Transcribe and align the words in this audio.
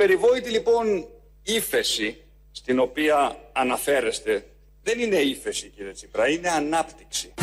περιβόητη 0.00 0.50
λοιπόν 0.50 1.06
ύφεση 1.42 2.16
στην 2.50 2.78
οποία 2.78 3.36
αναφέρεστε 3.52 4.46
δεν 4.82 4.98
είναι 4.98 5.16
ύφεση 5.16 5.68
κύριε 5.68 5.92
Τσίπρα, 5.92 6.28
είναι 6.28 6.48
ανάπτυξη. 6.48 7.34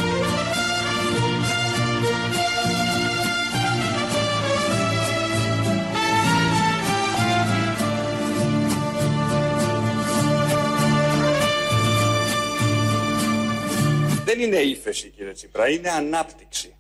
Δεν 14.25 14.39
είναι 14.39 14.57
ύφεση 14.57 15.09
κύριε 15.09 15.31
Τσίπρα, 15.31 15.69
είναι 15.69 15.89
ανάπτυξη. 15.89 16.75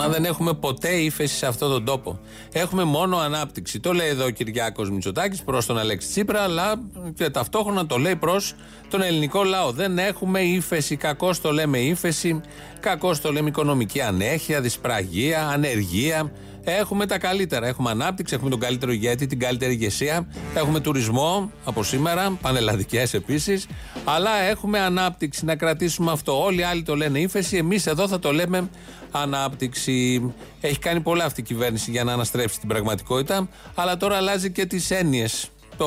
Μα 0.00 0.08
δεν 0.08 0.24
έχουμε 0.24 0.54
ποτέ 0.54 0.88
ύφεση 0.88 1.36
σε 1.36 1.46
αυτόν 1.46 1.70
τον 1.70 1.84
τόπο. 1.84 2.20
Έχουμε 2.52 2.84
μόνο 2.84 3.16
ανάπτυξη. 3.16 3.80
Το 3.80 3.92
λέει 3.92 4.08
εδώ 4.08 4.24
ο 4.24 4.30
Κυριάκος 4.30 4.90
Μητσοτάκης 4.90 5.42
προς 5.42 5.66
τον 5.66 5.78
Αλέξη 5.78 6.08
Τσίπρα, 6.08 6.42
αλλά 6.42 6.74
και 7.14 7.30
ταυτόχρονα 7.30 7.86
το 7.86 7.96
λέει 7.96 8.16
προς 8.16 8.54
τον 8.90 9.02
ελληνικό 9.02 9.44
λαό. 9.44 9.70
Δεν 9.70 9.98
έχουμε 9.98 10.40
ύφεση. 10.40 10.96
Κακώς 10.96 11.40
το 11.40 11.52
λέμε 11.52 11.78
ύφεση. 11.78 12.40
Κακώς 12.80 13.20
το 13.20 13.32
λέμε 13.32 13.48
οικονομική 13.48 14.00
ανέχεια, 14.00 14.60
δυσπραγία, 14.60 15.48
ανεργία. 15.48 16.32
Έχουμε 16.64 17.06
τα 17.06 17.18
καλύτερα. 17.18 17.66
Έχουμε 17.66 17.90
ανάπτυξη, 17.90 18.34
έχουμε 18.34 18.50
τον 18.50 18.60
καλύτερο 18.60 18.92
ηγέτη, 18.92 19.26
την 19.26 19.38
καλύτερη 19.38 19.72
ηγεσία. 19.72 20.26
Έχουμε 20.54 20.80
τουρισμό 20.80 21.52
από 21.64 21.82
σήμερα, 21.82 22.38
πανελλαδικές 22.40 23.14
επίσης. 23.14 23.66
Αλλά 24.04 24.36
έχουμε 24.36 24.78
ανάπτυξη. 24.78 25.44
Να 25.44 25.56
κρατήσουμε 25.56 26.12
αυτό. 26.12 26.44
Όλοι 26.44 26.60
οι 26.60 26.62
άλλοι 26.62 26.82
το 26.82 26.96
λένε 26.96 27.18
ύφεση. 27.18 27.56
Εμείς 27.56 27.86
εδώ 27.86 28.08
θα 28.08 28.18
το 28.18 28.32
λέμε 28.32 28.70
ανάπτυξη. 29.10 30.32
Έχει 30.60 30.78
κάνει 30.78 31.00
πολλά 31.00 31.24
αυτή 31.24 31.40
η 31.40 31.44
κυβέρνηση 31.44 31.90
για 31.90 32.04
να 32.04 32.12
αναστρέψει 32.12 32.58
την 32.58 32.68
πραγματικότητα. 32.68 33.48
Αλλά 33.74 33.96
τώρα 33.96 34.16
αλλάζει 34.16 34.50
και 34.50 34.66
τις 34.66 34.90
έννοιες, 34.90 35.44
ε, 35.44 35.84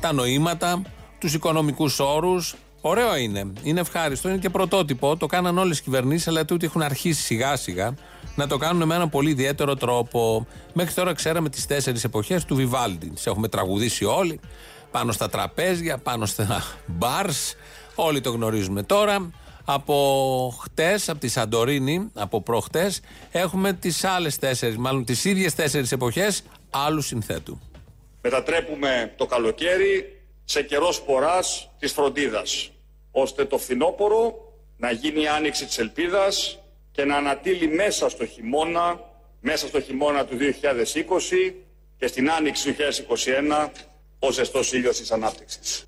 τα 0.00 0.12
νοήματα, 0.12 0.82
τους 1.18 1.34
οικονομικούς 1.34 1.98
όρους. 1.98 2.54
Ωραίο 2.88 3.16
είναι. 3.16 3.52
Είναι 3.62 3.80
ευχάριστο. 3.80 4.28
Είναι 4.28 4.38
και 4.38 4.50
πρωτότυπο. 4.50 5.16
Το 5.16 5.26
κάναν 5.26 5.58
όλες 5.58 5.78
οι 5.78 5.82
κυβερνήσεις, 5.82 6.28
αλλά 6.28 6.44
τούτοι 6.44 6.66
έχουν 6.66 6.82
αρχίσει 6.82 7.22
σιγά 7.22 7.56
σιγά 7.56 7.94
να 8.34 8.46
το 8.46 8.56
κάνουν 8.56 8.86
με 8.86 8.94
έναν 8.94 9.08
πολύ 9.08 9.30
ιδιαίτερο 9.30 9.74
τρόπο. 9.74 10.46
Μέχρι 10.72 10.94
τώρα 10.94 11.12
ξέραμε 11.12 11.48
τις 11.48 11.66
τέσσερις 11.66 12.04
εποχές 12.04 12.44
του 12.44 12.54
Βιβάλντι. 12.54 13.06
Τις 13.08 13.26
έχουμε 13.26 13.48
τραγουδήσει 13.48 14.04
όλοι. 14.04 14.40
Πάνω 14.90 15.12
στα 15.12 15.28
τραπέζια, 15.28 15.98
πάνω 15.98 16.26
στα 16.26 16.62
μπαρ. 16.98 17.26
Όλοι 17.94 18.20
το 18.20 18.30
γνωρίζουμε. 18.30 18.82
Τώρα 18.82 19.30
από 19.64 20.58
χτες, 20.62 21.08
από 21.08 21.18
τη 21.18 21.28
Σαντορίνη, 21.28 22.10
από 22.14 22.42
προχτές, 22.42 23.00
έχουμε 23.30 23.72
τις 23.72 24.04
άλλες 24.04 24.38
τέσσερις, 24.38 24.76
μάλλον 24.76 25.04
τις 25.04 25.24
ίδιες 25.24 25.54
τέσσερις 25.54 25.92
εποχές 25.92 26.42
άλλου 26.70 27.00
συνθέτου. 27.00 27.60
Μετατρέπουμε 28.22 29.12
το 29.16 29.26
καλοκαίρι 29.26 30.20
σε 30.44 30.62
καιρός 30.62 30.94
σπορά 30.94 31.38
της 31.78 31.92
φροντίδας, 31.92 32.70
ώστε 33.18 33.44
το 33.44 33.58
φθινόπωρο 33.58 34.52
να 34.76 34.90
γίνει 34.90 35.22
η 35.22 35.26
άνοιξη 35.26 35.66
της 35.66 35.78
ελπίδας 35.78 36.58
και 36.92 37.04
να 37.04 37.16
ανατείλει 37.16 37.68
μέσα 37.68 38.08
στο 38.08 38.26
χειμώνα, 38.26 39.00
μέσα 39.40 39.66
στο 39.66 39.80
χειμώνα 39.80 40.24
του 40.24 40.36
2020 40.36 41.54
και 41.98 42.06
στην 42.06 42.30
άνοιξη 42.30 42.72
του 42.72 42.82
2021 43.64 43.68
ο 44.18 44.30
ζεστός 44.30 44.72
ήλιος 44.72 44.96
της 44.96 45.10
ανάπτυξης. 45.10 45.84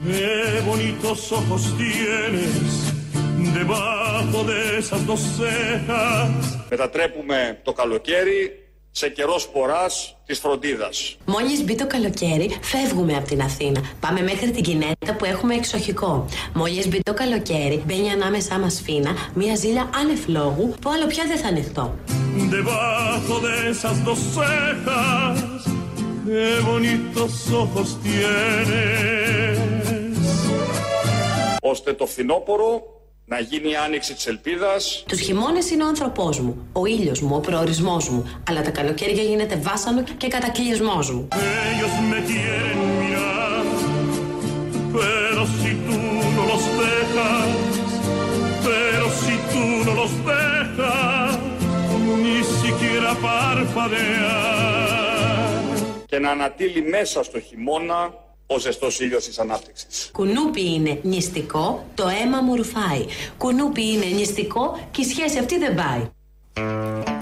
Μετατρέπουμε 6.70 7.60
το 7.62 7.72
καλοκαίρι 7.72 8.67
σε 8.98 9.08
καιρός 9.08 9.42
σπορά 9.42 9.86
της 10.26 10.38
φροντίδας. 10.38 11.16
Μόλις 11.24 11.64
μπει 11.64 11.74
το 11.74 11.86
καλοκαίρι, 11.86 12.58
φεύγουμε 12.62 13.16
από 13.16 13.26
την 13.26 13.40
Αθήνα. 13.40 13.80
Πάμε 14.00 14.22
μέχρι 14.22 14.50
την 14.50 14.62
Κινέτα 14.62 15.14
που 15.18 15.24
έχουμε 15.24 15.54
εξοχικό. 15.54 16.26
Μόλις 16.54 16.88
μπει 16.88 17.00
το 17.02 17.14
καλοκαίρι, 17.14 17.82
μπαίνει 17.86 18.10
ανάμεσά 18.10 18.58
μας 18.58 18.80
φίνα 18.84 19.10
μια 19.34 19.54
ζήλια 19.54 19.90
άνευ 20.00 20.28
λόγου 20.28 20.74
που 20.80 20.90
άλλο 20.90 21.06
πια 21.06 21.24
δεν 21.26 21.38
θα 21.38 21.48
ανοιχτώ. 21.48 21.94
ώστε 31.60 31.92
το 31.92 32.06
φθινόπωρο 32.06 32.97
να 33.28 33.40
γίνει 33.40 33.70
η 33.70 33.76
άνοιξη 33.76 34.14
της 34.14 34.26
ελπίδας. 34.26 35.04
Τους 35.08 35.20
χειμώνες 35.20 35.70
είναι 35.70 35.84
ο 35.84 35.86
άνθρωπός 35.86 36.40
μου, 36.40 36.68
ο 36.72 36.86
ήλιος 36.86 37.20
μου, 37.20 37.36
ο 37.36 37.40
προορισμός 37.40 38.08
μου, 38.08 38.42
αλλά 38.48 38.62
τα 38.62 38.70
καλοκαίρια 38.70 39.22
γίνεται 39.22 39.56
βάσανο 39.56 40.02
και 40.16 40.28
κατακλυσμός 40.28 41.10
μου. 41.10 41.28
Και 56.06 56.18
να 56.18 56.30
ανατείλει 56.30 56.82
μέσα 56.82 57.22
στο 57.22 57.40
χειμώνα 57.40 58.26
ο 58.50 58.58
ζεστός 58.58 59.00
ήλιος 59.00 59.24
της 59.24 59.38
ανάπτυξης. 59.38 60.08
Κουνούπι 60.12 60.72
είναι 60.74 61.00
νηστικό, 61.02 61.86
το 61.94 62.04
αίμα 62.08 62.40
μου 62.40 62.56
ρουφάει. 62.56 63.04
Κουνούπι 63.38 63.82
είναι 63.82 64.04
νηστικό 64.04 64.78
και 64.90 65.00
η 65.00 65.04
σχέση 65.04 65.38
αυτή 65.38 65.58
δεν 65.58 65.74
πάει. 65.74 66.10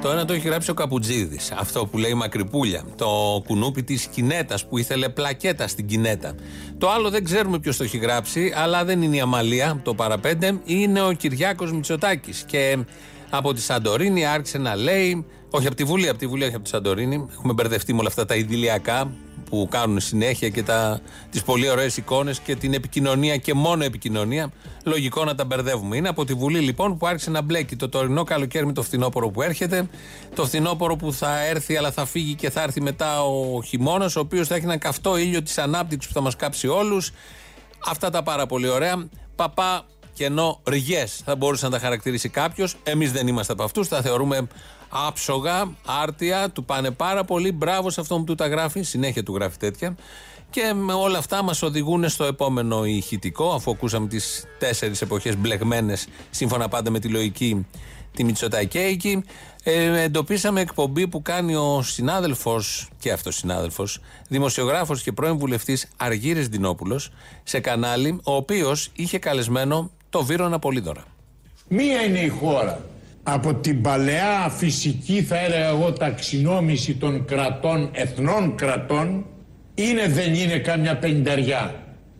Το 0.03 0.11
ένα 0.11 0.25
το 0.25 0.33
έχει 0.33 0.49
γράψει 0.49 0.71
ο 0.71 0.75
Καπουτζίδης. 0.75 1.51
Αυτό 1.51 1.87
που 1.87 1.99
λέει 1.99 2.15
Μακρυπούλια. 2.15 2.85
Το 2.97 3.43
κουνούπι 3.47 3.83
της 3.83 4.07
Κινέτας 4.07 4.67
που 4.67 4.79
ήθελε 4.79 5.09
πλακέτα 5.09 5.69
στην 5.69 5.87
Κινέτα. 5.87 6.35
Το 6.79 6.91
άλλο 6.91 7.11
δεν 7.11 7.25
ξέρουμε 7.25 7.59
ποιος 7.59 7.77
το 7.77 7.85
έχει 7.85 7.99
γράψει, 7.99 8.53
αλλά 8.57 8.85
δεν 8.85 9.03
είναι 9.03 9.17
η 9.17 9.21
Αμαλία, 9.21 9.81
το 9.85 9.95
παραπέντε. 9.95 10.61
Είναι 10.65 11.03
ο 11.03 11.13
Κυριάκος 11.13 11.73
Μητσοτάκης. 11.73 12.45
Και 12.47 12.79
από 13.31 13.53
τη 13.53 13.61
Σαντορίνη 13.61 14.27
άρχισε 14.27 14.59
να 14.59 14.77
λέει. 14.77 15.27
Όχι 15.51 15.67
από 15.67 15.77
τη 15.77 15.85
Βουλή, 15.85 16.09
από 16.09 16.19
τη 16.19 16.27
Βουλή, 16.27 16.45
όχι 16.45 16.55
από 16.55 16.65
τη 16.65 16.69
Σαντορίνη. 16.69 17.27
Έχουμε 17.33 17.53
μπερδευτεί 17.53 17.93
με 17.93 17.99
όλα 17.99 18.09
αυτά 18.09 18.25
τα 18.25 18.35
ιδηλιακά 18.35 19.11
που 19.51 19.69
κάνουν 19.71 20.01
συνέχεια 20.01 20.49
και 20.49 20.63
τα, 20.63 21.01
τις 21.31 21.43
πολύ 21.43 21.71
ωραίες 21.71 21.97
εικόνες 21.97 22.39
και 22.39 22.57
την 22.57 22.75
επικοινωνία 22.75 23.37
και 23.37 23.55
μόνο 23.55 23.85
επικοινωνία, 23.85 24.51
λογικό 24.85 25.25
να 25.25 25.35
τα 25.35 25.45
μπερδεύουμε. 25.45 25.97
Είναι 25.97 26.09
από 26.09 26.25
τη 26.25 26.35
Βουλή 26.35 26.59
λοιπόν 26.59 26.97
που 26.97 27.07
άρχισε 27.07 27.31
να 27.31 27.43
μπλέκει 27.43 27.77
το 27.77 27.89
τωρινό 27.89 28.25
καλοκαίρι 28.25 28.67
με 28.67 28.73
το 28.73 28.83
φθινόπωρο 28.83 29.29
που 29.29 29.43
έρχεται, 29.43 29.89
το 30.35 30.47
φθινόπωρο 30.47 30.97
που 30.97 31.13
θα 31.13 31.45
έρθει 31.45 31.77
αλλά 31.77 31.91
θα 31.91 32.07
φύγει 32.07 32.35
και 32.35 32.51
θα 32.51 32.63
έρθει 32.63 32.81
μετά 32.81 33.23
ο 33.23 33.63
χειμώνας, 33.63 34.17
ο 34.17 34.21
οποίος 34.21 34.49
θα 34.49 34.55
έχει 34.55 34.65
ένα 34.65 34.77
καυτό 34.77 35.17
ήλιο 35.17 35.43
της 35.43 35.59
ανάπτυξης 35.59 36.09
που 36.13 36.15
θα 36.15 36.21
μας 36.21 36.37
κάψει 36.37 36.69
όλους. 36.69 37.13
Αυτά 37.87 38.11
τα 38.11 38.23
πάρα 38.23 38.47
πολύ 38.47 38.69
ωραία. 38.69 39.09
Παπά 39.37 39.87
και 40.13 40.25
ενώ 40.25 40.61
ριγέ 40.69 41.07
θα 41.25 41.37
μπορούσε 41.37 41.65
να 41.65 41.71
τα 41.71 41.79
χαρακτηρίσει 41.79 42.29
κάποιος, 42.29 42.77
εμείς 42.83 43.13
δεν 43.13 43.27
είμαστε 43.27 43.53
από 43.53 43.63
αυτούς, 43.63 43.89
τα 43.89 44.03
θεωρούμε 44.03 44.47
άψογα, 45.07 45.71
άρτια, 46.03 46.51
του 46.51 46.65
πάνε 46.65 46.91
πάρα 46.91 47.25
πολύ. 47.25 47.53
Μπράβο 47.53 47.91
σε 47.91 48.01
αυτόν 48.01 48.19
που 48.19 48.25
του 48.25 48.35
τα 48.35 48.47
γράφει, 48.47 48.83
συνέχεια 48.83 49.23
του 49.23 49.35
γράφει 49.35 49.57
τέτοια. 49.57 49.97
Και 50.51 50.73
με 50.75 50.93
όλα 50.93 51.19
αυτά 51.19 51.43
μας 51.43 51.63
οδηγούν 51.63 52.09
στο 52.09 52.25
επόμενο 52.25 52.85
ηχητικό, 52.85 53.53
αφού 53.53 53.71
ακούσαμε 53.71 54.09
τις 54.09 54.45
τέσσερις 54.59 55.03
εποχές 55.03 55.37
μπλεγμένες, 55.37 56.09
σύμφωνα 56.31 56.69
πάντα 56.69 56.91
με 56.91 56.99
τη 56.99 57.09
λογική 57.09 57.67
τη 58.15 58.25
Μητσοτακέικη. 58.25 59.25
Ε, 59.63 60.03
εντοπίσαμε 60.03 60.61
εκπομπή 60.61 61.09
που 61.09 61.23
κάνει 61.23 61.55
ο 61.55 61.83
συνάδελφος, 61.83 62.89
και 62.99 63.13
αυτός 63.13 63.37
συνάδελφος, 63.37 64.01
δημοσιογράφος 64.29 65.03
και 65.03 65.13
πρώην 65.13 65.39
βουλευτής 65.39 65.89
Αργύρης 65.97 66.49
Δινόπουλος, 66.49 67.11
σε 67.43 67.61
κανάλι, 67.61 68.21
ο 68.25 68.35
οποίος 68.35 68.91
είχε 68.95 69.19
καλεσμένο 69.19 69.91
το 70.11 70.25
Βύρονα 70.25 70.59
Πολύδωρα. 70.59 71.05
Μία 71.69 72.03
είναι 72.03 72.19
η 72.21 72.29
χώρα 72.29 72.85
από 73.29 73.55
την 73.55 73.81
παλαιά 73.81 74.49
φυσική 74.51 75.23
θα 75.23 75.39
έλεγα 75.39 75.69
εγώ 75.69 75.93
ταξινόμηση 75.93 76.95
των 76.95 77.25
κρατών, 77.25 77.91
εθνών 77.93 78.55
κρατών 78.55 79.27
είναι 79.75 80.09
δεν 80.09 80.35
είναι 80.35 80.59
κάμια 80.59 80.99
πενταριά. 80.99 81.75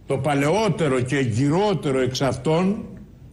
Το 0.07 0.19
παλαιότερο 0.19 1.01
και 1.01 1.19
γυρότερο 1.19 2.01
εξ 2.01 2.21
αυτών 2.21 2.85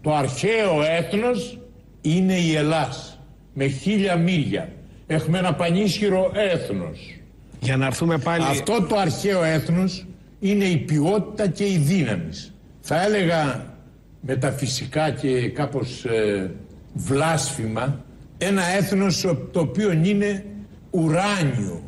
το 0.01 0.13
αρχαίο 0.13 0.81
έθνος 0.99 1.59
είναι 2.01 2.33
η 2.33 2.55
Ελλάς 2.55 3.19
με 3.53 3.67
χίλια 3.67 4.15
μίλια. 4.15 4.69
Έχουμε 5.07 5.37
ένα 5.37 5.53
πανίσχυρο 5.53 6.31
έθνος. 6.35 7.19
Για 7.59 7.77
να 7.77 7.85
έρθουμε 7.85 8.17
πάλι... 8.17 8.43
Αυτό 8.43 8.85
το 8.89 8.97
αρχαίο 8.97 9.43
έθνος 9.43 10.05
είναι 10.39 10.65
η 10.65 10.77
ποιότητα 10.77 11.47
και 11.47 11.63
η 11.63 11.77
δύναμη. 11.77 12.29
Θα 12.79 13.03
έλεγα 13.03 13.65
μεταφυσικά 14.21 15.09
και 15.11 15.49
κάπως 15.49 16.05
ε, 16.05 16.51
βλάσφημα 16.93 18.05
ένα 18.37 18.63
έθνος 18.77 19.21
το 19.51 19.59
οποίο 19.59 19.91
είναι 19.91 20.45
ουράνιο. 20.89 21.81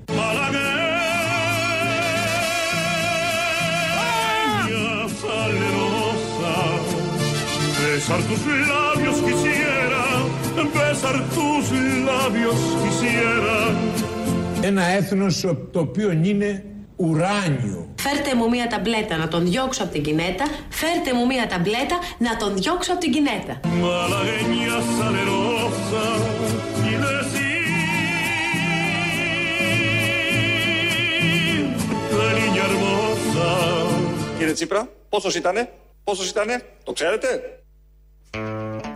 Ένα 14.62 14.84
έθνος 14.84 15.40
το 15.72 15.80
οποίο 15.80 16.12
είναι 16.12 16.64
ουράνιο. 16.96 17.88
Φέρτε 17.96 18.36
μου 18.36 18.50
μία 18.50 18.68
ταμπλέτα 18.68 19.18
να 19.18 19.28
τον 19.28 19.46
διώξω 19.46 19.84
από 19.84 19.92
την 19.92 20.04
κινέτα. 20.04 20.46
Φέρτε 20.70 21.14
μου 21.14 21.26
μία 21.26 21.48
ταμπλέτα 21.48 22.00
να 22.18 22.38
τον 22.38 22.56
διώξω 22.56 22.92
από 22.92 23.02
την 23.02 23.12
κινέτα. 23.12 23.60
Κύριε 34.38 34.54
Τσίπρα, 34.54 34.90
πόσος 35.10 35.36
ήτανε, 35.36 35.72
πόσος 36.04 36.30
ήτανε, 36.30 36.62
το 36.84 36.92
ξέρετε; 36.92 37.28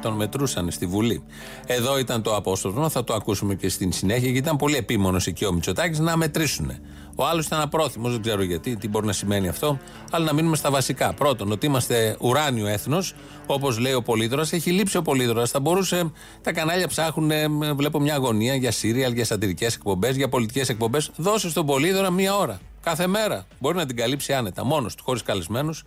Τον 0.02 0.14
μετρούσαν 0.14 0.72
στη 0.72 0.86
Βουλή. 0.86 1.24
Εδώ 1.66 2.00
ήταν 2.00 2.22
το 2.22 2.36
απόσπασμα, 2.36 2.90
θα 2.90 3.04
το 3.04 3.14
ακούσουμε 3.14 3.56
και 3.56 3.70
στην 3.70 3.92
συνέχεια, 3.92 4.24
γιατί 4.24 4.38
ήταν 4.38 4.56
πολύ 4.56 4.76
επίμονος 4.76 5.28
εκεί 5.28 5.46
ο 5.46 5.54
Μητσοτάκης 5.54 6.00
να 6.00 6.18
μετρήσουν. 6.18 6.72
Ο 7.22 7.26
άλλος 7.26 7.46
ήταν 7.46 7.62
απρόθυμος, 7.62 8.12
δεν 8.12 8.22
ξέρω 8.22 8.44
γιατί, 8.44 8.76
τι 8.76 8.88
μπορεί 8.88 9.06
να 9.06 9.14
σημαίνει 9.14 9.48
αυτό, 9.48 9.80
αλλά 10.12 10.26
να 10.26 10.34
μείνουμε 10.34 10.56
στα 10.56 10.72
βασικά. 10.72 11.14
Πρώτον, 11.14 11.52
ότι 11.52 11.66
είμαστε 11.66 12.18
ουράνιο 12.20 12.68
έθνος, 12.68 13.14
όπως 13.46 13.78
λέει 13.78 13.94
ο 13.94 14.02
Πολύδωρας. 14.02 14.54
Έχει 14.54 14.72
λείψει 14.72 14.98
ο 14.98 15.02
Πολύδωρας. 15.02 15.52
Θα 15.52 15.60
μπορούσε, 15.60 16.12
τα 16.42 16.54
κανάλια 16.54 16.88
ψάχνουν, 16.88 17.32
βλέπω 17.76 18.00
μια 18.00 18.14
αγωνία 18.14 18.56
για 18.56 18.72
σύριαλ, 18.72 19.14
για 19.14 19.26
σατυρικές 19.26 19.76
εκπομπές, 19.76 20.16
για 20.16 20.30
πολιτικές 20.30 20.70
εκπομπές. 20.70 21.12
Δώσε 21.16 21.50
στον 21.50 21.66
Πολύδωρα 21.66 22.10
μία 22.12 22.36
ώρα. 22.36 22.60
Κάθε 22.82 23.08
μέρα. 23.08 23.46
Μπορεί 23.60 23.76
να 23.76 23.86
την 23.86 23.96
καλύψει 23.96 24.34
άνετα, 24.34 24.66
μόνος 24.66 24.96
του, 24.96 25.04
χωρίς 25.04 25.24
καλεσμένους. 25.24 25.84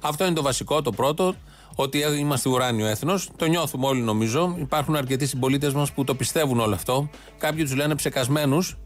Αυτό 0.00 0.24
είναι 0.24 0.34
το 0.34 0.42
βασικό, 0.42 0.82
το 0.82 0.92
πρώτο 0.92 1.34
ότι 1.74 1.98
είμαστε 2.18 2.48
ουράνιο 2.48 2.86
έθνος. 2.86 3.30
Το 3.36 3.46
νιώθουμε 3.46 3.86
όλοι 3.86 4.00
νομίζω. 4.00 4.54
Υπάρχουν 4.58 4.96
αρκετοί 4.96 5.26
συμπολίτες 5.26 5.72
μας 5.72 5.92
που 5.92 6.04
το 6.04 6.14
πιστεύουν 6.14 6.60
όλο 6.60 6.74
αυτό. 6.74 7.10
Κάποιοι 7.38 7.62
τους 7.62 7.74
λένε 7.74 7.94
ψεκασμένους 7.94 8.76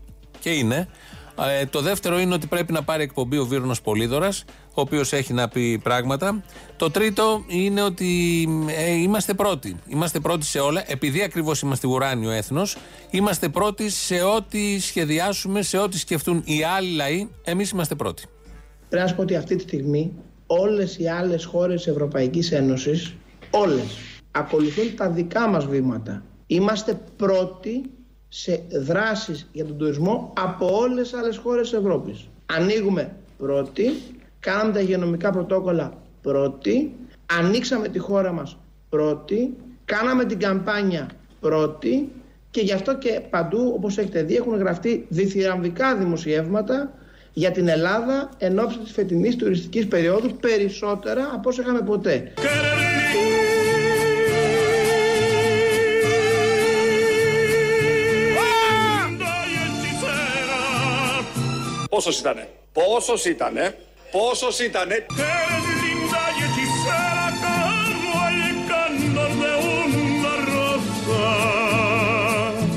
και 0.40 0.50
είναι. 0.50 0.88
Ε, 1.60 1.66
το 1.66 1.80
δεύτερο 1.80 2.18
είναι 2.18 2.34
ότι 2.34 2.46
πρέπει 2.46 2.72
να 2.72 2.82
πάρει 2.82 3.02
εκπομπή 3.02 3.38
ο 3.38 3.44
Βίρονο 3.44 3.74
Πολίδωρα, 3.82 4.28
ο 4.74 4.80
οποίος 4.80 5.12
έχει 5.12 5.32
να 5.32 5.48
πει 5.48 5.78
πράγματα. 5.82 6.42
Το 6.76 6.90
τρίτο 6.90 7.44
είναι 7.46 7.82
ότι 7.82 8.42
ε, 8.78 8.92
είμαστε 8.92 9.34
πρώτοι. 9.34 9.76
Είμαστε 9.86 10.20
πρώτοι 10.20 10.44
σε 10.44 10.58
όλα. 10.58 10.82
Επειδή 10.86 11.22
ακριβώς 11.22 11.60
είμαστε 11.60 11.86
ουράνιο 11.86 12.30
έθνος, 12.30 12.76
είμαστε 13.10 13.48
πρώτοι 13.48 13.90
σε 13.90 14.22
ό,τι 14.22 14.80
σχεδιάσουμε, 14.80 15.62
σε 15.62 15.78
ό,τι 15.78 15.98
σκεφτούν 15.98 16.42
οι 16.44 16.62
άλλοι 16.64 16.90
λαοί. 16.94 17.28
Εμείς 17.44 17.70
είμαστε 17.70 17.94
πρώτοι. 17.94 18.22
Πρέπει 18.88 19.02
να 19.02 19.08
σου 19.08 19.16
πω 19.16 19.22
ότι 19.22 19.36
αυτή 19.36 19.56
τη 19.56 19.62
στιγμή 19.62 20.12
όλες 20.46 20.98
οι 20.98 21.08
άλλες 21.08 21.44
χώρες 21.44 21.82
της 21.82 21.92
Ευρωπαϊκής 21.92 22.52
Ένωσης, 22.52 23.14
όλες, 23.50 23.96
ακολουθούν 24.30 24.96
τα 24.96 25.10
δικά 25.10 25.48
μας 25.48 25.66
βήματα. 25.66 26.22
Είμαστε 26.46 27.00
πρώτοι 27.16 27.82
σε 28.32 28.62
δράσεις 28.70 29.48
για 29.52 29.64
τον 29.64 29.78
τουρισμό 29.78 30.32
από 30.36 30.78
όλες 30.78 31.10
τις 31.10 31.18
άλλες 31.18 31.36
χώρες 31.36 31.70
της 31.70 31.78
Ευρώπης. 31.78 32.28
Ανοίγουμε 32.46 33.16
πρώτοι, 33.38 33.92
κάναμε 34.40 34.72
τα 34.72 34.80
υγειονομικά 34.80 35.30
πρωτόκολλα 35.30 35.92
πρώτοι, 36.22 36.94
ανοίξαμε 37.38 37.88
τη 37.88 37.98
χώρα 37.98 38.32
μας 38.32 38.56
πρώτοι, 38.88 39.56
κάναμε 39.84 40.24
την 40.24 40.38
καμπάνια 40.38 41.10
πρώτοι 41.40 42.12
και 42.50 42.60
γι' 42.60 42.72
αυτό 42.72 42.98
και 42.98 43.20
παντού, 43.30 43.72
όπως 43.76 43.98
έχετε 43.98 44.22
δει, 44.22 44.36
έχουν 44.36 44.56
γραφτεί 44.56 45.06
διθυραμβικά 45.08 45.96
δημοσιεύματα 45.96 46.92
για 47.32 47.50
την 47.50 47.68
Ελλάδα 47.68 48.30
εν 48.38 48.58
ώψη 48.58 48.78
της 48.78 48.92
φετινής 48.92 49.36
τουριστικής 49.36 49.86
περίοδου 49.86 50.36
περισσότερα 50.40 51.30
από 51.34 51.48
όσο 51.48 51.62
είχαμε 51.62 51.80
ποτέ. 51.80 52.32
Πόσος 61.90 62.18
ήτανε, 62.18 62.48
πόσος 62.72 63.24
ήτανε, 63.24 63.78
πόσος 64.10 64.58
ήτανε; 64.58 65.06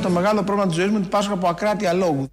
Το 0.01 0.09
μεγάλο 0.09 0.43
πρόβλημα 0.43 0.67
της 0.67 0.75
ζωής 0.75 0.87
μου 0.87 0.95
είναι 0.95 1.03
ότι 1.05 1.09
πάσχω 1.09 1.33
από 1.33 1.47
ακράτεια 1.47 1.93
λόγου. 1.93 2.31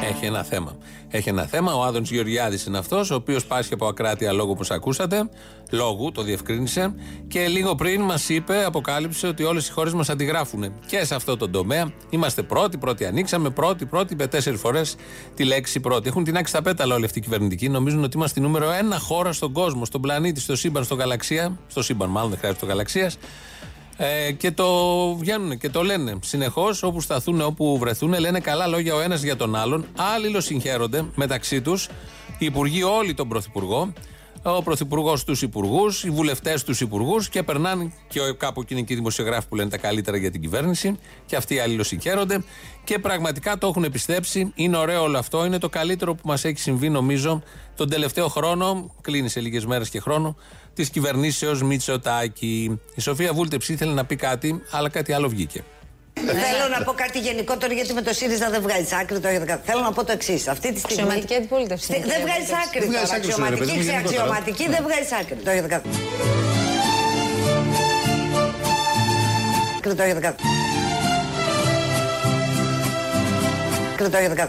Έχει 0.00 0.26
ένα 0.26 0.42
θέμα. 0.42 0.76
Έχει 1.12 1.28
ένα 1.28 1.46
θέμα. 1.46 1.74
Ο 1.74 1.82
Άδων 1.82 2.02
Γεωργιάδης 2.02 2.64
είναι 2.64 2.78
αυτός, 2.78 3.10
ο 3.10 3.14
οποίος 3.14 3.46
πάσχει 3.46 3.74
από 3.74 3.86
ακράτεια 3.86 4.32
λόγου, 4.32 4.50
όπω 4.50 4.74
ακούσατε. 4.74 5.28
Λόγου, 5.70 6.12
το 6.12 6.22
διευκρίνησε. 6.22 6.94
Και 7.28 7.46
λίγο 7.48 7.74
πριν 7.74 8.02
μας 8.02 8.28
είπε, 8.28 8.64
αποκάλυψε 8.64 9.26
ότι 9.26 9.42
όλες 9.42 9.68
οι 9.68 9.72
χώρες 9.72 9.92
μας 9.92 10.08
αντιγράφουν. 10.08 10.72
Και 10.86 11.04
σε 11.04 11.14
αυτό 11.14 11.36
το 11.36 11.48
τομέα 11.48 11.92
είμαστε 12.10 12.42
πρώτοι, 12.42 12.78
πρώτοι 12.78 13.04
ανοίξαμε, 13.04 13.50
πρώτοι, 13.50 13.86
πρώτοι, 13.86 14.12
είπε 14.12 14.26
τέσσερις 14.26 14.60
φορές 14.60 14.96
τη 15.34 15.44
λέξη 15.44 15.80
πρώτη. 15.80 16.08
Έχουν 16.08 16.24
την 16.24 16.36
άξει 16.36 16.52
τα 16.52 16.62
πέταλα 16.62 16.94
όλοι 16.94 17.04
αυτοί 17.04 17.18
οι 17.18 17.22
κυβερνητικοί. 17.22 17.68
Νομίζουν 17.68 18.04
ότι 18.04 18.16
είμαστε 18.16 18.40
νούμερο 18.40 18.70
ένα 18.70 18.98
χώρα 18.98 19.32
στον 19.32 19.52
κόσμο, 19.52 19.84
στον 19.84 20.00
πλανήτη, 20.00 20.40
στο 20.40 20.56
σύμπαν, 20.56 20.84
στο 20.84 20.94
γαλαξία. 20.94 21.58
Στο 21.68 21.82
σύμπαν, 21.82 22.10
μάλλον 22.10 22.30
δεν 22.30 22.38
χρειάζεται 22.38 22.64
το 22.64 22.70
γαλαξίας. 22.70 23.16
Ε, 24.02 24.32
και 24.32 24.50
το 24.50 24.66
βγαίνουν 25.14 25.58
και 25.58 25.68
το 25.68 25.82
λένε 25.82 26.18
συνεχώς 26.22 26.82
όπου 26.82 27.00
σταθούν, 27.00 27.40
όπου 27.40 27.78
βρεθούν, 27.78 28.18
λένε 28.18 28.40
καλά 28.40 28.66
λόγια 28.66 28.94
ο 28.94 29.00
ένας 29.00 29.22
για 29.22 29.36
τον 29.36 29.56
άλλον. 29.56 29.86
Άλλοι 30.14 30.42
συγχαίρονται 30.42 31.04
μεταξύ 31.14 31.60
τους, 31.60 31.88
οι 32.38 32.44
υπουργοί 32.44 32.82
όλοι 32.82 33.14
τον 33.14 33.28
πρωθυπουργό, 33.28 33.92
ο 34.42 34.62
πρωθυπουργός 34.62 35.24
τους 35.24 35.42
υπουργούς, 35.42 36.04
οι 36.04 36.10
βουλευτές 36.10 36.64
τους 36.64 36.80
υπουργούς 36.80 37.28
και 37.28 37.42
περνάνε 37.42 37.92
και 38.08 38.20
κάπου 38.36 38.60
εκείνοι 38.60 38.84
και 38.84 38.92
οι 38.92 38.96
δημοσιογράφοι 38.96 39.48
που 39.48 39.54
λένε 39.54 39.70
τα 39.70 39.78
καλύτερα 39.78 40.16
για 40.16 40.30
την 40.30 40.40
κυβέρνηση 40.40 40.98
και 41.26 41.36
αυτοί 41.36 41.54
οι 41.54 41.58
αλληλοσυγχαίρονται 41.58 42.44
και 42.84 42.98
πραγματικά 42.98 43.58
το 43.58 43.66
έχουν 43.66 43.90
πιστέψει. 43.90 44.52
Είναι 44.54 44.76
ωραίο 44.76 45.02
όλο 45.02 45.18
αυτό. 45.18 45.44
Είναι 45.44 45.58
το 45.58 45.68
καλύτερο 45.68 46.14
που 46.14 46.22
μας 46.24 46.44
έχει 46.44 46.58
συμβεί, 46.58 46.88
νομίζω, 46.88 47.42
τον 47.76 47.88
τελευταίο 47.88 48.28
χρόνο. 48.28 48.94
Κλείνει 49.00 49.28
σε 49.28 49.40
λίγες 49.40 49.66
μέρες 49.66 49.88
και 49.90 50.00
χρόνο 50.00 50.36
της 50.80 50.90
κυβερνήσεως 50.90 51.62
Μητσοτάκη. 51.62 52.80
Η 52.94 53.00
Σοφία 53.00 53.32
Βούλτεψη 53.32 53.72
ήθελε 53.72 53.92
να 53.92 54.04
πει 54.04 54.16
κάτι, 54.16 54.62
αλλά 54.70 54.88
κάτι 54.88 55.12
άλλο 55.12 55.28
βγήκε. 55.28 55.64
Θέλω 56.14 56.68
να 56.78 56.84
πω 56.84 56.92
κάτι 56.92 57.18
γενικότερο 57.18 57.72
γιατί 57.72 57.92
με 57.92 58.02
το 58.02 58.12
ΣΥΡΙΖΑ 58.12 58.50
δεν 58.50 58.62
βγάζεις 58.62 58.92
άκρη. 58.92 59.18
Το 59.18 59.28
Θέλω 59.64 59.80
να 59.80 59.92
πω 59.92 60.04
το 60.04 60.12
εξής. 60.12 60.48
Αυτή 60.48 60.72
τη 60.72 60.78
στιγμή. 60.78 61.02
Αξιωματική 61.02 61.34
αντιπολίτευση. 61.34 61.92
Δεν 61.92 62.20
βγάζεις 62.20 62.50
άκρη. 62.66 62.88
Αξιωματική, 63.16 63.78
ξεαξιωματική 63.78 64.68
δεν 64.68 64.82
βγάζεις 64.82 65.12
άκρη. 65.12 65.34
Το 65.44 65.50
έχετε 65.50 65.68
κάνει. 65.68 65.82
Το 73.98 74.16
έχετε 74.16 74.48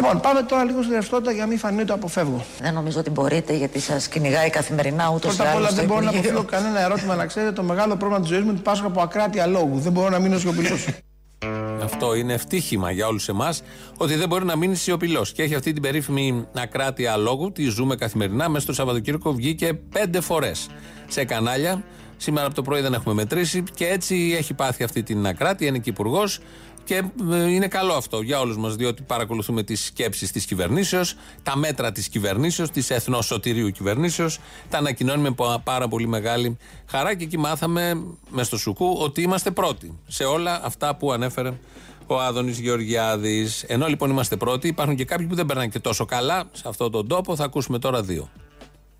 Λοιπόν, 0.00 0.20
πάμε 0.20 0.42
τώρα 0.42 0.64
λίγο 0.64 0.82
στη 0.82 0.92
ρευστότητα 0.92 1.32
για 1.32 1.42
να 1.42 1.48
μην 1.48 1.58
φανεί 1.58 1.84
το 1.84 1.94
αποφεύγω. 1.94 2.44
Δεν 2.60 2.74
νομίζω 2.74 2.98
ότι 3.00 3.10
μπορείτε 3.10 3.52
γιατί 3.52 3.80
σας 3.80 4.08
κυνηγάει 4.08 4.50
καθημερινά 4.50 5.10
ούτως 5.14 5.34
ή 5.34 5.36
Πρώτα 5.36 5.50
απ' 5.50 5.56
όλα 5.56 5.68
δεν 5.68 5.84
μπορώ 5.84 6.00
να 6.00 6.10
αποφύγω 6.10 6.42
κανένα 6.42 6.80
ερώτημα 6.80 7.14
να 7.14 7.26
ξέρετε. 7.26 7.52
Το 7.52 7.62
μεγάλο 7.62 7.96
πρόβλημα 7.96 8.20
της 8.20 8.28
ζωής 8.28 8.40
μου 8.42 8.48
είναι 8.48 8.58
ότι 8.58 8.68
πάσχω 8.68 8.86
από 8.86 9.00
ακράτεια 9.00 9.46
λόγου. 9.46 9.78
Δεν 9.78 9.92
μπορώ 9.92 10.08
να 10.08 10.18
μείνω 10.18 10.38
σιωπηλός. 10.38 10.86
Αυτό 11.82 12.14
είναι 12.14 12.32
ευτύχημα 12.32 12.90
για 12.90 13.06
όλους 13.06 13.28
εμάς 13.28 13.62
ότι 13.96 14.14
δεν 14.14 14.28
μπορεί 14.28 14.44
να 14.44 14.56
μείνει 14.56 14.76
σιωπηλός. 14.76 15.32
Και 15.32 15.42
έχει 15.42 15.54
αυτή 15.54 15.72
την 15.72 15.82
περίφημη 15.82 16.46
ακράτεια 16.56 17.16
λόγου, 17.16 17.52
τη 17.52 17.64
ζούμε 17.64 17.96
καθημερινά. 17.96 18.48
Μέσα 18.48 18.64
στο 18.64 18.72
Σαββατοκύριακο 18.72 19.32
βγήκε 19.32 19.74
πέντε 19.74 20.20
φορές 20.20 20.68
σε 21.08 21.24
κανάλια. 21.24 21.82
Σήμερα 22.16 22.46
από 22.46 22.54
το 22.54 22.62
πρωί 22.62 22.80
δεν 22.80 22.92
έχουμε 22.92 23.14
μετρήσει 23.14 23.62
και 23.74 23.86
έτσι 23.86 24.34
έχει 24.38 24.54
πάθει 24.54 24.84
αυτή 24.84 25.02
την 25.02 25.26
ακράτεια. 25.26 25.66
Είναι 25.66 25.78
και 25.78 25.90
υπουργός. 25.90 26.38
Και 26.84 27.02
ε, 27.30 27.50
είναι 27.50 27.68
καλό 27.68 27.92
αυτό 27.92 28.20
για 28.20 28.40
όλους 28.40 28.56
μας, 28.56 28.76
διότι 28.76 29.02
παρακολουθούμε 29.02 29.62
τις 29.62 29.84
σκέψεις 29.84 30.32
της 30.32 30.44
κυβερνήσεως, 30.44 31.16
τα 31.42 31.56
μέτρα 31.56 31.92
της 31.92 32.08
κυβερνήσεως, 32.08 32.70
της 32.70 32.90
εθνοσωτηρίου 32.90 33.70
κυβερνήσεως. 33.70 34.38
Τα 34.68 34.78
ανακοινώνει 34.78 35.22
με 35.22 35.34
πάρα 35.64 35.88
πολύ 35.88 36.06
μεγάλη 36.06 36.56
χαρά 36.86 37.14
και 37.14 37.24
εκεί 37.24 37.38
μάθαμε 37.38 38.02
μες 38.30 38.46
στο 38.46 38.58
Σουκού 38.58 38.96
ότι 39.00 39.22
είμαστε 39.22 39.50
πρώτοι 39.50 39.98
σε 40.06 40.24
όλα 40.24 40.60
αυτά 40.64 40.96
που 40.96 41.12
ανέφερε 41.12 41.52
ο 42.06 42.20
Άδωνης 42.20 42.58
Γεωργιάδης. 42.58 43.62
Ενώ 43.62 43.86
λοιπόν 43.86 44.10
είμαστε 44.10 44.36
πρώτοι, 44.36 44.68
υπάρχουν 44.68 44.96
και 44.96 45.04
κάποιοι 45.04 45.26
που 45.26 45.34
δεν 45.34 45.46
περνάνε 45.46 45.68
και 45.68 45.78
τόσο 45.78 46.04
καλά 46.04 46.44
σε 46.52 46.68
αυτόν 46.68 46.90
τον 46.90 47.08
τόπο. 47.08 47.36
Θα 47.36 47.44
ακούσουμε 47.44 47.78
τώρα 47.78 48.02
δύο. 48.02 48.30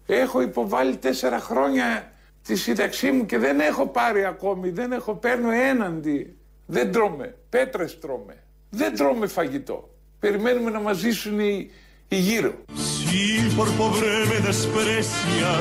Έχω 0.07 0.41
υποβάλει 0.41 0.97
τέσσερα 0.97 1.41
χρόνια 1.41 2.13
τη 2.43 2.57
σύνταξή 2.57 3.11
μου 3.11 3.27
και 3.27 3.39
δεν 3.39 3.61
έχω 3.61 3.87
πάρει 3.87 4.25
ακόμη, 4.25 4.71
δεν 4.71 4.93
έχω 4.93 5.15
παίρνω 5.15 5.51
έναντι 5.51 6.35
δεν 6.73 6.93
τρώμε, 6.93 7.35
πέτρες 7.49 7.99
τρώμε. 7.99 8.43
Δεν 8.71 8.97
τρώμε 8.97 9.27
φαγητό. 9.27 9.95
Περιμένουμε 10.21 10.71
να 10.71 10.81
μαζίσουν 10.81 11.41
οι 11.41 11.71
γύρω. 12.09 12.53
Σύπορποβε 12.75 14.19
με 14.29 14.39
δεσπρέσια. 14.45 15.61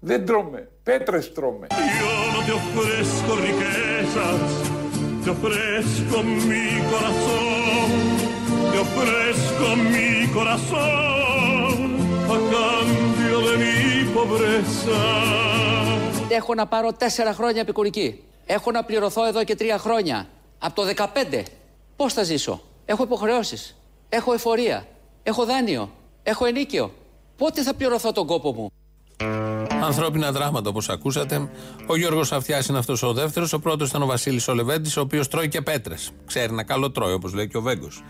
Δεν 0.00 0.26
τρώμε, 0.26 0.68
πέτρες 0.82 1.32
τρώμε. 1.32 1.66
Io 1.70 2.32
no 2.32 2.40
te 2.46 2.52
ofrezco 2.52 3.34
ρίκε. 3.34 3.86
Τι 7.76 8.15
te 8.70 8.78
ofrezco 8.86 9.66
mi 9.92 10.10
corazón. 10.16 10.16
mi 10.16 10.32
corazón 10.38 11.78
a 12.34 12.38
cambio 12.54 13.36
de 13.46 13.54
mi 13.62 13.76
pobreza. 14.14 15.00
Έχω 16.28 16.54
να 16.54 16.66
πάρω 16.66 16.92
τέσσερα 16.92 17.32
χρόνια 17.32 17.60
επικουρική. 17.60 18.20
Έχω 18.46 18.70
να 18.70 18.84
πληρωθώ 18.84 19.26
εδώ 19.26 19.44
και 19.44 19.54
τρία 19.54 19.78
χρόνια. 19.78 20.26
Από 20.58 20.74
το 20.74 20.82
15. 20.96 21.42
Πώς 21.96 22.12
θα 22.12 22.22
ζήσω; 22.22 22.62
Έχω 22.84 23.02
υποχρεώσεις. 23.02 23.76
Έχω 24.08 24.32
εφορία. 24.32 24.86
Έχω 25.22 25.44
δάνειο. 25.44 25.90
Έχω 26.22 26.44
ενίκιο. 26.44 26.92
Πότε 27.36 27.62
θα 27.62 27.74
πληρωθώ 27.74 28.12
τον 28.12 28.26
κόπο 28.26 28.52
μου; 28.52 28.70
Ανθρώπινα 29.82 30.32
δράματα 30.32 30.68
όπως 30.68 30.88
ακούσατε. 30.88 31.48
Ο 31.86 31.96
Γιώργος 31.96 32.32
Αυτιάς 32.32 32.66
είναι 32.66 32.78
αυτός 32.78 33.02
ο 33.02 33.12
δεύτερος. 33.12 33.52
Ο 33.52 33.58
πρώτος 33.58 33.88
ήταν 33.88 34.02
ο 34.02 34.06
Βασίλης 34.06 34.48
Ολεβέντης, 34.48 34.96
ο 34.96 35.00
οποίος 35.00 35.28
τρώει 35.28 35.48
και 35.48 35.60
πέτρες. 35.60 36.10
Ξέρει 36.26 36.52
να 36.52 36.62
καλό 36.62 36.90
τρώει, 36.90 37.12
όπως 37.12 37.34
λέει 37.34 37.48
και 37.48 37.56
ο 37.56 37.60
Βέγκος. 37.60 38.02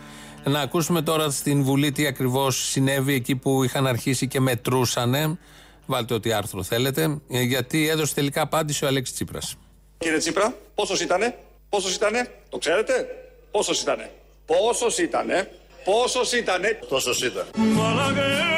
Να 0.48 0.60
ακούσουμε 0.60 1.02
τώρα 1.02 1.30
στην 1.30 1.62
Βουλή 1.62 1.92
τι 1.92 2.06
ακριβώς 2.06 2.68
συνέβη 2.68 3.14
εκεί 3.14 3.36
που 3.36 3.64
είχαν 3.64 3.86
αρχίσει 3.86 4.28
και 4.28 4.40
μετρούσανε. 4.40 5.38
Βάλτε 5.86 6.14
ό,τι 6.14 6.32
άρθρο 6.32 6.62
θέλετε. 6.62 7.18
ε, 7.30 7.40
Γιατί 7.42 7.88
έδωσε 7.88 8.14
τελικά 8.14 8.40
απάντηση 8.40 8.84
ο 8.84 8.88
Αλέξης 8.88 9.14
Τσίπρας. 9.14 9.56
Κύριε 9.98 10.18
Τσίπρα, 10.18 10.54
πόσος 10.74 11.00
ήτανε, 11.00 11.38
πόσος 11.68 11.94
ήτανε, 11.94 12.30
το 12.48 12.58
ξέρετε, 12.58 13.06
πόσος 13.50 13.80
ήτανε, 13.80 14.10
πόσος 14.46 14.98
ήτανε, 14.98 15.50
πόσος 15.84 16.32
ήτανε, 16.32 16.78
Τόσο 16.88 17.10
ήταν. 17.26 17.46
Malagueña 17.56 18.56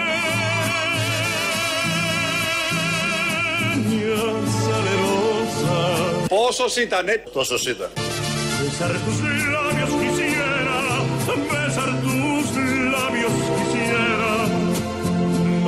salerosa, 4.65 6.29
πόσος 6.29 6.77
ήτανε, 6.77 7.23
Τόσο 7.33 7.57
ήταν. 7.71 7.91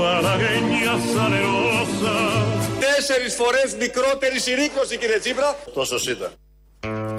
Malagueña 0.00 0.94
salerosa. 1.14 2.14
τέσσερις 2.80 3.34
φορές 3.34 3.76
μικρότερη 3.78 4.40
συρρήκνωση 4.40 4.98
κύριε 4.98 5.18
Τσίπρα. 5.18 5.56
Τόσο 5.74 5.96
ήταν. 6.10 6.30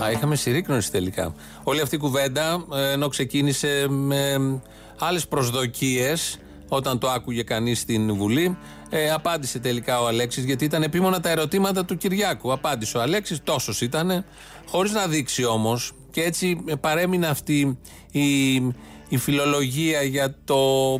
Α, 0.03 0.11
είχαμε 0.11 0.35
συρρήκνωση 0.35 0.91
τελικά. 0.91 1.35
Όλη 1.63 1.81
αυτή 1.81 1.95
η 1.95 1.97
κουβέντα, 1.97 2.65
ε, 2.73 2.91
ενώ 2.91 3.07
ξεκίνησε 3.07 3.85
με 3.89 4.61
άλλες 4.99 5.27
προσδοκίες, 5.27 6.39
όταν 6.67 6.99
το 6.99 7.09
άκουγε 7.09 7.43
κανείς 7.43 7.79
στην 7.79 8.15
Βουλή, 8.15 8.57
ε, 8.89 9.11
απάντησε 9.11 9.59
τελικά 9.59 10.01
ο 10.01 10.07
Αλέξης, 10.07 10.43
γιατί 10.43 10.65
ήταν 10.65 10.83
επίμονα 10.83 11.19
τα 11.19 11.29
ερωτήματα 11.29 11.85
του 11.85 11.97
Κυριάκου. 11.97 12.51
Απάντησε 12.51 12.97
ο 12.97 13.01
Αλέξης, 13.01 13.39
τόσος 13.43 13.81
ήταν, 13.81 14.25
χωρίς 14.67 14.91
να 14.91 15.07
δείξει 15.07 15.45
όμως, 15.45 15.91
και 16.11 16.23
έτσι 16.23 16.63
ε, 16.65 16.75
παρέμεινε 16.75 17.27
αυτή 17.27 17.79
η, 18.11 18.55
η 19.11 19.17
φιλολογία 19.17 20.01
για 20.01 20.35
το 20.45 20.57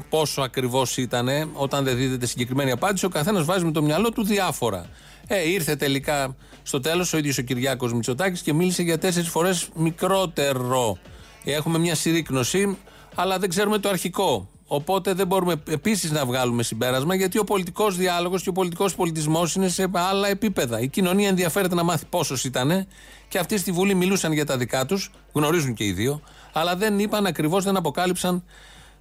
πόσο 0.09 0.41
ακριβώς 0.41 0.97
ήταν, 0.97 1.29
όταν 1.53 1.83
δεν 1.83 1.95
δίδεται 1.95 2.25
συγκεκριμένη 2.25 2.71
απάντηση, 2.71 3.05
ο 3.05 3.09
καθένας 3.09 3.45
βάζει 3.45 3.65
με 3.65 3.71
το 3.71 3.81
μυαλό 3.81 4.09
του 4.09 4.23
διάφορα. 4.23 4.85
Ε, 5.27 5.49
ήρθε 5.49 5.75
τελικά 5.75 6.35
στο 6.63 6.79
τέλος 6.79 7.13
ο 7.13 7.17
ίδιος 7.17 7.37
ο 7.37 7.41
Κυριάκος 7.41 7.93
Μητσοτάκης 7.93 8.41
και 8.41 8.53
μίλησε 8.53 8.83
για 8.83 8.97
τέσσερις 8.97 9.29
φορές 9.29 9.69
μικρότερο. 9.75 10.97
Έχουμε 11.43 11.77
μια 11.79 11.95
συρρήκνωση, 11.95 12.77
αλλά 13.15 13.39
δεν 13.39 13.49
ξέρουμε 13.49 13.77
το 13.77 13.89
αρχικό. 13.89 14.49
Οπότε 14.67 15.13
δεν 15.13 15.27
μπορούμε 15.27 15.61
επίσης 15.69 16.11
να 16.11 16.25
βγάλουμε 16.25 16.63
συμπέρασμα, 16.63 17.15
γιατί 17.15 17.37
ο 17.37 17.43
πολιτικός 17.43 17.97
διάλογος 17.97 18.43
και 18.43 18.49
ο 18.49 18.51
πολιτικός 18.51 18.95
πολιτισμός 18.95 19.55
είναι 19.55 19.67
σε 19.67 19.89
άλλα 19.91 20.27
επίπεδα. 20.27 20.79
Η 20.79 20.87
κοινωνία 20.87 21.27
ενδιαφέρεται 21.27 21.75
να 21.75 21.83
μάθει 21.83 22.05
πόσος 22.05 22.43
ήταν 22.43 22.87
και 23.27 23.37
αυτοί 23.37 23.57
στη 23.57 23.71
Βουλή 23.71 23.93
μιλούσαν 23.93 24.31
για 24.31 24.45
τα 24.45 24.57
δικά 24.57 24.85
τους, 24.85 25.11
γνωρίζουν 25.31 25.73
και 25.73 25.83
οι 25.83 25.91
δύο, 25.91 26.21
αλλά 26.53 26.75
δεν 26.75 26.99
είπαν 26.99 27.25
ακριβώς, 27.25 27.63
δεν 27.63 27.75
αποκάλυψαν 27.75 28.43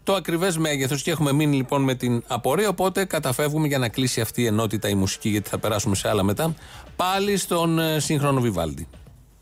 το 0.05 0.15
ακριβές 0.15 0.59
μέγεθος. 0.59 1.03
Και 1.03 1.11
έχουμε 1.11 1.33
μείνει 1.33 1.57
λοιπόν 1.57 1.83
με 1.83 1.95
την 1.95 2.25
απορία. 2.27 2.69
Οπότε 2.69 3.05
καταφεύγουμε 3.05 3.67
για 3.67 3.79
να 3.79 3.89
κλείσει 3.89 4.21
αυτή 4.21 4.43
η 4.43 4.47
ενότητα 4.47 4.89
η 4.89 4.95
μουσική, 4.95 5.29
γιατί 5.29 5.49
θα 5.49 5.59
περάσουμε 5.59 5.95
σε 5.95 6.09
άλλα 6.09 6.23
μετά. 6.23 6.55
Πάλι 6.97 7.37
στον 7.37 7.79
ε, 7.79 8.01
σύγχρονο 8.01 8.41
Βιβάλντι. 8.41 8.89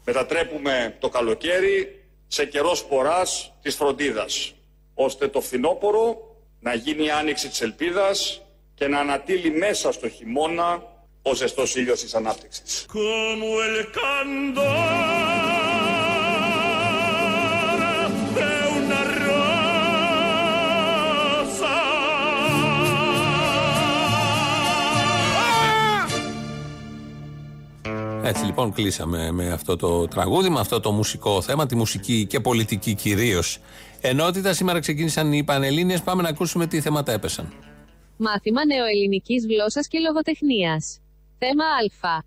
Μετατρέπουμε 0.05 0.97
το 1.01 1.09
καλοκαίρι 1.09 2.05
σε 2.27 2.45
καιρό 2.45 2.75
σποράς 2.75 3.53
της 3.63 3.75
φροντίδας, 3.75 4.55
ώστε 4.95 5.29
το 5.29 5.41
φθινόπωρο 5.41 6.17
να 6.61 6.75
γίνει 6.75 7.05
η 7.05 7.11
άνοιξη 7.11 7.49
της 7.49 7.61
ελπίδας 7.61 8.43
και 8.75 8.87
να 8.87 8.99
ανατείλει 8.99 9.51
μέσα 9.51 9.93
στο 9.93 10.09
χειμώνα 10.09 10.83
ο 11.23 11.35
ζεστός 11.35 11.77
ήλιος 11.77 12.01
της 12.01 12.15
ανάπτυξης. 12.15 12.87
Έτσι 28.29 28.45
λοιπόν 28.45 28.73
κλείσαμε 28.73 29.31
με 29.31 29.51
αυτό 29.51 29.77
το 29.77 30.09
τραγούδι, 30.09 30.49
με 30.49 30.61
αυτό 30.61 30.81
το 30.81 30.93
μουσικό 30.93 31.43
θέμα, 31.43 31.67
τη 31.67 31.77
μουσική 31.77 32.27
και 32.27 32.41
πολιτική 32.41 32.95
κυρίως 32.95 33.59
ενότητα. 34.01 34.53
Σήμερα 34.53 34.79
ξεκίνησαν 34.81 35.33
οι 35.33 35.45
Πανελλήνιες. 35.45 36.03
Πάμε 36.03 36.23
να 36.23 36.29
ακούσουμε 36.29 36.67
τι 36.67 36.81
θέματα 36.81 37.13
έπεσαν. 37.13 37.53
Μάθημα 38.17 38.67
νεοελληνικής 38.67 39.47
γλώσσας 39.47 39.89
και 39.89 39.99
λογοτεχνίας. 39.99 41.01
Θέμα 41.39 41.65
Α. 41.65 42.23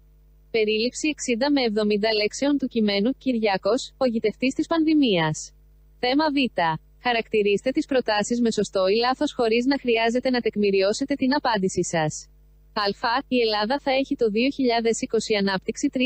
Περίληψη 0.51 1.07
60 1.07 1.49
με 1.51 1.61
70 1.61 2.13
λέξεων 2.21 2.57
του 2.57 2.67
κειμένου 2.67 3.11
Κυριακός, 3.17 3.91
ο 3.97 4.05
γητευτής 4.05 4.53
της 4.53 4.67
πανδημίας. 4.67 5.51
Θέμα 5.99 6.25
Β. 6.35 6.37
Χαρακτηρίστε 7.03 7.71
τις 7.71 7.85
προτάσεις 7.85 8.41
με 8.41 8.51
σωστό 8.51 8.87
ή 8.87 8.95
λάθος 8.95 9.33
χωρίς 9.33 9.65
να 9.65 9.79
χρειάζεται 9.79 10.29
να 10.29 10.39
τεκμηριώσετε 10.39 11.13
την 11.15 11.33
απάντησή 11.33 11.83
σας. 11.83 12.30
Α. 12.73 12.83
Η 13.27 13.39
Ελλάδα 13.45 13.79
θα 13.79 13.91
έχει 13.91 14.15
το 14.15 14.25
2020 14.25 15.33
ανάπτυξη 15.39 15.89
3%. 15.93 15.99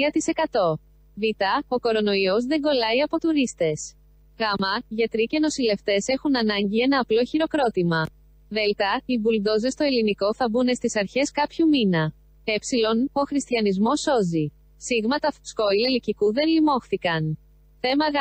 Β. 1.22 1.24
Ο 1.68 1.80
κορονοϊός 1.80 2.46
δεν 2.46 2.62
κολλάει 2.62 3.02
από 3.02 3.20
τουρίστες. 3.20 3.96
Γ. 4.38 4.44
Γιατροί 4.88 5.24
και 5.26 5.40
νοσηλευτές 5.40 6.08
έχουν 6.08 6.38
ανάγκη 6.38 6.80
ένα 6.82 7.00
απλό 7.00 7.24
χειροκρότημα. 7.24 8.02
Δ. 8.50 8.56
Οι 9.06 9.20
μπουλντόζες 9.20 9.74
στο 9.74 9.84
ελληνικό 9.84 10.34
θα 10.34 10.50
μπουν 10.50 10.76
στις 10.76 10.96
αρχές 10.96 11.32
κάποιου 11.32 11.68
μήνα. 11.68 12.14
Ε. 12.44 12.56
Ο 13.12 13.22
χριστιανισμός 13.22 14.00
σώζει. 14.02 14.46
Σ. 14.86 14.88
Τα 15.22 15.32
φσκόιλ 15.32 15.84
ελικικού 15.84 16.34
δεν 16.34 16.48
λιμώχθηκαν. 16.48 17.40
Θέμα 17.80 18.06
Γ. 18.16 18.18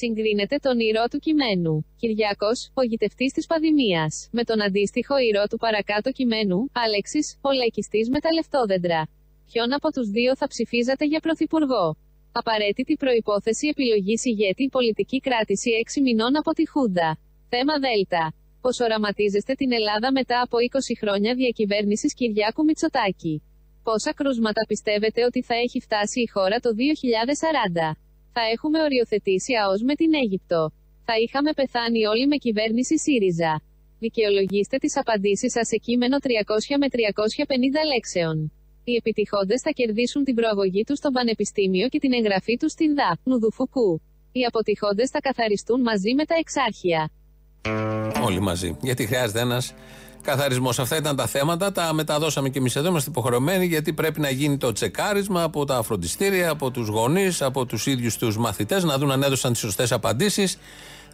Συγκρίνεται 0.00 0.56
τον 0.66 0.76
ηρώ 0.88 1.04
του 1.10 1.18
κειμένου. 1.26 1.74
Κυριακός, 2.00 2.58
ο 2.80 2.82
γητευτή 2.90 3.26
της 3.34 3.46
πανδημία. 3.50 4.04
Με 4.36 4.42
τον 4.48 4.58
αντίστοιχο 4.66 5.14
ηρώ 5.28 5.44
του 5.50 5.58
παρακάτω 5.64 6.08
κειμένου, 6.18 6.58
Άλεξη, 6.84 7.20
ο 7.48 7.50
λαϊκιστής 7.58 8.06
με 8.14 8.18
τα 8.24 8.30
λεφτόδεντρα. 8.36 9.00
Ποιον 9.48 9.68
από 9.78 9.88
τους 9.94 10.08
δύο 10.16 10.32
θα 10.40 10.46
ψηφίζατε 10.52 11.04
για 11.12 11.20
πρωθυπουργό; 11.26 11.86
Απαραίτητη 12.40 12.94
προπόθεση 13.02 13.66
επιλογής 13.74 14.20
ηγέτη 14.24 14.64
πολιτική 14.76 15.18
κράτηση 15.26 15.68
6 15.96 16.02
μηνών 16.06 16.32
από 16.40 16.50
τη 16.56 16.64
Χούντα. 16.72 17.08
Θέμα 17.52 17.74
Δέλτα. 17.84 18.24
Πώς 18.60 18.80
οραματίζεστε 18.84 19.52
την 19.60 19.70
Ελλάδα 19.78 20.08
μετά 20.18 20.38
από 20.46 20.56
20 20.58 20.94
χρόνια 21.00 21.32
διακυβέρνησης 21.40 22.14
Κυριάκου 22.18 22.64
Μητσοτάκη; 22.64 23.34
Πόσα 23.86 24.12
κρούσματα 24.18 24.62
πιστεύετε 24.70 25.20
ότι 25.28 25.40
θα 25.48 25.54
έχει 25.64 25.78
φτάσει 25.80 26.20
η 26.20 26.28
χώρα 26.34 26.56
το 26.64 26.70
2040. 27.90 28.07
Θα 28.40 28.46
έχουμε 28.54 28.78
οριοθετήσει 28.82 29.52
ΑΟΣ 29.62 29.80
με 29.82 29.94
την 29.94 30.10
Αίγυπτο. 30.14 30.60
Θα 31.04 31.14
είχαμε 31.24 31.50
πεθάνει 31.52 32.06
όλοι 32.06 32.26
με 32.26 32.36
κυβέρνηση 32.36 32.98
ΣΥΡΙΖΑ. 32.98 33.52
Δικαιολογήστε 33.98 34.76
τις 34.78 34.96
απαντήσεις 34.96 35.52
σας 35.52 35.66
σε 35.68 35.76
κείμενο 35.76 36.16
300 36.22 36.26
με 36.82 36.86
350 36.90 36.96
λέξεων. 37.92 38.52
Οι 38.84 38.94
επιτυχώντες 38.94 39.60
θα 39.60 39.70
κερδίσουν 39.70 40.24
την 40.24 40.34
προαγωγή 40.34 40.82
τους 40.84 40.98
στο 40.98 41.10
πανεπιστήμιο 41.10 41.88
και 41.88 41.98
την 41.98 42.12
εγγραφή 42.12 42.56
τους 42.56 42.72
στην 42.72 42.94
ΔΑ, 42.94 43.10
Νουδουφουκού. 43.24 44.00
Οι 44.32 44.44
αποτυχώντες 44.44 45.10
θα 45.10 45.20
καθαριστούν 45.20 45.80
μαζί 45.80 46.14
με 46.14 46.24
τα 46.24 46.34
εξάρχεια. 46.38 47.10
Όλοι 48.26 48.40
μαζί. 48.40 48.76
Γιατί 48.82 49.06
χρειάζεται 49.06 49.40
ένας 49.40 49.74
καθαρισμός. 50.22 50.78
Αυτά 50.78 50.96
ήταν 50.96 51.16
τα 51.16 51.26
θέματα. 51.26 51.72
Τα 51.72 51.92
μεταδώσαμε 51.92 52.48
και 52.48 52.58
εμείς 52.58 52.76
εδώ. 52.76 52.88
Είμαστε 52.88 53.10
υποχρεωμένοι 53.10 53.66
γιατί 53.66 53.92
πρέπει 53.92 54.20
να 54.20 54.30
γίνει 54.30 54.56
το 54.56 54.72
τσεκάρισμα 54.72 55.42
από 55.42 55.64
τα 55.64 55.82
φροντιστήρια, 55.82 56.50
από 56.50 56.70
τους 56.70 56.88
γονείς, 56.88 57.42
από 57.42 57.66
τους 57.66 57.86
ίδιους 57.86 58.16
τους 58.16 58.36
μαθητές 58.38 58.84
να 58.84 58.98
δουν 58.98 59.10
αν 59.10 59.22
έδωσαν 59.22 59.52
τις 59.52 59.60
σωστές 59.60 59.92
απαντήσεις. 59.92 60.58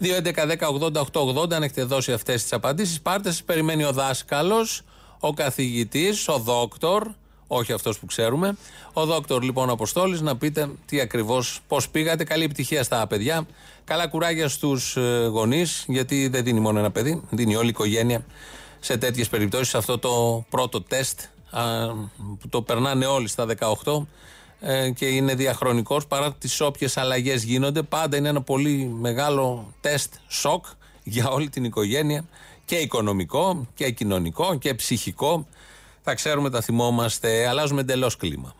2.11.10.80.880 0.00 1.52
αν 1.52 1.62
έχετε 1.62 1.82
δώσει 1.82 2.12
αυτές 2.12 2.42
τις 2.42 2.52
απαντήσεις. 2.52 3.00
Πάρτε, 3.00 3.30
σας 3.30 3.42
περιμένει 3.42 3.84
ο 3.84 3.92
δάσκαλος, 3.92 4.82
ο 5.18 5.32
καθηγητής, 5.32 6.28
ο 6.28 6.38
δόκτωρ, 6.38 7.08
όχι 7.46 7.73
αυτός 7.73 7.99
που 7.99 8.06
ξέρουμε. 8.06 8.56
Ο 8.92 9.04
δόκτωρ 9.04 9.42
λοιπόν 9.42 9.70
Αποστόλης 9.70 10.20
να 10.20 10.37
πείτε 10.37 10.68
τι 10.87 11.00
ακριβώς, 11.00 11.61
πώς 11.68 11.88
πήγατε. 11.88 12.25
Καλή 12.25 12.44
επιτυχία 12.44 12.82
στα 12.82 13.06
παιδιά. 13.06 13.46
Καλά 13.84 14.06
κουράγια 14.06 14.49
στους 14.49 14.96
γονείς, 15.30 15.84
γιατί 15.88 16.28
δεν 16.28 16.44
δίνει 16.44 16.61
μόνο 16.61 16.78
ένα 16.78 16.90
παιδί, 16.90 17.23
δίνει 17.30 17.56
όλη 17.56 17.66
η 17.66 17.68
οικογένεια 17.68 18.25
σε 18.84 18.96
τέτοιες 18.96 19.28
περιπτώσεις. 19.28 19.68
Σε 19.68 19.76
αυτό 19.76 19.98
το 19.98 20.44
πρώτο 20.50 20.82
τεστ 20.82 21.20
α, 21.50 21.62
που 22.40 22.48
το 22.48 22.62
περνάνε 22.62 23.06
όλοι 23.06 23.28
στα 23.28 23.46
18 23.84 24.06
ε, 24.60 24.90
και 24.90 25.06
είναι 25.06 25.34
διαχρονικός 25.34 26.06
παρά 26.06 26.32
τις 26.32 26.60
όποιες 26.60 26.96
αλλαγές 26.96 27.42
γίνονται 27.42 27.82
πάντα 27.82 28.16
είναι 28.16 28.28
ένα 28.28 28.42
πολύ 28.42 28.94
μεγάλο 29.00 29.72
τεστ 29.80 30.14
σοκ 30.28 30.64
για 31.02 31.28
όλη 31.30 31.48
την 31.48 31.64
οικογένεια 31.64 32.24
και 32.64 32.76
οικονομικό 32.76 33.66
και 33.74 33.90
κοινωνικό 33.90 34.58
και 34.58 34.74
ψυχικό. 34.74 35.46
Θα 36.02 36.14
ξέρουμε, 36.14 36.50
τα 36.50 36.60
θυμόμαστε, 36.60 37.46
αλλάζουμε 37.46 37.80
εντελώς 37.80 38.16
κλίμα. 38.16 38.54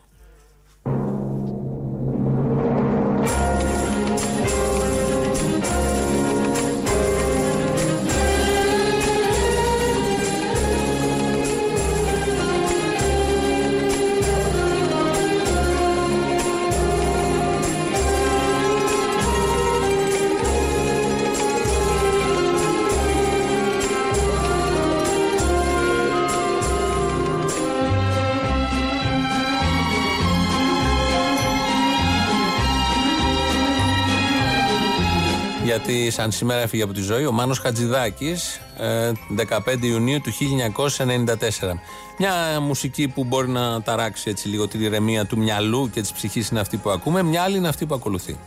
Γιατί 35.85 36.11
σαν 36.11 36.31
σήμερα 36.31 36.61
έφυγε 36.61 36.83
από 36.83 36.93
τη 36.93 37.01
ζωή 37.01 37.25
ο 37.25 37.31
Μάνος 37.31 37.59
Χατζηδάκης 37.59 38.59
15 39.37 39.59
ε, 39.65 39.87
Ιουνίου 39.87 40.21
του 40.21 40.31
1994. 40.31 41.27
Μια 42.17 42.59
μουσική 42.61 43.07
που 43.07 43.23
μπορεί 43.23 43.49
να 43.49 43.81
ταράξει 43.81 44.29
έτσι 44.29 44.47
λίγο 44.47 44.67
την 44.67 44.81
ηρεμία 44.81 45.25
του 45.25 45.37
μυαλού 45.37 45.89
και 45.89 46.01
της 46.01 46.11
ψυχής 46.11 46.49
είναι 46.49 46.59
αυτή 46.59 46.77
που 46.77 46.89
ακούμε, 46.89 47.23
μια 47.23 47.41
άλλη 47.41 47.57
είναι 47.57 47.67
αυτή 47.67 47.85
που 47.85 47.95
ακολουθεί. 47.95 48.37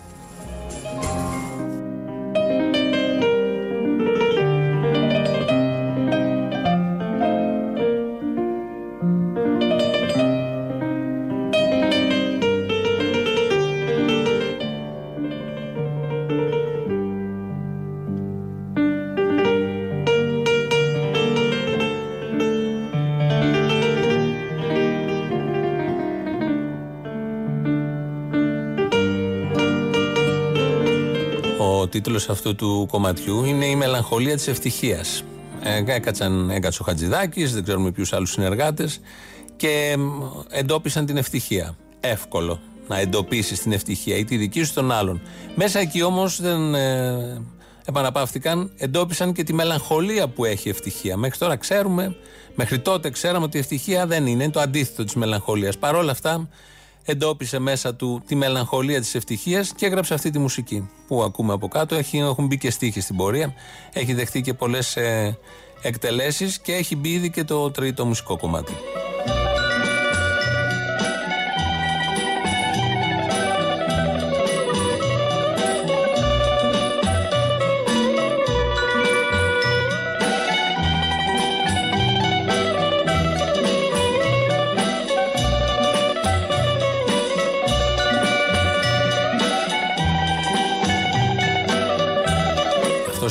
Τίτλος 32.00 32.28
αυτού 32.28 32.54
του 32.54 32.86
κομματιού 32.90 33.44
είναι 33.44 33.66
«Η 33.66 33.76
μελαγχολία 33.76 34.36
της 34.36 34.48
ευτυχίας». 34.48 35.22
Ε, 35.62 35.82
έκατσαν, 35.86 36.50
έκατσε 36.50 36.82
ο 36.82 36.84
Χατζηδάκης, 36.84 37.54
δεν 37.54 37.62
ξέρουμε 37.62 37.90
ποιους 37.90 38.12
άλλους 38.12 38.30
συνεργάτες 38.30 39.00
και 39.56 39.96
εντόπισαν 40.50 41.06
την 41.06 41.16
ευτυχία. 41.16 41.76
Εύκολο 42.00 42.60
να 42.88 42.98
εντοπίσεις 42.98 43.60
την 43.60 43.72
ευτυχία 43.72 44.16
ή 44.16 44.24
τη 44.24 44.36
δική 44.36 44.62
σου 44.62 44.74
των 44.74 44.92
άλλων. 44.92 45.20
Μέσα 45.54 45.78
εκεί 45.78 46.02
όμως 46.02 46.40
δεν 46.40 46.74
ε, 46.74 47.42
επαναπαύτηκαν, 47.84 48.70
εντόπισαν 48.76 49.32
και 49.32 49.42
τη 49.42 49.52
μελαγχολία 49.52 50.28
που 50.28 50.44
έχει 50.44 50.68
η 50.68 50.70
ευτυχία. 50.70 51.16
Μέχρι 51.16 51.38
τώρα 51.38 51.56
ξέρουμε, 51.56 52.16
μέχρι 52.54 52.78
τότε 52.78 53.10
ξέραμε 53.10 53.44
ότι 53.44 53.56
η 53.56 53.60
ευτυχία 53.60 54.06
δεν 54.06 54.26
είναι, 54.26 54.42
είναι 54.42 54.52
το 54.52 54.60
αντίθετο 54.60 55.04
της 55.04 55.14
μελαγχολίας. 55.14 55.78
Παρ' 55.78 55.94
όλα 55.94 56.10
αυτά 56.10 56.48
εντόπισε 57.10 57.58
μέσα 57.58 57.94
του 57.94 58.22
τη 58.26 58.34
μελαγχολία 58.34 59.00
της 59.00 59.14
ευτυχίας 59.14 59.72
και 59.72 59.86
έγραψε 59.86 60.14
αυτή 60.14 60.30
τη 60.30 60.38
μουσική 60.38 60.90
που 61.06 61.22
ακούμε 61.22 61.52
από 61.52 61.68
κάτω. 61.68 61.94
Έχει, 61.94 62.18
έχουν 62.18 62.46
μπει 62.46 62.58
και 62.58 62.70
στίχοι 62.70 63.00
στην 63.00 63.16
πορεία, 63.16 63.54
έχει 63.92 64.14
δεχτεί 64.14 64.40
και 64.40 64.54
πολλές 64.54 64.96
ε, 64.96 65.38
εκτελέσεις 65.82 66.58
και 66.58 66.74
έχει 66.74 66.96
μπει 66.96 67.08
ήδη 67.08 67.30
και 67.30 67.44
το 67.44 67.70
τρίτο 67.70 68.06
μουσικό 68.06 68.36
κομμάτι. 68.36 68.72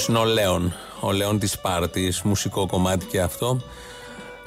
Είναι 0.10 0.18
ο 0.18 0.26
Λέων. 0.26 0.74
Ο 1.00 1.12
Λέων 1.12 1.40
της 1.40 1.60
Πάρτης, 1.60 2.22
μουσικό 2.22 2.68
κομμάτι 2.68 3.06
και 3.06 3.22
αυτό. 3.22 3.62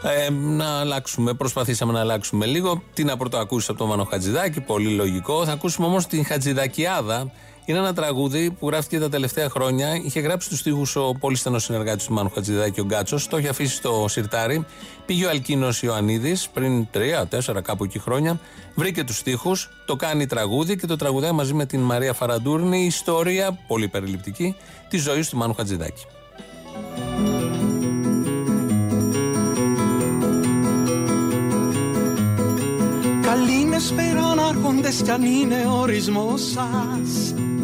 Ε, 0.02 0.30
να 0.30 0.78
αλλάξουμε, 0.80 1.34
προσπαθήσαμε 1.34 1.92
να 1.92 2.00
αλλάξουμε 2.00 2.46
λίγο. 2.46 2.82
Τι 2.94 3.04
να 3.04 3.16
πρωτοακούσεις 3.16 3.68
από 3.68 3.78
τον 3.78 3.88
Μανο 3.88 4.04
Χατζηδάκη, 4.04 4.60
πολύ 4.60 4.88
λογικό. 4.88 5.44
Θα 5.44 5.52
ακούσουμε 5.52 5.86
όμως 5.86 6.06
την 6.06 6.24
Χατζηδακιάδα. 6.24 7.32
Είναι 7.70 7.78
ένα 7.78 7.94
τραγούδι 7.94 8.50
που 8.50 8.68
γράφτηκε 8.68 8.98
τα 8.98 9.09
τελευταία 9.09 9.48
χρόνια. 9.48 9.94
Είχε 10.04 10.20
γράψει 10.20 10.48
τους 10.48 10.59
στίχους 10.59 10.96
ο 10.96 11.12
πολύ 11.20 11.37
στενός 11.37 11.62
συνεργάτης 11.62 12.06
του 12.06 12.12
Μάνου 12.12 12.30
Χατζηδάκη, 12.30 12.80
ο 12.80 12.85
Γκάτσος. 12.85 13.28
Το 13.28 13.38
είχε 13.38 13.48
αφήσει 13.48 13.74
στο 13.74 14.04
σιρτάρι. 14.09 14.64
Πήγε 15.06 15.26
ο 15.26 15.28
Αλκίνος 15.28 15.83
Ιωαννίδης 15.83 16.48
πριν 16.48 16.90
τρία, 16.90 17.26
τέσσερα 17.26 17.61
κάπου 17.61 17.85
εκεί 17.85 17.98
χρόνια. 17.98 18.40
Βρήκε 18.74 19.04
τους 19.04 19.16
στίχους, 19.16 19.70
το 19.87 19.96
κάνει 19.96 20.26
τραγούδι 20.26 20.76
και 20.76 20.87
το 20.87 20.96
τραγουδάει 20.96 21.33
μαζί 21.33 21.54
με 21.54 21.66
την 21.66 21.80
Μαρία 21.80 22.12
Φαραντούρνη. 22.12 22.83
Η 22.83 22.87
ιστορία, 22.87 23.59
πολύ 23.66 23.88
περιληπτική, 23.88 24.56
της 24.88 25.02
ζωής 25.02 25.28
του 25.28 25.37
Μάνου 25.37 25.54
Χατζηδάκη. 25.54 26.04
Καλήνες 33.22 33.92
άρχοντες 34.50 35.00
κι 35.04 35.11
αν 35.11 35.22
είναι 35.22 35.66
ορισμός 35.80 36.40
σας 36.40 37.35
Του 37.35 37.60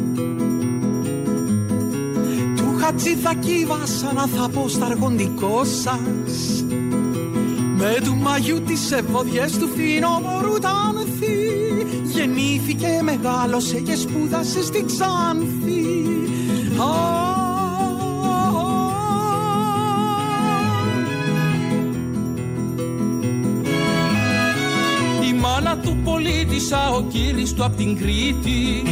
χατζηδακή 2.86 3.66
βάσανα 3.66 4.26
θα 4.26 4.48
πω 4.48 4.68
στα 4.68 4.86
αργοντικό 4.86 5.64
σας. 5.64 6.64
Με 7.76 7.96
του 8.04 8.16
μαγιού 8.16 8.60
τις 8.60 8.92
ευωδιές 8.92 9.58
του 9.58 9.68
φινόμορου 9.68 10.58
τα 10.58 10.70
ανθή 10.70 11.86
Γεννήθηκε, 12.02 13.00
μεγάλωσε 13.02 13.80
και 13.80 13.94
σπούδασε 13.94 14.62
στην 14.62 14.86
Ξάνθη. 14.86 15.84
Μάνα 25.40 25.78
του 25.78 25.96
πολίτησα 26.04 26.90
ο 26.90 27.02
κύρις 27.02 27.52
του 27.54 27.64
απ' 27.64 27.76
την 27.76 27.96
Κρήτη 27.96 28.82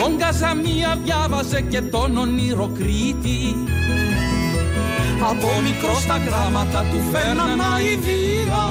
Τον 0.00 0.16
Καζαμία 0.18 0.98
διάβαζε 1.04 1.60
και 1.60 1.80
τον 1.80 2.16
ονειροκρίτη 2.16 3.56
Από 5.30 5.60
μικρό 5.62 5.94
στα 6.00 6.16
γράμματα 6.16 6.84
του 6.90 7.00
φέρναν 7.12 7.60
αηδία. 7.74 8.64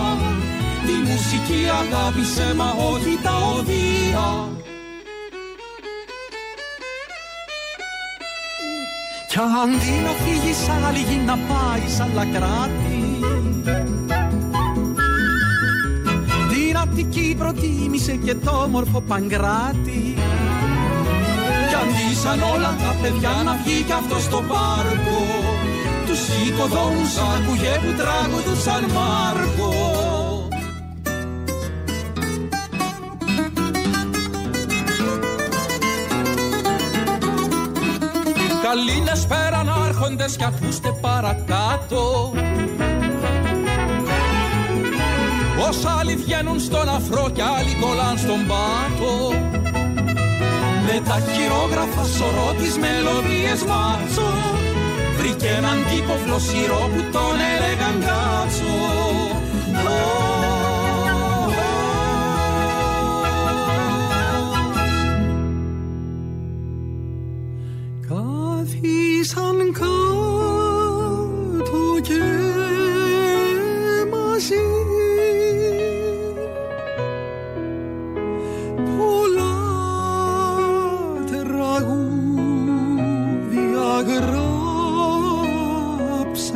Τη 0.86 1.12
μουσική 1.12 1.62
αγάπησε 1.82 2.54
μα 2.56 2.70
όχι 2.94 3.20
τα 3.24 3.36
οδεία. 3.58 4.48
Κι 9.28 9.38
αντί 9.64 10.04
να 10.04 10.12
φύγεις 10.12 10.70
άλλη 10.88 11.00
γη 11.00 11.22
να 11.26 11.38
πάεις 11.38 11.94
σ' 11.96 12.00
άλλα 12.00 12.26
κράτη. 12.26 13.00
Αττική 16.82 17.36
προτίμησε 17.38 18.16
και 18.16 18.36
το 18.36 18.52
όμορφο 18.52 19.02
Παγκράτη 19.02 20.16
Κι 21.80 22.28
αντί 22.28 22.42
όλα 22.56 22.76
τα 22.84 22.96
παιδιά 23.02 23.30
να 23.46 23.54
βγει 23.64 23.84
κι 23.84 23.92
αυτός 23.92 24.24
στο 24.24 24.38
πάρκο. 24.38 25.20
Τους 26.08 26.22
οικοδόμους 26.48 27.18
άκουγε 27.18 27.74
που 27.82 27.92
τραγουδούσαν 28.00 28.84
Μάρκο. 28.96 29.74
Καλή 38.64 39.02
να 39.06 39.16
σπέραν 39.16 39.70
άρχοντες 39.86 40.36
κι 40.36 40.44
ακούστε 40.44 40.90
παρακάτω. 41.02 42.34
Πως 45.58 45.86
άλλοι 46.00 46.16
βγαίνουν 46.16 46.60
στον 46.60 46.90
αφρό 46.90 47.30
και 47.34 47.42
άλλοι 47.42 47.76
κολλάν 47.82 48.18
στον 48.18 48.48
πάτο 48.48 49.59
Με 50.92 51.02
τα 51.08 51.20
χειρόγραφα 51.32 52.04
σωρό 52.04 52.54
τις 52.58 52.78
μελωδίες 52.78 53.62
μάτσο 53.70 54.30
Βρήκε 55.18 55.48
έναν 55.48 55.78
τύπο 55.90 56.14
φλωσιρό 56.24 56.90
που 56.94 57.02
τον 57.12 57.36
έλεγαν 57.54 57.96
κάτσο 58.06 58.76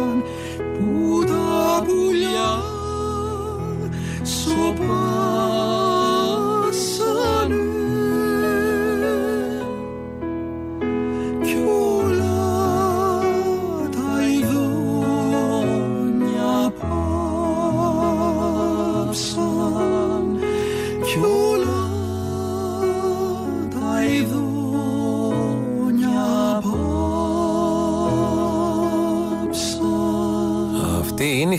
γράψαν 0.04 0.24
που 0.58 1.24
τα 1.28 1.84
πουλιά 1.86 2.62
σοπάσανε 4.24 5.13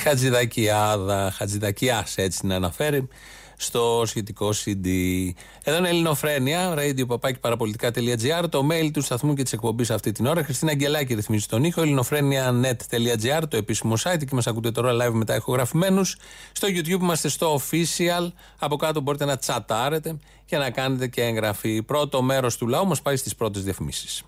Χατζηδακιάδα, 0.04 1.30
Χατζηδακιάς 1.36 2.16
έτσι 2.16 2.40
την 2.40 2.52
αναφέρει 2.52 3.08
στο 3.56 4.02
σχετικό 4.06 4.50
CD. 4.64 4.86
Εδώ 5.62 5.76
είναι 5.78 5.88
Ελληνοφρένια, 5.88 6.74
radio.papaki.parapolitica.gr, 6.78 8.44
το 8.48 8.66
mail 8.70 8.90
του 8.92 9.00
σταθμού 9.00 9.34
και 9.34 9.42
της 9.42 9.52
εκπομπής 9.52 9.90
αυτή 9.90 10.12
την 10.12 10.26
ώρα. 10.26 10.44
Χριστίνα 10.44 10.70
Αγγελάκη 10.70 11.14
ρυθμίζει 11.14 11.46
τον 11.46 11.64
ήχο, 11.64 11.80
ελληνοφρένια.net.gr, 11.80 13.42
το 13.48 13.56
επίσημο 13.56 13.94
site 14.02 14.18
και 14.18 14.34
μας 14.34 14.46
ακούτε 14.46 14.70
τώρα 14.70 14.92
live 14.92 15.12
μετά 15.12 15.36
ηχογραφημένους. 15.36 16.16
Στο 16.52 16.68
YouTube 16.70 17.00
είμαστε 17.00 17.28
στο 17.28 17.60
official. 17.60 18.32
Από 18.58 18.76
κάτω 18.76 19.00
μπορείτε 19.00 19.24
να 19.24 19.36
τσατάρετε 19.36 20.18
και 20.44 20.56
να 20.56 20.70
κάνετε 20.70 21.06
και 21.06 21.22
εγγραφή. 21.22 21.82
Πρώτο 21.82 22.22
μέρος 22.22 22.56
του 22.56 22.66
λαού 22.66 22.86
μας 22.86 23.02
πάει 23.02 23.16
στις 23.16 23.34
πρώτες 23.34 23.62
διαφημίσεις. 23.62 24.22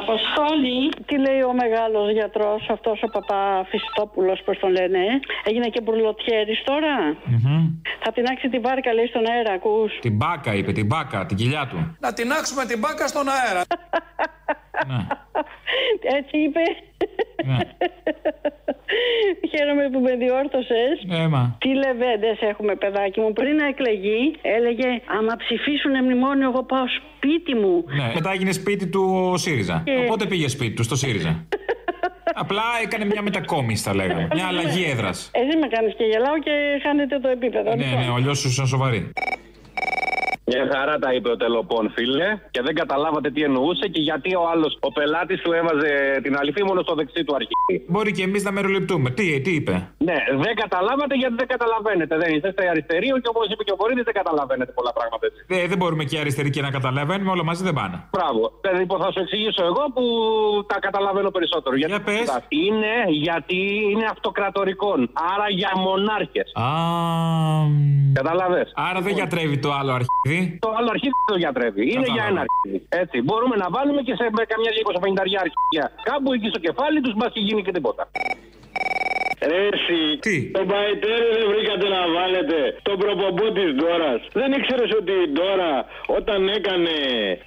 Αποστόλη, 0.00 0.78
τι 1.06 1.14
λέει 1.18 1.40
ο 1.50 1.52
μεγάλος 1.62 2.12
γιατρός, 2.12 2.66
αυτός 2.70 3.02
ο 3.02 3.08
Παπαφιστόπουλος, 3.16 4.42
πώς 4.44 4.58
τον 4.58 4.70
λένε. 4.70 5.04
Έγινε 5.44 5.68
και 5.68 5.80
μπουρλοτιέρη 5.80 6.56
τώρα; 6.64 6.96
Θα 8.02 8.12
τεινάξει 8.12 8.48
την 8.48 8.62
βάρκα, 8.62 8.92
λέει 8.94 9.06
στον 9.06 9.24
αέρα, 9.30 9.52
ακούς. 9.52 9.92
Την 10.00 10.16
μπάκα 10.16 10.54
είπε, 10.54 10.72
την 10.72 10.86
μπάκα, 10.86 11.26
την 11.26 11.36
κοιλιά 11.36 11.66
του. 11.70 11.96
Να 12.00 12.12
τεινάξουμε 12.12 12.64
την 12.64 12.78
μπάκα 12.78 13.06
στον 13.06 13.26
αέρα. 13.28 13.62
Έτσι 16.18 16.38
είπε. 16.38 16.60
Χαίρομαι 19.50 19.88
που 19.92 20.00
με 20.00 20.16
διόρθωσες. 20.16 21.20
Έμα. 21.24 21.56
Τι 21.60 21.68
λεβέντες 21.68 22.38
έχουμε, 22.40 22.74
παιδάκι 22.74 23.20
μου. 23.20 23.32
Πριν 23.32 23.54
να 23.54 23.66
εκλεγεί, 23.66 24.34
έλεγε 24.42 24.86
Άμα 25.18 25.36
ψηφίσουν 25.36 26.04
μνημόνιο, 26.04 26.48
εγώ 26.48 26.62
πάω 26.62 26.84
σπίτι 26.98 27.54
μου. 27.54 27.84
Ναι. 27.86 28.10
Μετά 28.14 28.30
έγινε 28.32 28.52
σπίτι 28.52 28.86
του 28.86 29.30
ο 29.32 29.36
ΣΥΡΙΖΑ. 29.36 29.82
Ε. 29.86 30.04
Οπότε 30.04 30.26
πήγε 30.26 30.48
σπίτι 30.48 30.74
του 30.74 30.82
στο 30.82 30.96
ΣΥΡΙΖΑ. 30.96 31.46
Απλά 32.42 32.62
έκανε 32.82 33.04
μια 33.04 33.22
μετακόμιση, 33.22 33.82
θα 33.82 33.94
λέγαμε. 33.94 34.28
Μια 34.34 34.46
αλλαγή 34.46 34.84
έδρας. 34.90 35.30
Εσύ 35.32 35.58
με 35.58 35.66
κάνεις 35.68 35.94
και 35.94 36.04
γελάω 36.04 36.38
και 36.38 36.50
χάνετε 36.82 37.18
το 37.18 37.28
επίπεδο. 37.28 37.74
Ναι, 37.74 37.84
Λοιπόν. 37.84 38.00
ναι, 38.00 38.12
αλλιώ 38.16 38.30
ήσουν 38.30 38.66
σοβαρή. 38.66 39.10
Μια 40.50 40.64
χαρά 40.72 40.98
τα 40.98 41.10
είπε 41.14 41.28
ο 41.30 41.36
τελοπών, 41.36 41.84
φίλε, 41.94 42.28
και 42.50 42.60
δεν 42.66 42.74
καταλάβατε 42.74 43.30
τι 43.30 43.42
εννοούσε 43.42 43.86
και 43.88 44.00
γιατί 44.00 44.34
ο 44.34 44.48
άλλος, 44.52 44.78
ο 44.80 44.92
πελάτης 44.92 45.40
του 45.42 45.52
έβαζε 45.52 45.90
την 46.22 46.36
αληθή 46.40 46.62
μόνο 46.64 46.80
στο 46.82 46.94
δεξί 46.94 47.24
του 47.24 47.34
αρχή. 47.34 47.54
Μπορεί 47.86 48.10
και 48.12 48.22
εμείς 48.22 48.42
να 48.42 48.52
μεροληπτούμε. 48.52 49.10
Τι, 49.10 49.40
τι 49.40 49.52
είπε; 49.54 49.74
Ναι, 49.98 50.18
δεν 50.44 50.54
καταλάβατε 50.62 51.14
γιατί 51.22 51.34
δεν 51.40 51.48
καταλαβαίνετε. 51.54 52.16
Δεν 52.22 52.34
είστε 52.34 52.68
αριστεροί 52.70 53.06
και 53.06 53.30
όπως 53.34 53.46
είπε 53.52 53.62
και 53.64 53.72
ο 53.76 53.78
Βορύδη, 53.80 54.02
δεν 54.02 54.14
καταλαβαίνετε 54.14 54.72
πολλά 54.78 54.92
πράγματα 54.92 55.26
έτσι. 55.28 55.40
Ε, 55.48 55.66
δεν 55.70 55.78
μπορούμε 55.78 56.04
και 56.04 56.18
αριστεροί 56.18 56.50
και 56.50 56.62
να 56.66 56.70
καταλαβαίνουμε, 56.70 57.30
όλα 57.30 57.44
μαζί 57.44 57.62
δεν 57.68 57.74
πάνε. 57.80 57.96
Μπράβο. 58.16 58.42
Δηλαδή, 58.60 58.78
λοιπόν, 58.84 58.98
θα 59.04 59.10
σου 59.12 59.20
εξηγήσω 59.20 59.62
εγώ 59.70 59.84
που 59.94 60.04
τα 60.66 60.78
καταλαβαίνω 60.86 61.30
περισσότερο. 61.30 61.76
Γιατί 61.76 62.12
Είναι 62.48 62.94
γιατί 63.10 63.58
είναι 63.90 64.06
αυτοκρατορικών. 64.10 64.98
Άρα 65.32 65.46
για 65.60 65.72
μονάρχες. 65.76 66.48
Α. 66.54 66.68
Καταλαβέ. 68.12 68.66
Άρα 68.74 69.00
δεν 69.00 69.14
γιατρεύει 69.14 69.58
το 69.58 69.72
άλλο 69.72 69.92
αρχίδι. 70.36 70.58
Το 70.64 70.70
άλλο 70.78 70.88
αρχίδι 70.94 71.14
δεν 71.20 71.30
το 71.34 71.38
γιατρεύει. 71.44 71.82
Είναι 71.82 71.92
Κατάλαβα. 71.92 72.14
για 72.16 72.24
ένα 72.32 72.40
αρχίδι. 72.46 72.78
Έτσι. 73.02 73.16
Μπορούμε 73.26 73.56
να 73.62 73.68
βάλουμε 73.74 74.00
και 74.06 74.14
σε 74.18 74.24
με 74.38 74.42
καμιά 74.52 74.70
250 74.78 75.40
αρχίδια. 75.46 75.84
Κάπου 76.10 76.28
εκεί 76.36 76.48
στο 76.52 76.60
κεφάλι 76.66 76.98
τους 77.04 77.14
μα 77.20 77.26
και 77.34 77.40
γίνει 77.46 77.60
και 77.66 77.72
τίποτα. 77.76 78.02
Ρε 79.50 79.60
εσύ, 79.72 80.00
Τι; 80.26 80.36
τον 80.58 80.66
Παϊτέρη 80.72 81.26
δεν 81.36 81.46
βρήκατε 81.52 81.86
να 81.96 82.02
βάλετε 82.16 82.58
τον 82.88 82.96
προπομπό 83.02 83.46
της 83.56 83.68
Ντόρας. 83.78 84.20
Δεν 84.40 84.48
ήξερες 84.58 84.90
ότι 85.00 85.12
η 85.24 85.26
Ντόρα 85.34 85.74
όταν 86.18 86.40
έκανε 86.58 86.94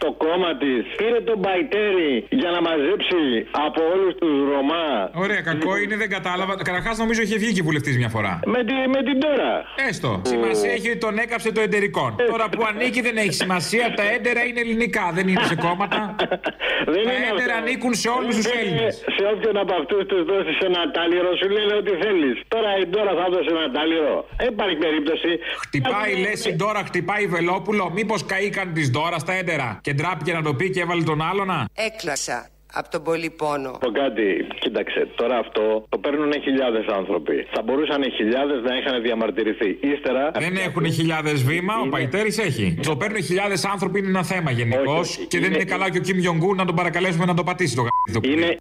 το 0.03 0.09
κόμμα 0.23 0.51
της 0.61 0.81
πήρε 0.99 1.19
τον 1.29 1.37
Παϊτέρη 1.45 2.11
για 2.41 2.49
να 2.55 2.59
μαζέψει 2.67 3.21
από 3.67 3.81
όλους 3.93 4.13
τους 4.21 4.35
Ρωμά. 4.51 4.87
Ωραία, 5.23 5.41
κακό 5.49 5.71
είναι, 5.81 5.95
δεν 6.03 6.09
κατάλαβα. 6.17 6.53
Καταρχάς 6.69 6.95
νομίζω 7.03 7.21
είχε 7.25 7.37
βγει 7.43 7.51
και 7.57 7.63
βουλευτής 7.67 7.95
μια 8.01 8.09
φορά. 8.15 8.33
Με, 8.53 8.59
τη, 8.67 8.73
με 8.95 8.99
την 9.07 9.15
Ντόρα. 9.21 9.53
Έστω. 9.89 10.21
Σημασία 10.33 10.71
έχει 10.77 10.87
ότι 10.93 11.01
τον 11.07 11.15
έκαψε 11.25 11.49
το 11.51 11.61
εντερικών. 11.67 12.09
Τώρα 12.33 12.45
που 12.53 12.61
ανήκει 12.71 13.01
δεν 13.07 13.17
έχει 13.23 13.33
σημασία. 13.43 13.85
Τα 13.99 14.03
έντερα 14.15 14.41
είναι 14.47 14.59
ελληνικά, 14.65 15.05
δεν 15.17 15.25
είναι 15.27 15.43
σε 15.51 15.55
κόμματα. 15.55 15.99
Δεν 16.93 17.03
Τα 17.07 17.11
είναι 17.15 17.27
έντερα 17.31 17.53
αυτό. 17.55 17.65
ανήκουν 17.65 17.93
σε 18.03 18.09
όλους 18.17 18.33
τους 18.35 18.45
Δεν 18.45 18.53
είναι 18.53 18.61
Έλληνες. 18.69 18.93
Σε 19.17 19.23
όποιον 19.33 19.55
από 19.63 19.73
αυτούς 19.81 20.01
τους 20.09 20.21
δώσεις 20.31 20.57
ένα 20.69 20.81
τάλιρο, 20.95 21.29
σου 21.41 21.49
λένε 21.55 21.73
ότι 21.81 21.88
θέλεις. 22.03 22.41
Τώρα 22.47 22.69
η 22.81 22.85
Ντόρα 22.85 23.13
θα 23.19 23.25
δώσει 23.33 23.49
ένα 23.49 23.71
τάλιρο. 23.71 24.15
Δεν 24.37 24.47
υπάρχει 24.55 24.75
περίπτωση. 24.75 25.29
Χτυπάει, 25.63 26.11
λες 26.23 26.45
η 26.45 26.53
Ντόρα, 26.55 26.81
χτυπάει 26.89 27.27
Βελόπουλο. 27.27 27.91
Μήπως 27.93 28.25
καήκαν 28.25 28.73
της 28.73 28.89
Ντόρας 28.91 29.21
στα 29.21 29.33
έντερα 29.33 29.79
και 29.81 29.93
ντράπηκε 29.93 30.33
να 30.33 30.41
το 30.41 30.53
πει 30.53 30.69
και 30.69 30.81
έβαλε 30.81 31.03
τον 31.03 31.21
άλλονα; 31.21 31.67
Έκλασα 31.73 32.49
από 32.73 32.89
τον 32.89 33.03
πολύ 33.03 33.29
πόνο. 33.29 33.71
πω 33.71 33.91
κάτι, 33.91 34.47
κοίταξε, 34.59 35.07
τώρα 35.15 35.37
αυτό 35.37 35.85
το 35.89 35.97
παίρνουν 35.97 36.31
χιλιάδες 36.43 36.85
άνθρωποι. 36.87 37.47
Θα 37.53 37.61
μπορούσαν 37.61 38.01
οι 38.01 38.09
χιλιάδες 38.11 38.61
να 38.61 38.77
είχαν 38.77 39.01
διαμαρτυρηθεί. 39.01 39.77
Ύστερα. 39.81 40.31
Δεν 40.39 40.55
έχουν 40.55 40.91
χιλιάδες 40.91 41.43
βήμα, 41.43 41.73
ο 41.85 41.87
Παϊτέρης 41.89 42.37
έχει. 42.37 42.79
Το 42.83 42.95
παίρνουν 42.95 43.23
χιλιάδες 43.23 43.65
άνθρωποι 43.65 43.99
είναι 43.99 44.07
ένα 44.07 44.23
θέμα 44.23 44.51
γενικώς. 44.51 45.25
Και 45.27 45.39
δεν 45.39 45.53
είναι 45.53 45.63
καλά 45.63 45.89
και 45.89 45.97
ο 45.97 46.01
Κιμ 46.01 46.17
Γιονγκού 46.17 46.55
να 46.55 46.65
τον 46.65 46.75
παρακαλέσουμε 46.75 47.25
να 47.25 47.33
το 47.33 47.43
πατήσει 47.43 47.75
το 47.75 47.81
γαμπίδι. 47.81 48.33
Είναι. 48.33 48.57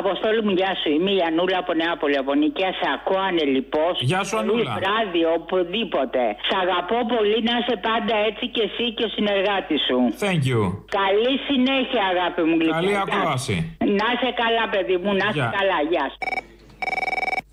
Αποστόλη 0.00 0.40
μου, 0.46 0.52
γεια 0.60 0.72
σου. 0.80 0.88
Είμαι 0.96 1.12
η 1.18 1.20
Ανούλα 1.28 1.58
από 1.62 1.72
Νεάπολη, 1.80 2.16
από 2.22 2.32
Νικαία. 2.42 2.72
Σε 2.80 2.86
ακούω 2.96 3.22
ανελειπώς. 3.30 3.94
Γεια 4.10 4.20
σου, 4.26 4.34
Πολύ 4.36 4.50
Ανούλα. 4.50 4.72
βράδυ, 4.78 5.22
οπουδήποτε. 5.38 6.22
Σ' 6.48 6.54
αγαπώ 6.62 6.98
πολύ 7.14 7.38
να 7.48 7.54
είσαι 7.60 7.76
πάντα 7.88 8.14
έτσι 8.28 8.44
και 8.54 8.62
εσύ 8.68 8.84
και 8.96 9.04
ο 9.08 9.10
συνεργάτης 9.16 9.80
σου. 9.88 9.98
Thank 10.24 10.42
you. 10.50 10.60
Καλή 11.00 11.32
συνέχεια, 11.48 12.02
αγάπη 12.12 12.42
μου. 12.48 12.54
γλυκιά. 12.60 12.78
Καλή 12.80 12.92
Γεια. 12.96 13.02
ακρόαση. 13.06 13.56
Να 14.00 14.06
είσαι 14.12 14.30
καλά, 14.42 14.64
παιδί 14.72 14.96
μου, 15.02 15.10
να 15.20 15.26
είσαι 15.30 15.44
Γεια. 15.44 15.54
καλά. 15.58 15.78
Γεια 15.92 16.06
σου. 16.14 16.20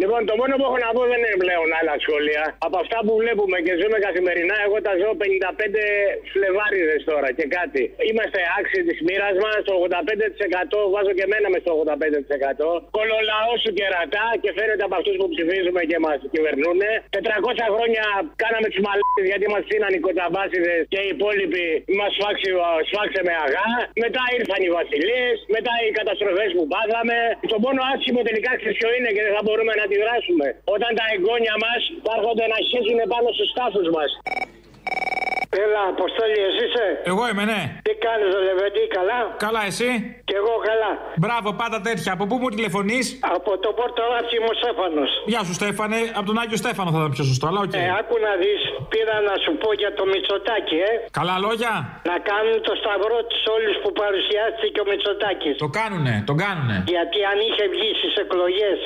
Λοιπόν, 0.01 0.21
το 0.29 0.35
μόνο 0.41 0.53
που 0.59 0.65
έχω 0.69 0.79
να 0.85 0.89
πω 0.95 1.01
δεν 1.11 1.19
είναι 1.23 1.39
πλέον 1.43 1.67
άλλα 1.79 1.95
σχόλια. 2.03 2.43
Από 2.67 2.77
αυτά 2.83 2.97
που 3.05 3.13
βλέπουμε 3.21 3.57
και 3.65 3.73
ζούμε 3.81 3.97
καθημερινά, 4.07 4.55
εγώ 4.65 4.77
τα 4.87 4.93
ζω 5.01 5.09
55 5.23 5.25
φλεβάριδες 6.33 7.01
τώρα 7.11 7.29
και 7.37 7.45
κάτι. 7.57 7.81
Είμαστε 8.09 8.39
άξιοι 8.57 8.81
της 8.89 8.99
μοίρας 9.07 9.35
μας. 9.43 9.59
Το 9.69 9.73
85% 9.85 10.79
βάζω 10.93 11.11
και 11.17 11.25
εμένα 11.27 11.47
μες 11.53 11.61
στο 11.65 11.71
85%. 11.81 12.69
Κολολαός 12.97 13.57
σου 13.63 13.71
κερατά 13.77 14.25
και 14.43 14.49
φαίνεται 14.57 14.83
από 14.87 14.95
αυτούς 14.99 15.15
που 15.19 15.27
ψηφίζουμε 15.33 15.81
και 15.89 15.97
μας 16.05 16.19
κυβερνούν. 16.33 16.79
400 17.17 17.65
χρόνια 17.75 18.05
κάναμε 18.43 18.67
τι 18.73 18.79
μαλάκες 18.85 19.25
γιατί 19.31 19.45
μας 19.53 19.63
ψήναν 19.67 19.91
οι 19.95 19.99
κοτσαμπάσιδε 20.05 20.75
και 20.93 20.99
οι 21.03 21.09
υπόλοιποι 21.15 21.65
μας 21.99 22.11
σφάξε 22.89 23.21
με 23.27 23.33
αγά. 23.45 23.69
Μετά 24.03 24.23
ήρθαν 24.37 24.59
οι 24.65 24.69
βασιλείε, 24.79 25.29
μετά 25.55 25.73
οι 25.83 25.89
καταστροφές 25.99 26.49
που 26.57 26.63
πάθαμε. 26.73 27.17
Το 27.53 27.57
μόνο 27.65 27.79
άσχημο 27.91 28.19
τελικά 28.29 28.51
ξέρεις 28.59 28.77
ποιο 28.79 28.89
είναι 28.97 29.09
και 29.15 29.23
δεν 29.25 29.33
θα 29.37 29.43
μπορούμε 29.45 29.73
να 29.81 29.85
αντιδράσουμε. 29.91 30.47
Όταν 30.75 30.91
τα 30.99 31.05
εγγόνια 31.13 31.55
μας 31.63 31.81
θα 32.05 32.11
έρχονται 32.17 32.45
να 32.53 32.57
χέζουν 32.69 32.99
πάνω 33.13 33.27
στους 33.35 33.49
τάφου 33.57 33.83
μας. 33.97 34.11
Έλα, 35.63 35.81
Αποστόλη, 35.93 36.37
εσύ 36.49 36.63
είσαι; 36.67 36.85
Εγώ 37.11 37.23
είμαι, 37.29 37.43
ναι. 37.51 37.61
Τι 37.87 37.93
κάνεις, 38.05 38.29
Λεβέντη, 38.47 38.83
καλά; 38.97 39.19
Καλά, 39.45 39.61
εσύ; 39.71 39.89
Κι 40.27 40.35
εγώ 40.41 40.53
καλά. 40.69 40.91
Μπράβο, 41.23 41.47
πάντα 41.61 41.77
τέτοια. 41.87 42.11
Από 42.15 42.23
πού 42.29 42.35
μου 42.41 42.49
τηλεφωνείς; 42.55 43.05
Από 43.35 43.51
το 43.63 43.69
Πορτολάτσι 43.79 44.37
μου 44.43 44.51
Στέφανος. 44.61 45.11
Γεια 45.31 45.41
σου, 45.47 45.53
Στέφανε. 45.59 45.97
Από 46.17 46.27
τον 46.31 46.37
Άγιο 46.41 46.57
Στέφανο 46.63 46.89
θα 46.93 46.97
ήταν 47.01 47.11
πιο 47.15 47.23
σωστό, 47.31 47.45
αλλά 47.49 47.59
οκ. 47.65 47.73
Ε, 47.81 47.83
άκου 47.99 48.15
να 48.27 48.31
δεις, 48.41 48.61
πήρα 48.93 49.15
να 49.29 49.33
σου 49.43 49.51
πω 49.61 49.69
για 49.81 49.91
το 49.97 50.03
Μητσοτάκη, 50.11 50.77
ε. 50.89 50.91
Καλά 51.19 51.35
λόγια. 51.45 51.73
Να 52.11 52.17
κάνουν 52.29 52.55
το 52.67 52.73
σταυρό 52.81 53.19
τους 53.29 53.37
όλοι 53.55 53.71
που 53.83 53.89
παρουσιάστηκε 54.01 54.77
ο 54.83 54.85
Μητσοτάκης. 54.91 55.51
Το 55.63 55.69
κάνουνε, 55.79 56.13
τον 56.29 56.35
κάνουνε. 56.43 56.77
Γιατί 56.95 57.19
αν 57.31 57.37
είχε 57.47 57.63
βγει 57.73 57.89
στις 57.99 58.13
εκλογές 58.23 58.77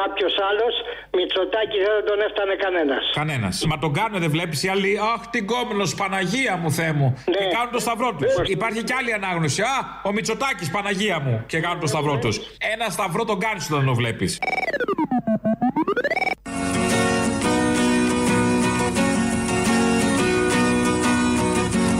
κάποιος 0.00 0.34
άλλος, 0.48 0.74
Μητσοτάκη 1.16 1.76
δεν 1.86 1.94
τον 2.08 2.18
έφτανε 2.26 2.54
κανένας. 2.64 3.04
Κανένας. 3.20 3.54
Μα 3.70 3.76
τον 3.84 3.92
κάνουν, 3.98 4.16
δεν 4.24 4.30
βλέπεις 4.36 4.58
οι 4.64 4.68
άλλοι. 4.74 4.90
Αχ, 5.12 5.20
την 5.34 5.44
κόμμενο 5.52 5.84
Παναγία 6.12 6.56
μου, 6.56 6.72
Θεέ 6.72 6.92
μου. 6.92 7.14
Και 7.24 7.54
κάνουν 7.56 7.72
το 7.72 7.78
σταυρό 7.78 8.14
τους. 8.14 8.48
Υπάρχει 8.48 8.82
κι 8.82 8.92
άλλη 8.92 9.12
ανάγνωση. 9.12 9.62
Α, 9.62 10.00
ο 10.02 10.12
Μητσοτάκης 10.12 10.70
Παναγία 10.70 11.20
μου. 11.20 11.44
Και 11.46 11.60
κάνουν 11.60 11.80
το 11.80 11.86
σταυρό 11.86 12.18
τους. 12.18 12.36
Ένα 12.72 12.88
σταυρό 12.90 13.24
τον 13.24 13.38
κάνεις 13.38 13.70
όταν 13.70 13.84
το 13.84 13.94
βλέπεις. 13.94 14.38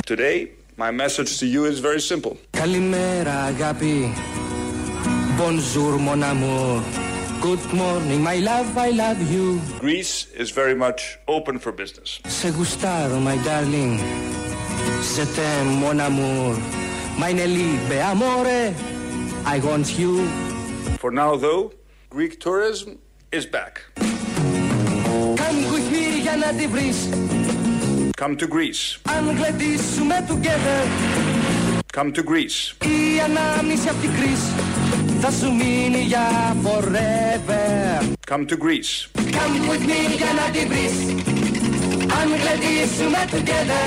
Today, 0.06 0.38
my 0.76 0.90
message 1.02 1.30
to 1.40 1.46
you 1.54 1.62
is 1.72 1.78
very 1.80 2.00
simple. 2.10 2.32
Καλημέρα 2.50 3.42
αγάπη 3.42 4.14
Bonjour 5.38 5.92
mon 6.06 6.22
amour 6.32 7.11
Good 7.41 7.63
morning 7.73 8.19
my 8.31 8.37
love 8.51 8.69
I 8.87 8.89
love 9.03 9.19
you 9.33 9.45
Greece 9.85 10.15
is 10.41 10.49
very 10.61 10.75
much 10.85 11.01
open 11.27 11.55
for 11.59 11.71
business. 11.71 12.09
Σε 12.27 12.49
γουστάρω 12.49 13.19
my 13.19 13.37
darling 13.47 13.93
Je 15.15 15.23
t'aime 15.35 15.71
mon 15.81 15.99
amour 16.09 16.55
Meine 17.23 17.45
Liebe 17.57 17.97
amore 18.11 18.73
I 19.55 19.59
want 19.67 19.87
you 20.01 20.13
For 20.99 21.11
now, 21.11 21.35
though, 21.35 21.63
Greek 22.09 22.39
tourism 22.39 22.89
is 23.31 23.45
back. 23.45 23.73
Come 25.41 25.59
with 25.73 25.87
me 25.91 26.19
για 26.21 26.35
να 26.35 26.53
τη 26.53 26.67
βρεις 26.67 27.09
Come 28.21 28.35
to 28.35 28.47
Greece. 28.47 28.97
Αν 29.17 29.37
γλεντήσουμε 29.37 30.25
together 30.29 30.79
Come 31.97 32.11
to 32.11 32.23
Greece. 32.23 32.85
Η 32.85 33.19
ανάμνηση 33.25 33.89
απ' 33.89 34.01
την 34.01 34.11
κρίση 34.13 34.70
Θα 35.24 35.30
σου 35.30 35.52
μείνει 35.54 36.00
για 36.00 36.56
forever 36.64 38.02
Come 38.30 38.44
to 38.46 38.56
Greece. 38.64 38.92
Come 39.14 39.56
with 39.70 39.84
me 39.90 40.16
για 40.16 40.32
να 40.32 40.50
τη 40.52 40.66
βρεις 40.66 40.92
Αν 42.20 42.28
γλεντήσουμε 42.28 43.18
together 43.30 43.84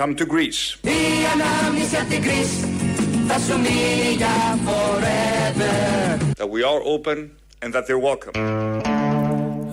Come 0.00 0.14
to 0.18 0.22
Greece. 0.22 0.78
Η 0.82 0.90
ανάμνηση 1.32 1.96
απ' 1.96 2.08
την 2.08 2.22
κρίση 2.22 2.68
Θα 3.28 3.38
σου 3.38 3.58
μείνει 3.60 4.14
για 4.16 4.58
forever 4.66 6.18
That 6.38 6.50
we 6.50 6.62
are 6.62 6.82
open 6.94 7.18
and 7.64 7.74
that 7.74 7.86
they're 7.86 8.04
welcome. 8.10 8.40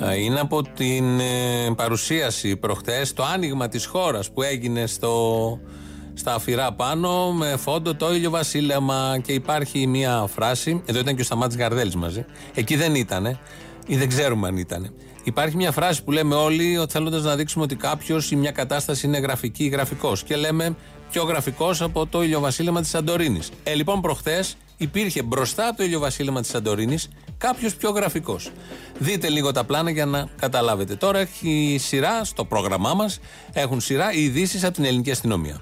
Α, 0.05 0.15
Είναι 0.15 0.39
από 0.39 0.61
την 0.75 1.19
ε, 1.19 1.73
παρουσίαση 1.75 2.55
προχτές, 2.55 3.13
το 3.13 3.23
άνοιγμα 3.23 3.67
της 3.67 3.85
χώρας 3.85 4.31
που 4.31 4.41
έγινε 4.41 4.85
στο, 4.85 5.59
στα 6.13 6.33
αφηρά 6.33 6.73
πάνω 6.73 7.31
με 7.31 7.55
φόντο 7.57 7.95
το 7.95 8.13
ήλιο 8.13 8.29
βασίλεμα 8.29 9.19
και 9.23 9.33
υπάρχει 9.33 9.87
μια 9.87 10.25
φράση, 10.33 10.81
εδώ 10.85 10.99
ήταν 10.99 11.15
και 11.15 11.21
ο 11.21 11.23
Σταμάτης 11.23 11.57
Γαρδέλης 11.57 11.95
μαζί, 11.95 12.25
εκεί 12.53 12.75
δεν 12.75 12.95
ήτανε 12.95 13.39
ή 13.87 13.97
δεν 13.97 14.07
ξέρουμε 14.07 14.47
αν 14.47 14.57
ήτανε. 14.57 14.91
Υπάρχει 15.23 15.55
μια 15.55 15.71
φράση 15.71 16.03
που 16.03 16.11
λέμε 16.11 16.35
όλοι 16.35 16.77
ότι 16.77 16.91
θέλοντας 16.91 17.23
να 17.23 17.35
δείξουμε 17.35 17.63
ότι 17.63 17.75
κάποιος 17.75 18.31
ή 18.31 18.35
μια 18.35 18.51
κατάσταση 18.51 19.05
είναι 19.05 19.17
γραφική 19.17 19.63
ή 19.63 19.67
γραφικός. 19.67 20.23
Και 20.23 20.35
λέμε 20.35 20.75
πιο 21.11 21.23
γραφικός 21.23 21.81
από 21.81 22.07
το 22.07 22.23
ηλιοβασίλεμα 22.23 22.81
της 22.81 22.89
Σαντορίνης. 22.89 23.49
Ε, 23.63 23.73
λοιπόν, 23.73 24.01
προχθές 24.01 24.55
υπήρχε 24.77 25.23
μπροστά 25.23 25.67
από 25.67 25.77
το 25.77 25.83
ηλιοβασίλεμα 25.83 26.41
της 26.41 26.49
Σαντορίνης 26.49 27.09
κάποιος 27.37 27.75
πιο 27.75 27.89
γραφικός. 27.89 28.51
Δείτε 28.99 29.29
λίγο 29.29 29.51
τα 29.51 29.63
πλάνα 29.63 29.89
για 29.89 30.05
να 30.05 30.27
καταλάβετε. 30.39 30.95
Τώρα 30.95 31.19
έχει 31.19 31.77
σειρά 31.79 32.23
στο 32.23 32.45
πρόγραμμά 32.45 32.93
μας, 32.93 33.19
έχουν 33.53 33.81
σειρά 33.81 34.13
οι 34.13 34.23
ειδήσεις 34.23 34.63
από 34.63 34.73
την 34.73 34.85
ελληνική 34.85 35.11
αστυνομία. 35.11 35.61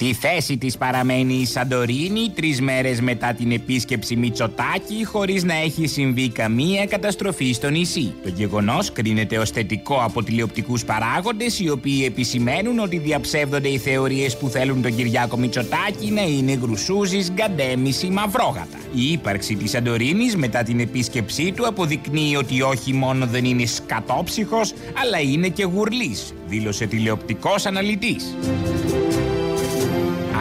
Στη 0.00 0.14
θέση 0.14 0.56
της 0.56 0.76
παραμένει 0.76 1.34
η 1.34 1.46
Σαντορίνη 1.46 2.30
τρεις 2.34 2.60
μέρες 2.60 3.00
μετά 3.00 3.32
την 3.32 3.52
επίσκεψη 3.52 4.16
Μητσοτάκη 4.16 5.04
χωρίς 5.04 5.44
να 5.44 5.54
έχει 5.54 5.86
συμβεί 5.86 6.28
καμία 6.28 6.86
καταστροφή 6.86 7.52
στο 7.52 7.70
νησί. 7.70 8.14
Το 8.22 8.28
γεγονός 8.28 8.92
κρίνεται 8.92 9.38
ως 9.38 9.50
θετικό 9.50 10.00
από 10.02 10.22
τηλεοπτικούς 10.22 10.84
παράγοντες 10.84 11.60
οι 11.60 11.70
οποίοι 11.70 12.02
επισημαίνουν 12.06 12.78
ότι 12.78 12.98
διαψεύδονται 12.98 13.68
οι 13.68 13.78
θεωρίες 13.78 14.36
που 14.36 14.48
θέλουν 14.48 14.82
τον 14.82 14.96
Κυριάκο 14.96 15.36
Μητσοτάκη 15.36 16.10
να 16.10 16.22
είναι 16.22 16.52
γρουσούζης, 16.52 17.30
γκαντέμις 17.30 18.02
ή 18.02 18.08
μαυρόγατα. 18.08 18.78
Η 18.94 19.12
ύπαρξη 19.12 19.54
της 19.54 19.70
Σαντορίνης 19.70 20.36
μετά 20.36 20.62
την 20.62 20.80
επίσκεψή 20.80 21.52
του 21.52 21.66
αποδεικνύει 21.66 22.36
ότι 22.36 22.62
όχι 22.62 22.92
μόνο 22.92 23.26
δεν 23.26 23.44
είναι 23.44 23.66
σκατόψυχος 23.66 24.74
αλλά 25.02 25.20
είναι 25.20 25.48
και 25.48 25.64
γουρλής, 25.64 26.34
δήλωσε 26.48 26.86
τηλεοπτικός 26.86 27.66
αναλυτής. 27.66 28.34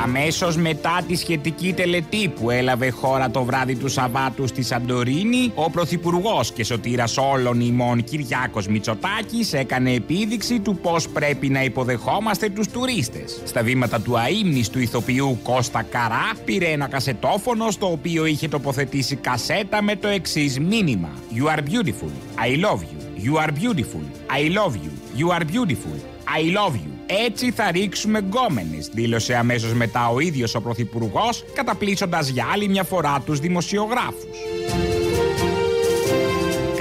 Αμέσως 0.04 0.58
μετά 0.58 1.02
τη 1.08 1.16
σχετική 1.16 1.74
τελετή 1.74 2.28
που 2.28 2.50
έλαβε 2.50 2.90
χώρα 2.90 3.32
το 3.32 3.44
βράδυ 3.44 3.76
του 3.76 3.88
Σαββάτου 3.88 4.48
στη 4.48 4.64
Σαντορίνη, 4.64 5.52
ο 5.56 5.70
Πρωθυπουργός 5.70 6.52
και 6.52 6.64
σωτήρας 6.64 7.18
όλων 7.18 7.60
ημών 7.60 8.04
Κυριάκος 8.04 8.68
Μητσοτάκης 8.68 9.54
έκανε 9.54 9.92
επίδειξη 9.92 10.60
του 10.60 10.78
πώς 10.78 11.10
πρέπει 11.10 11.50
να 11.50 11.64
υποδεχόμαστε 11.64 12.50
τους 12.50 12.68
τουρίστες. 12.68 13.42
Στα 13.46 13.64
βήματα 13.64 14.02
του 14.02 14.20
αείμνης 14.20 14.70
του 14.70 14.80
ηθοποιού 14.80 15.40
Κώστα 15.44 15.84
Καρά 15.84 16.32
πήρε 16.46 16.66
ένα 16.66 16.88
κασετόφωνο 16.88 17.72
στο 17.72 17.92
οποίο 17.92 18.26
είχε 18.26 18.48
τοποθετήσει 18.48 19.16
κασέτα 19.16 19.82
με 19.82 19.96
το 19.96 20.08
εξής 20.08 20.60
μήνυμα 20.60 21.10
You 21.34 21.56
are 21.56 21.62
beautiful, 21.62 22.12
I 22.48 22.66
love 22.66 22.82
you. 22.82 23.26
You 23.26 23.34
are 23.44 23.52
beautiful, 23.52 24.04
I 24.30 24.50
love 24.58 24.76
you. 24.76 24.92
You 25.20 25.32
are 25.32 25.46
beautiful, 25.46 25.98
I 26.38 26.42
love 26.58 26.76
you. 26.76 26.97
Έτσι 27.08 27.52
θα 27.52 27.72
ρίξουμε 27.72 28.20
γκόμενες, 28.20 28.90
δήλωσε 28.94 29.36
αμέσως 29.36 29.74
μετά 29.74 30.08
ο 30.08 30.20
ίδιος 30.20 30.56
ο 30.56 30.62
Πρωθυπουργός, 30.62 31.46
καταπλήσοντας 31.54 32.28
για 32.28 32.46
άλλη 32.54 32.68
μια 32.68 32.84
φορά 32.84 33.22
τους 33.26 33.40
δημοσιογράφους. 33.40 34.87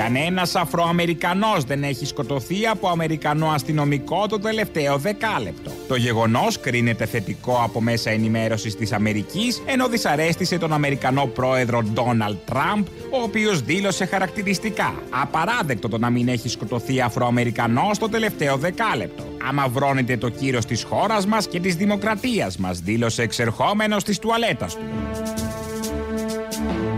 Κανένας 0.07 0.55
Αφροαμερικανός 0.55 1.65
δεν 1.65 1.83
έχει 1.83 2.07
σκοτωθεί 2.07 2.67
από 2.67 2.89
Αμερικανό 2.89 3.49
αστυνομικό 3.49 4.27
το 4.27 4.39
τελευταίο 4.39 4.99
δεκάλεπτο. 4.99 5.71
Το 5.89 5.97
γεγονός 5.97 6.61
κρίνεται 6.61 7.07
θετικό 7.07 7.61
από 7.65 7.81
μέσα 7.81 8.11
ενημέρωσης 8.11 8.77
της 8.77 8.93
Αμερικής, 8.93 9.63
ενώ 9.67 9.89
δυσαρέστησε 9.89 10.59
τον 10.59 10.73
Αμερικανό 10.73 11.27
πρόεδρο 11.27 11.83
Ντόναλτ 11.83 12.37
Τραμπ, 12.45 12.87
ο 13.11 13.23
οποίος 13.23 13.63
δήλωσε 13.63 14.05
χαρακτηριστικά 14.05 14.95
«Απαράδεκτο 15.23 15.89
το 15.89 15.99
να 15.99 16.11
μην 16.11 16.29
έχει 16.29 16.49
σκοτωθεί 16.49 17.01
Αφροαμερικανός 17.01 17.99
το 17.99 18.09
τελευταίο 18.09 18.57
δεκάλεπτο. 18.57 19.25
Αμαυρώνεται 19.49 20.17
το 20.17 20.29
κύρος 20.29 20.65
της 20.65 20.83
χώρας 20.83 21.27
μας 21.27 21.49
και 21.49 21.61
της 21.61 21.77
δημοκρατίας 21.77 22.57
μας», 22.57 22.79
δήλωσε 22.79 23.23
εξερχόμενος 23.23 24.05
της 24.05 24.19
τουαλέτας 24.19 24.75
του. 24.75 24.85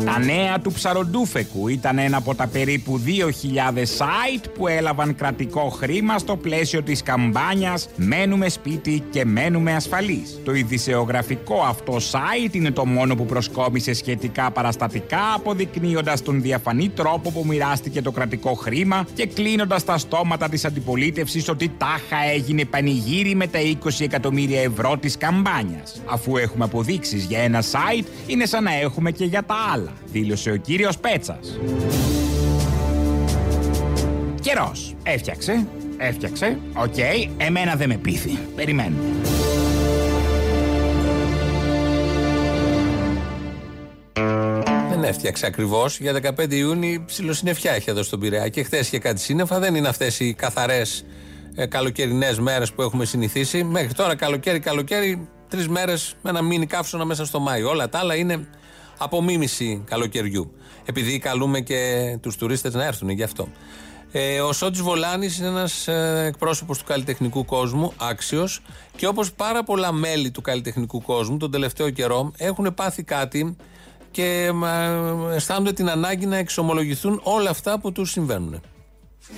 Τα 0.08 0.18
νέα 0.18 0.60
του 0.60 0.72
ψαροντούφεκου 0.72 1.68
ήταν 1.68 1.98
ένα 1.98 2.16
από 2.16 2.34
τα 2.34 2.46
περίπου 2.46 3.00
2.000 3.06 3.78
site 3.78 4.44
που 4.54 4.68
έλαβαν 4.68 5.14
κρατικό 5.14 5.68
χρήμα 5.68 6.18
στο 6.18 6.36
πλαίσιο 6.36 6.82
της 6.82 7.02
καμπάνιας 7.02 7.88
«Μένουμε 7.96 8.48
σπίτι 8.48 9.02
και 9.10 9.24
μένουμε 9.24 9.74
ασφαλείς». 9.74 10.40
Το 10.44 10.54
ειδησεογραφικό 10.54 11.62
αυτό 11.62 11.96
site 11.96 12.54
είναι 12.54 12.70
το 12.70 12.86
μόνο 12.86 13.14
που 13.14 13.26
προσκόμισε 13.26 13.92
σχετικά 13.92 14.50
παραστατικά 14.50 15.34
αποδεικνύοντας 15.34 16.22
τον 16.22 16.42
διαφανή 16.42 16.88
τρόπο 16.88 17.30
που 17.30 17.44
μοιράστηκε 17.46 18.02
το 18.02 18.10
κρατικό 18.10 18.54
χρήμα 18.54 19.06
και 19.14 19.26
κλείνοντας 19.26 19.84
τα 19.84 19.98
στόματα 19.98 20.48
της 20.48 20.64
αντιπολίτευσης 20.64 21.48
ότι 21.48 21.72
τάχα 21.78 22.24
έγινε 22.34 22.64
πανηγύρι 22.64 23.34
με 23.34 23.46
τα 23.46 23.58
20 23.84 23.88
εκατομμύρια 23.98 24.62
ευρώ 24.62 24.96
της 24.96 25.16
καμπάνιας. 25.16 26.02
Αφού 26.06 26.36
έχουμε 26.36 26.64
αποδείξεις 26.64 27.24
για 27.24 27.38
ένα 27.38 27.62
site 27.62 28.06
είναι 28.26 28.46
σαν 28.46 28.62
να 28.62 28.74
έχουμε 28.74 29.10
και 29.10 29.24
για 29.24 29.42
τα 29.42 29.54
άλλα 29.72 29.97
δήλωσε 30.06 30.50
ο 30.50 30.56
κύριος 30.56 30.98
Πέτσας. 30.98 31.58
Καιρός. 34.40 34.94
Έφτιαξε. 35.02 35.66
Έφτιαξε. 35.96 36.58
Οκ. 36.74 36.96
Εμένα 37.36 37.74
δεν 37.76 37.88
με 37.88 37.96
πείθει. 37.96 38.38
Περιμένουμε. 38.56 39.02
Δεν 44.90 45.04
έφτιαξε 45.04 45.46
ακριβώς. 45.46 46.00
Για 46.00 46.12
15 46.12 46.52
Ιούνιου 46.52 47.02
ψιλοσυννεφιά 47.06 47.72
έχει 47.72 47.90
εδώ 47.90 48.02
στον 48.02 48.20
Πειραιά. 48.20 48.48
Και 48.48 48.62
χθες 48.62 48.86
είχε 48.86 48.98
κάτι 48.98 49.20
σύννεφα. 49.20 49.58
Δεν 49.58 49.74
είναι 49.74 49.88
αυτές 49.88 50.20
οι 50.20 50.34
καθαρές 50.34 51.04
ε, 51.54 51.66
καλοκαιρινές 51.66 52.38
μέρες 52.38 52.72
που 52.72 52.82
έχουμε 52.82 53.04
συνηθίσει. 53.04 53.64
Μέχρι 53.64 53.94
τώρα 53.94 54.16
καλοκαίρι, 54.16 54.60
καλοκαίρι, 54.60 55.28
τρεις 55.48 55.68
μέρες 55.68 56.14
με 56.22 56.30
ένα 56.30 56.42
μίνι 56.42 56.66
καύσωνα 56.66 57.04
μέσα 57.04 57.24
στο 57.24 57.40
Μάιο. 57.40 57.68
Όλα 57.68 57.88
τα 57.88 57.98
άλλα 57.98 58.14
είναι 58.14 58.46
Απομίμηση 58.98 59.82
καλοκαιριού. 59.84 60.52
Επειδή 60.84 61.18
καλούμε 61.18 61.60
και 61.60 62.18
τους 62.22 62.36
τουρίστες 62.36 62.74
να 62.74 62.84
έρθουν 62.84 63.08
γι' 63.08 63.22
αυτό. 63.22 63.48
Ε, 64.12 64.40
ο 64.40 64.52
Σότη 64.52 64.82
Βολάνης 64.82 65.38
είναι 65.38 65.46
ένας 65.46 65.88
ε, 65.88 66.24
εκπρόσωπος 66.26 66.78
του 66.78 66.84
καλλιτεχνικού 66.84 67.44
κόσμου, 67.44 67.92
άξιος, 67.96 68.62
και 68.96 69.06
όπως 69.06 69.32
πάρα 69.32 69.62
πολλά 69.64 69.92
μέλη 69.92 70.30
του 70.30 70.40
καλλιτεχνικού 70.40 71.02
κόσμου 71.02 71.36
τον 71.36 71.50
τελευταίο 71.50 71.90
καιρό 71.90 72.32
έχουν 72.36 72.74
πάθει 72.74 73.02
κάτι 73.02 73.56
και 74.10 74.52
ε, 75.30 75.34
αισθάνονται 75.34 75.72
την 75.72 75.90
ανάγκη 75.90 76.26
να 76.26 76.36
εξομολογηθούν 76.36 77.20
όλα 77.22 77.50
αυτά 77.50 77.78
που 77.78 77.92
τους 77.92 78.10
συμβαίνουν. 78.10 78.60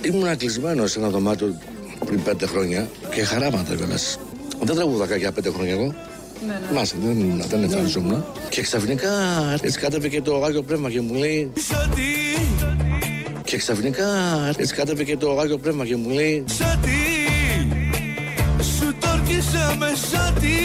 Ήμουν 0.01 0.37
κλεισμένος 0.37 0.91
σε 0.91 0.99
ένα 0.99 1.09
δωμάτιο 1.09 1.61
πριν 2.05 2.23
πέντε 2.23 2.45
χρόνια 2.45 2.89
και 3.13 3.23
χαράματα 3.23 3.75
κιόλας. 3.75 4.19
Δεν 4.61 4.75
τραγουδάκα 4.75 5.15
για 5.15 5.31
πέντε 5.31 5.49
χρόνια 5.49 5.73
εγώ. 5.73 5.95
Ναι, 6.47 6.53
ναι. 6.53 6.73
Μάσα, 6.73 6.95
δεν, 7.03 7.43
δεν 7.49 7.63
εμφανιζόμουν. 7.63 8.25
Και 8.49 8.61
ξαφνικά 8.61 9.09
έτσι 9.61 9.79
κάτευε 9.79 10.07
και 10.07 10.21
το 10.21 10.43
Άγιο 10.43 10.61
Πνεύμα 10.61 10.89
και 10.89 11.01
μου 11.01 11.13
λέει. 11.13 11.51
Και 13.43 13.57
ξαφνικά 13.57 14.05
έτσι 14.57 14.73
κάτευε 14.75 15.03
και 15.03 15.17
το 15.17 15.39
Άγιο 15.39 15.57
Πνεύμα 15.57 15.85
και 15.85 15.95
μου 15.95 16.09
λέει. 16.09 16.43
Σάτι, 16.47 16.89
σου 18.77 18.95
τόρκισα 18.99 19.75
με 19.79 19.91
σάτι, 20.11 20.57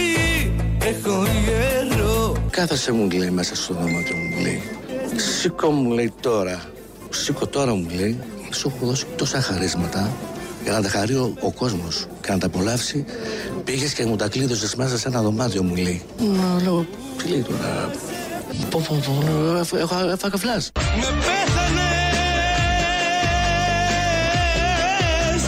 έχω 0.85 1.25
γέρο. 1.45 2.37
Κάθασε 2.51 2.93
μου 2.93 3.11
λέει 3.11 3.31
μέσα 3.31 3.57
στο 3.57 3.75
δωμάτιο 3.75 4.17
μου 4.17 4.41
λέει. 4.43 4.63
Σήκω 5.17 5.71
μου 5.71 5.91
λέει 5.93 6.13
τώρα. 6.21 6.63
Σήκω 7.11 7.47
τώρα 7.47 7.75
μου 7.75 7.87
λέει. 7.97 8.19
Σου 8.51 8.73
έχω 8.77 8.87
δώσει 8.87 9.07
τόσα 9.17 9.41
χαρίσματα 9.41 10.11
για 10.67 10.75
να 10.75 10.83
τα 10.83 10.89
χαρεί 10.89 11.15
ο, 11.15 11.35
ο 11.41 11.53
κόσμος 11.53 12.07
και 12.21 12.33
να 12.33 12.39
τα 12.39 12.47
απολαύσει. 12.47 13.05
Πήγες 13.65 13.93
και 13.93 14.05
μου 14.07 14.17
τα 14.17 14.29
κλείδωσες 14.29 14.75
μέσα 14.75 14.99
σε 14.99 15.09
ένα 15.09 15.23
δωμάτιο 15.23 15.63
μου 15.63 15.75
λέει. 15.75 16.03
Μα 16.19 16.61
λέω, 16.63 16.87
τι 17.17 17.29
λέει 17.29 17.43
τώρα; 17.49 17.91
Πω, 18.71 18.83
πω, 18.89 18.99
πω, 19.07 19.25
έφα- 19.61 19.79
έχω- 19.79 20.11
έφαγα 20.13 20.37
φλάς. 20.37 20.71
Με 20.75 20.81
πέθανες, 21.03 21.33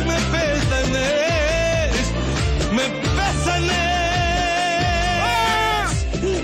με 0.06 0.14
πέθανες, 0.32 2.06
με 2.72 2.82
πέθανες, 3.16 3.76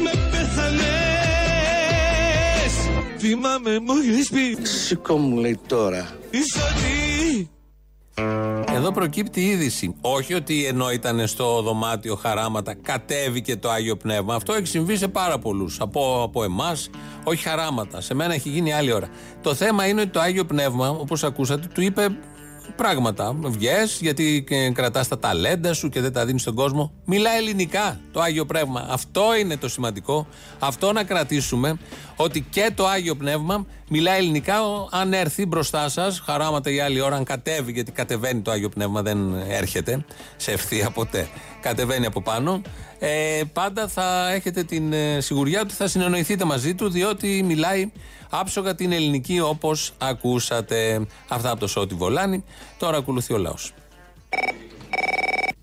με 0.03 0.11
πέθανες. 0.31 0.85
Θυμάμαι 3.19 3.79
μου 3.79 3.93
είχες 4.13 4.29
πει 4.29 4.59
Σήκω 4.63 5.17
μου 5.17 5.37
λέει 5.39 5.59
τώρα. 5.67 6.09
Είσαι 6.31 6.59
ότι 6.61 7.49
Εδώ 8.75 8.93
προκύπτει 8.93 9.41
η 9.41 9.45
είδηση. 9.45 9.95
Όχι 10.01 10.35
ότι 10.35 10.65
ενώ 10.67 10.91
ήταν 10.91 11.27
στο 11.27 11.63
δωμάτιο 11.63 12.15
χαράματα 12.15 12.75
κατέβηκε 12.75 13.57
το 13.57 13.71
Άγιο 13.71 13.97
Πνεύμα. 13.97 14.35
Αυτό 14.35 14.53
έχει 14.53 14.67
συμβεί 14.67 14.97
σε 14.97 15.09
πάρα 15.09 15.39
πολλούς. 15.39 15.81
Από, 15.81 16.23
από 16.23 16.45
εμάς, 16.45 16.91
όχι 17.25 17.43
χαράματα. 17.43 18.01
Σε 18.01 18.15
μένα 18.15 18.35
έχει 18.35 18.49
γίνει 18.49 18.73
άλλη 18.73 18.93
ώρα. 18.93 19.09
Το 19.43 19.55
θέμα 19.55 19.87
είναι 19.87 20.01
ότι 20.01 20.11
το 20.11 20.21
Άγιο 20.21 20.45
Πνεύμα, 20.45 20.89
όπως 20.89 21.25
ακούσατε, 21.25 21.67
του 21.75 21.83
είπε 21.83 22.17
πράγματα. 22.77 23.35
Βγες 23.43 23.99
γιατί 24.01 24.45
κρατάς 24.75 25.09
τα 25.09 25.19
ταλέντα 25.19 25.73
σου 25.75 25.89
και 25.89 26.01
δεν 26.01 26.13
τα 26.13 26.25
δίνεις 26.27 26.41
στον 26.43 26.55
κόσμο. 26.55 26.93
Μιλά 27.05 27.31
ελληνικά 27.31 28.01
το 28.13 28.21
Άγιο 28.21 28.47
Πνεύμα. 28.47 28.87
Αυτό 28.91 29.37
είναι 29.41 29.57
το 29.57 29.69
σημαντικό. 29.69 30.27
Αυτό 30.59 30.93
να 30.93 31.05
κρατήσουμε. 31.05 31.79
Ότι 32.17 32.41
και 32.51 32.71
το 32.75 32.87
Άγιο 32.87 33.15
Πνεύμα 33.15 33.67
μιλά 33.89 34.13
ελληνικά. 34.13 34.63
ο- 34.67 34.89
Αν 34.91 35.13
έρθει 35.13 35.47
μπροστά 35.47 35.89
σας, 35.89 36.21
χαράματα 36.27 36.71
η 36.71 36.81
άλλη 36.81 37.01
ώρα, 37.01 37.17
αν 37.17 37.25
κατέβει, 37.25 37.73
γιατί 37.73 37.93
κατεβαίνει 37.93 38.41
το 38.41 38.51
Άγιο 38.51 38.69
Πνεύμα, 38.69 39.03
δεν 39.03 39.35
έρχεται 39.49 40.05
σε 40.37 40.53
ευθεία 40.53 40.91
ποτέ. 40.91 41.29
Κατεβαίνει 41.61 42.07
από 42.07 42.23
πάνω. 42.23 42.63
Ε, 42.99 43.41
πάντα 43.53 43.89
θα 43.89 44.31
έχετε 44.33 44.63
την 44.65 44.93
ε, 44.93 45.21
σιγουριά 45.21 45.61
ότι 45.61 45.75
θα 45.75 45.89
συνεννοηθείτε 45.89 46.45
μαζί 46.45 46.75
του, 46.75 46.91
διότι 46.91 47.43
μιλάει 47.47 47.91
άψογα 48.41 48.75
την 48.75 48.93
ελληνική 48.93 49.41
όπως 49.41 49.93
ακούσατε. 49.99 51.07
Αυτά 51.29 51.51
από 51.51 51.61
το 51.61 51.67
Σώτη 51.67 51.95
Βολάνη. 51.95 52.45
Τώρα 52.79 52.97
ακολουθεί 52.97 53.35
ο 53.35 53.39
λαός. 53.39 53.73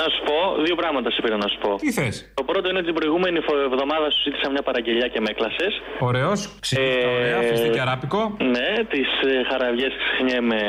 Να 0.02 0.08
σου 0.14 0.20
πω, 0.30 0.38
δύο 0.68 0.76
πράγματα 0.82 1.08
σε 1.16 1.20
πήρα 1.24 1.38
να 1.44 1.48
σου 1.52 1.58
πω. 1.64 1.72
Τι 1.84 1.92
θες; 1.98 2.16
Το 2.40 2.44
πρώτο 2.50 2.66
είναι 2.70 2.78
ότι 2.82 2.90
την 2.92 2.98
προηγούμενη 3.00 3.40
φο- 3.48 3.62
εβδομάδα 3.70 4.08
σου 4.14 4.20
ζήτησα 4.26 4.48
μια 4.56 4.64
παραγγελιά 4.70 5.08
και 5.14 5.20
με 5.24 5.30
έκλασες. 5.34 5.74
Ωραίος. 6.10 6.40
Ξυπνητά, 6.66 7.10
ωραία. 7.18 7.40
Φιστική 7.52 7.80
αράπικο. 7.86 8.22
Ναι, 8.56 8.70
τις 8.94 9.10
ε, 9.32 9.32
χαραβιές 9.50 9.92
ξεχνιέμαι 10.02 10.62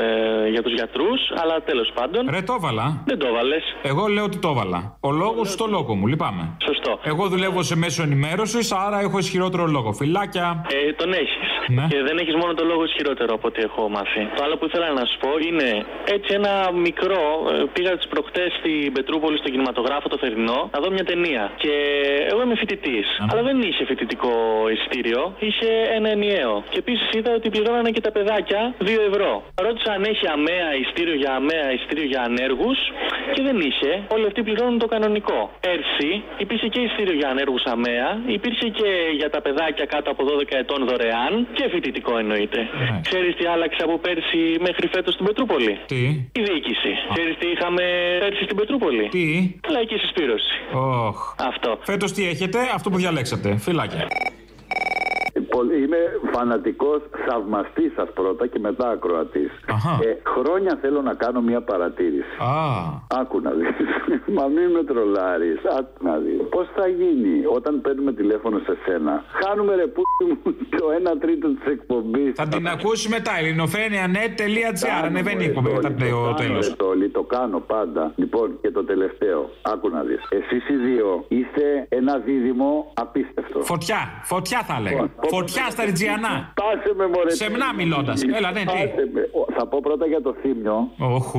ε, 0.00 0.48
για 0.54 0.62
τους 0.64 0.72
γιατρούς, 0.78 1.20
αλλά 1.42 1.54
τέλος 1.70 1.88
πάντων. 1.98 2.22
Ρε, 2.34 2.40
το 2.48 2.54
έβαλα. 2.58 2.86
Δεν 3.10 3.18
το 3.18 3.26
έβαλες. 3.32 3.62
Εγώ 3.90 4.02
λέω 4.06 4.24
ότι 4.30 4.38
το 4.44 4.48
έβαλα. 4.54 4.80
Ο 5.00 5.10
λόγος 5.22 5.46
στο 5.56 5.66
λόγο 5.74 5.94
μου, 5.98 6.06
λυπάμαι. 6.12 6.44
Σωστό. 6.68 6.92
Εγώ 7.02 7.28
δουλεύω 7.28 7.62
σε 7.62 7.76
μέσο 7.76 8.02
ενημέρωσης, 8.02 8.72
άρα 8.72 8.98
έχω 9.06 9.18
ισχυρότερο 9.18 9.64
λόγο. 9.66 9.92
Φυλάκια. 9.92 10.46
Ε, 10.88 10.92
τον 10.92 11.12
έχεις. 11.12 11.48
Ναι. 11.76 11.86
Και 11.92 12.02
δεν 12.08 12.16
έχεις 12.22 12.34
μόνο 12.34 12.52
το 12.54 12.64
λόγο 12.64 12.84
ισχυρότερο 12.84 13.34
από 13.34 13.46
ό,τι 13.48 13.60
έχω 13.62 13.88
μάθει. 13.88 14.22
Το 14.36 14.40
άλλο 14.44 14.56
που 14.58 14.64
ήθελα 14.66 14.92
να 14.92 15.04
σου 15.10 15.16
πω 15.24 15.30
είναι 15.48 15.68
έτσι 16.16 16.30
ένα 16.40 16.52
μικρό. 16.86 17.22
ε, 17.52 17.64
Πήγα 17.72 17.96
τις 17.96 18.06
προχτές 18.12 18.50
στην 18.72 18.92
Πετρούπολη 18.92 19.36
στον 19.42 19.50
κινηματογράφο 19.54 20.06
το 20.08 20.18
θερινό 20.22 20.58
να 20.74 20.78
δω 20.82 20.88
μια 20.96 21.04
ταινία. 21.10 21.44
Και 21.62 21.74
εγώ 22.30 22.40
είμαι 22.44 22.56
φοιτητής. 22.62 23.06
Αλλά 23.30 23.42
δεν 23.48 23.56
είχε 23.68 23.84
φοιτητικό 23.90 24.32
εισιτήριο, 24.72 25.20
είχε 25.48 25.70
ένα 25.98 26.08
ενιαίο. 26.16 26.54
Και 26.72 26.78
επίσης 26.84 27.06
είδα 27.16 27.30
ότι 27.38 27.48
πληρώνανε 27.54 27.90
και 27.94 28.02
τα 28.06 28.12
παιδάκια 28.16 28.60
2 28.78 29.00
ευρώ. 29.10 29.30
Ρώτησα 29.66 29.90
αν 29.96 30.02
έχει 30.12 30.26
αμαία 30.36 30.68
εισιτήριο 30.80 31.16
για 31.22 31.32
αμαία 31.40 31.66
εισιτήριο 31.74 32.06
για 32.12 32.22
ανέργους 32.28 32.78
και 33.34 33.42
δεν 33.46 33.56
είχε. 33.68 33.90
Όλοι 34.14 34.26
αυτοί 34.30 34.40
πληρώνουν 34.48 34.78
το 34.84 34.88
κανονικό. 34.94 35.38
Πέρσι 35.66 36.12
υπήρχε 36.44 36.66
και 36.72 36.80
εισιτήριο 36.84 37.16
για 37.20 37.28
ανέργους 37.34 37.64
αμαία, 37.74 38.08
υπήρχε 38.38 38.66
και 38.78 38.90
για 39.20 39.30
τα 39.34 39.40
παιδάκια 39.44 39.84
κάτω 39.94 40.08
από 40.14 40.22
12 40.30 40.56
ετών 40.62 40.80
δωρεάν 40.88 41.32
και 41.56 41.64
φοιτητικό 41.72 42.12
εννοείται. 42.22 42.60
Ξέρεις 43.08 43.32
τι 43.38 43.44
άλλαξε 43.54 43.80
από 43.86 43.94
πέρσι 44.04 44.42
μέχρι 44.66 44.86
φέτος 44.94 45.12
στην 45.14 45.24
Πετρούπολη; 45.26 45.72
Τι; 45.92 46.02
Η 46.38 46.40
διοίκηση. 46.48 46.92
Ξέρεις 47.14 47.34
τι 47.40 47.46
είχαμε 47.54 47.84
πέρσι 48.24 48.42
στην 48.48 48.56
Πετρούπολη. 48.62 49.08
Τι; 49.08 49.54
Λαϊκή 49.70 49.96
συσπήρωση. 49.96 50.52
Οχ. 50.72 51.34
Αυτό. 51.38 51.78
Φέτος 51.82 52.12
τι 52.12 52.28
έχετε, 52.28 52.58
αυτό 52.74 52.90
που 52.90 52.96
διαλέξατε. 52.96 53.56
Φυλάκια. 53.56 54.06
Πολύ- 55.54 55.82
Είμαι 55.84 56.00
φανατικός 56.32 57.00
θαυμαστής 57.26 57.92
σας 57.96 58.08
πρώτα 58.18 58.46
και 58.46 58.58
μετά 58.58 58.88
ακροατής. 58.90 59.50
Ε, 60.06 60.10
χρόνια 60.34 60.78
θέλω 60.82 61.00
να 61.02 61.14
κάνω 61.14 61.40
μια 61.40 61.60
παρατήρηση. 61.70 62.34
Α. 62.38 62.56
Άκου 63.20 63.40
να 63.40 63.50
δεις. 63.50 63.68
Μα 64.36 64.44
μην 64.54 64.70
με 64.76 64.82
τρολάρεις. 64.84 65.58
Άκου 65.78 65.96
να 66.08 66.16
δεις. 66.16 66.40
Πώς 66.50 66.66
θα 66.76 66.86
γίνει 66.88 67.34
όταν 67.56 67.80
παίρνουμε 67.80 68.12
τηλέφωνο 68.12 68.58
σε 68.58 68.74
σένα. 68.84 69.24
Χάνουμε 69.40 69.74
ρε 69.74 69.86
που 69.86 70.02
το 70.78 70.86
1 71.14 71.16
τρίτο 71.20 71.48
της 71.48 71.64
εκπομπής. 71.72 72.32
Θα 72.34 72.46
την 72.48 72.66
ακούσει 72.68 73.08
μετά. 73.08 73.32
ελληνοφρένια.net.gr. 73.38 75.04
Ανεβαίνει 75.04 75.42
η 75.44 75.46
εκπομπή 75.46 75.70
μετά 75.72 75.88
το 75.94 76.04
Κάνω, 76.04 76.34
τέλος. 76.34 76.68
ρε, 76.68 76.74
Τόλι, 76.74 77.08
το 77.08 77.22
κάνω 77.22 77.58
πάντα. 77.60 78.12
Λοιπόν, 78.16 78.58
και 78.60 78.70
το 78.70 78.84
τελευταίο. 78.84 79.50
Άκου 79.62 79.88
να 79.88 80.02
δεις. 80.02 80.20
Εσείς 80.28 80.68
οι 80.68 80.74
δύο 80.76 81.24
είστε 81.28 81.86
ένα 81.88 82.18
δίδυμο 82.18 82.92
απίστευτο. 82.94 83.60
Φωτιά. 83.60 84.20
Φωτιά 84.24 84.62
θα 84.62 84.76
έλεγα. 84.78 85.08
Φωτιά 85.42 85.70
στα 85.70 85.84
Ριτζιανά. 85.84 86.52
Πάσε 86.60 86.92
με 86.96 87.06
μωρέ. 87.06 87.30
Σεμνά 87.30 87.68
μιλώντας. 87.76 88.22
Έλα, 88.38 88.50
ναι, 88.52 88.60
τι. 88.60 88.66
Πάσε 88.66 89.08
με. 89.12 89.20
Ο, 89.40 89.52
Θα 89.56 89.66
πω 89.66 89.80
πρώτα 89.82 90.06
για 90.06 90.22
το 90.22 90.34
θύμιο. 90.42 90.90
Οχου. 90.98 91.38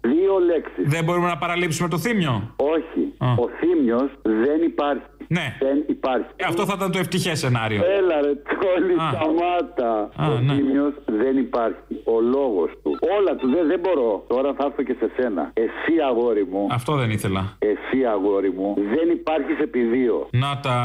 Δύο 0.00 0.34
λέξεις. 0.50 0.84
Δεν 0.94 1.04
μπορούμε 1.04 1.28
να 1.28 1.38
παραλείψουμε 1.38 1.88
το 1.88 1.98
θύμιο; 1.98 2.54
Όχι. 2.56 3.02
Ο 3.18 3.48
θύμιος 3.60 4.10
δεν 4.22 4.62
υπάρχει. 4.62 5.02
Ναι. 5.36 5.46
Δεν 5.68 5.78
υπάρχει. 5.96 6.30
Ε, 6.36 6.44
Αυτό 6.50 6.62
θα 6.68 6.74
ήταν 6.76 6.90
το 6.94 6.98
ευτυχές 6.98 7.38
σενάριο. 7.38 7.80
Έλα 7.98 8.16
ρε 8.26 8.34
τόλι, 8.62 8.94
Α. 9.04 9.08
σταμάτα. 9.12 9.92
Α, 10.22 10.24
ο 10.32 10.38
ναι. 10.40 10.52
θύμιος 10.54 10.94
δεν 11.22 11.34
υπάρχει. 11.46 11.92
Ο 12.14 12.16
λόγος 12.34 12.70
του. 12.82 12.90
Όλα 13.16 13.32
του. 13.38 13.46
Δεν, 13.54 13.66
δεν 13.72 13.80
μπορώ. 13.84 14.24
Τώρα 14.34 14.50
θα 14.58 14.64
έρθω 14.68 14.82
και 14.82 14.96
σε 15.00 15.10
σένα. 15.16 15.42
Εσύ 15.54 15.94
αγόρι 16.08 16.44
μου. 16.52 16.66
Αυτό 16.70 16.92
δεν 16.96 17.10
ήθελα. 17.10 17.42
Εσύ 17.58 17.98
αγόρι 18.14 18.50
μου. 18.58 18.74
Δεν 18.94 19.06
υπάρχεις 19.18 19.58
επί 19.66 19.80
δύο. 19.94 20.28
Να 20.30 20.60
τα. 20.62 20.76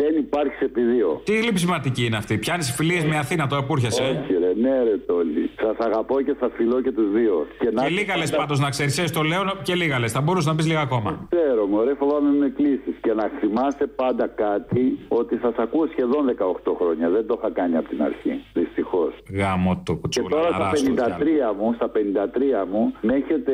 Δεν 0.00 0.12
υπάρχεις 0.18 0.60
επί 0.60 0.82
δύο. 0.82 1.20
Τι 1.24 1.32
λειψηματική 1.32 2.04
είναι 2.04 2.16
αυτή. 2.16 2.38
Πιάνεις 2.38 2.72
φιλίες 2.72 3.04
με 3.04 3.16
Αθήνα 3.18 3.46
τώρα 3.46 3.62
που 3.64 3.72
έρχεσαι. 3.76 4.02
Όχι 4.02 4.32
ρε, 4.44 4.52
ναι 4.62 4.82
ρε 4.82 4.96
τόλι. 5.06 5.50
Σας 5.62 5.76
αγαπώ 5.86 6.20
και 6.20 6.34
σας 6.40 6.50
φιλώ 6.56 6.80
και 6.80 6.92
τους 6.92 7.10
δύο. 7.12 7.46
Και, 7.58 7.70
να 7.72 7.82
Και 7.82 7.88
λίγα 7.88 8.16
λες 8.16 8.30
πάντως 8.30 8.58
να 8.58 8.68
ξέρεις. 8.70 8.98
Έτσι 8.98 9.12
το 9.12 9.22
λέω 9.22 9.42
και 9.62 9.74
λίγα 9.74 9.98
λες. 9.98 10.12
Θα 10.12 10.20
μπορούσες 10.20 10.46
να 10.50 10.54
πεις 10.54 10.66
λίγα 10.66 10.80
ακόμα. 10.80 11.28
Ξέρω, 11.30 11.66
μωρέ, 11.66 11.94
φοβάμαι 11.98 12.30
με 12.38 12.48
κλείσει. 12.56 12.90
Και 13.00 13.12
να 13.12 13.30
θυμάσαι 13.40 13.67
πάντα 13.86 14.26
κάτι 14.26 14.98
ότι 15.08 15.36
θα 15.36 15.48
σας 15.56 15.64
ακούω 15.64 15.86
σχεδόν 15.86 16.36
18 16.64 16.74
χρόνια. 16.80 17.08
Δεν 17.10 17.26
το 17.26 17.34
είχα 17.38 17.50
κάνει 17.50 17.76
από 17.76 17.88
την 17.88 18.02
αρχή. 18.02 18.44
Δυστυχώς. 18.52 19.12
Γάμο 19.32 19.82
το 19.84 19.92
Και 19.92 19.98
κουτσούλα. 20.00 20.28
τώρα 20.28 20.46
στα 20.48 20.56
αράστο 20.56 20.90
κι 20.90 21.00
άλλο. 21.00 21.14
53 21.52 21.56
μου, 21.58 21.72
στα 21.74 21.90
53 21.90 22.66
μου, 22.72 22.94
με 23.00 23.14
έχετε 23.14 23.52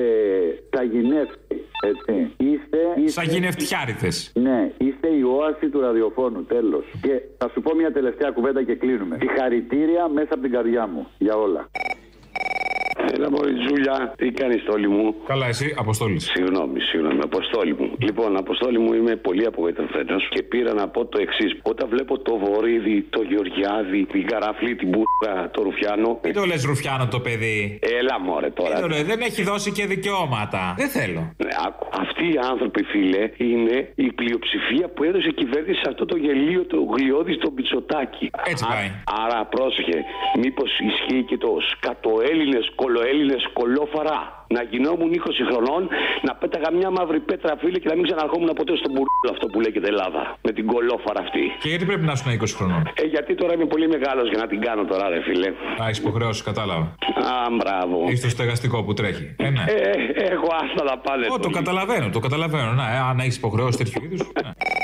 σαγηνεύσει. 0.75 1.39
Έτσι. 1.87 2.33
Είστε. 2.37 2.79
είστε 2.97 3.21
Σαγηνευτιάρηθε. 3.21 4.09
ναι, 4.41 4.73
είστε 4.79 5.09
η 5.09 5.23
όαση 5.23 5.69
του 5.69 5.81
ραδιοφώνου, 5.81 6.45
τέλος. 6.45 6.85
Και 7.03 7.23
θα 7.39 7.49
σου 7.53 7.61
πω 7.61 7.75
μια 7.75 7.93
τελευταία 7.93 8.31
κουβέντα 8.31 8.63
και 8.63 8.75
κλείνουμε. 8.75 9.17
Συγχαρητήρια 9.21 10.09
μέσα 10.09 10.29
από 10.31 10.43
την 10.43 10.51
καρδιά 10.51 10.87
μου 10.87 11.07
για 11.19 11.35
όλα. 11.37 11.69
Έλα, 13.13 13.31
Μωρή 13.31 13.55
Τζούλια, 13.55 14.15
τι 14.17 14.31
κάνεις, 14.31 14.61
Στόλη 14.63 14.89
μου; 14.89 15.15
Καλά, 15.27 15.47
εσύ, 15.47 15.75
Αποστόλη. 15.79 16.21
Συγγνώμη, 16.21 16.81
συγγνώμη, 16.81 17.21
Αποστόλη 17.23 17.75
μου. 17.79 17.91
Λοιπόν, 17.99 18.37
Αποστόλη 18.37 18.79
μου 18.79 18.93
είμαι 18.95 19.17
πολύ 19.17 19.47
απογοητευμένος 19.47 20.29
και 20.29 20.43
πήρα 20.43 20.75
να 20.75 20.89
πω 20.89 21.07
το 21.07 21.19
εξής. 21.21 21.59
Όταν 21.63 21.89
βλέπω 21.89 22.19
το 22.19 22.39
Βορύδι, 22.39 23.07
το 23.11 23.23
Γεωργιάδη, 23.23 24.05
την 24.13 24.27
Καραφλή, 24.27 24.75
την 24.77 24.89
Μπούργα, 24.89 25.51
το 25.51 25.63
Ρουφιάνο. 25.63 26.21
Μην 26.25 26.35
το 26.35 26.45
λες 26.45 26.65
Ρουφιάνο 26.65 27.09
το 27.09 27.21
παιδί; 27.21 27.79
Έλα, 27.99 28.21
μωρέ 28.21 28.51
τώρα. 28.51 28.71
Δεν, 28.73 28.81
το 28.81 28.89
λέω, 28.89 29.03
δεν 29.05 29.21
έχει 29.21 29.43
δώσει 29.43 29.73
και 29.73 29.87
δικαιώματα. 29.87 30.75
Δεν 30.77 30.89
θέλω. 30.89 31.35
Ναι, 31.45 31.51
άκου. 31.67 31.87
Αυτοί 32.01 32.25
οι 32.25 32.39
άνθρωποι, 32.51 32.83
φίλε, 32.85 33.31
είναι 33.37 33.77
η 33.95 34.13
πλειοψηφία 34.13 34.89
που 34.95 35.05
έδωσε 35.05 35.29
η 35.29 35.35
κυβέρνηση 35.35 35.79
σε 35.83 35.89
αυτό 35.89 36.05
το 36.05 36.17
γελίο, 36.17 36.67
το 36.67 36.79
γλιώδης, 36.93 37.37
στο 37.37 37.51
πιτσοτάκι. 37.51 38.31
Έτσι 38.45 38.65
πάει. 38.69 38.89
Άρα, 39.25 39.45
πρόσεχε, 39.45 39.99
μήπως 40.43 40.71
ισχύει 40.89 41.23
και 41.23 41.37
το 41.37 41.51
σκατοέλληνες, 41.73 42.73
κολοέλληνε, 42.95 43.37
κολόφαρα. 43.59 44.19
Να 44.57 44.63
γινόμουν 44.71 45.11
20 45.13 45.21
χρονών, 45.51 45.83
να 46.27 46.33
πέταγα 46.41 46.69
μια 46.79 46.91
μαύρη 46.97 47.21
πέτρα, 47.31 47.53
φίλε, 47.61 47.79
και 47.83 47.89
να 47.93 47.95
μην 47.99 48.05
ξαναρχόμουν 48.09 48.51
ποτέ 48.61 48.73
στο 48.83 48.89
μπουρδέλο 48.93 49.31
αυτό 49.35 49.47
που 49.53 49.59
λέγεται 49.65 49.89
Ελλάδα. 49.95 50.23
Με 50.47 50.53
την 50.57 50.65
κολόφαρα 50.73 51.21
αυτή. 51.27 51.45
Και 51.63 51.69
γιατί 51.73 51.85
πρέπει 51.91 52.05
να 52.09 52.13
ήσουν 52.17 52.29
20 52.41 52.55
χρονών; 52.59 52.83
Ε, 53.03 53.05
γιατί 53.15 53.33
τώρα 53.41 53.53
είμαι 53.57 53.69
πολύ 53.75 53.87
μεγάλος 53.95 54.27
για 54.33 54.39
να 54.43 54.47
την 54.53 54.61
κάνω 54.67 54.83
τώρα, 54.91 55.05
ρε 55.09 55.21
φίλε. 55.27 55.49
Α, 55.81 55.83
έχεις 55.89 55.99
υποχρεώσεις, 56.05 56.43
κατάλαβα. 56.51 56.85
Α, 57.33 57.35
μπράβο. 57.59 57.97
Έχεις 58.09 58.23
το 58.27 58.29
στεγαστικό 58.37 58.77
που 58.85 58.93
τρέχει. 58.99 59.25
Ε, 59.47 59.51
ναι. 59.57 59.65
Ε, 59.69 59.91
έχω 60.35 60.49
άστα 60.63 60.83
να 60.91 60.95
πάνε. 61.05 61.27
Ω, 61.35 61.39
το 61.47 61.51
καταλαβαίνω, 61.59 62.07
το 62.17 62.21
καταλαβαίνω. 62.27 62.71
Να, 62.81 62.85
ε, 62.95 62.99
αν 63.11 63.17
έχεις 63.25 63.37
υποχρεώσεις 63.37 63.77
τέτοιου 63.81 64.01
είδους. 64.05 64.21
Η 64.21 64.84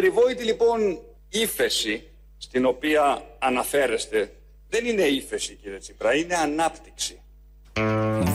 περιβόητη 0.00 0.44
λοιπόν 0.44 0.98
ύφεση 1.28 2.02
στην 2.38 2.66
οποία 2.66 3.22
αναφέρεστε 3.38 4.32
δεν 4.68 4.86
είναι 4.86 5.02
ύφεση 5.02 5.58
κύριε 5.62 5.78
Τσίπρα, 5.78 6.14
είναι 6.14 6.34
ανάπτυξη. 6.34 7.20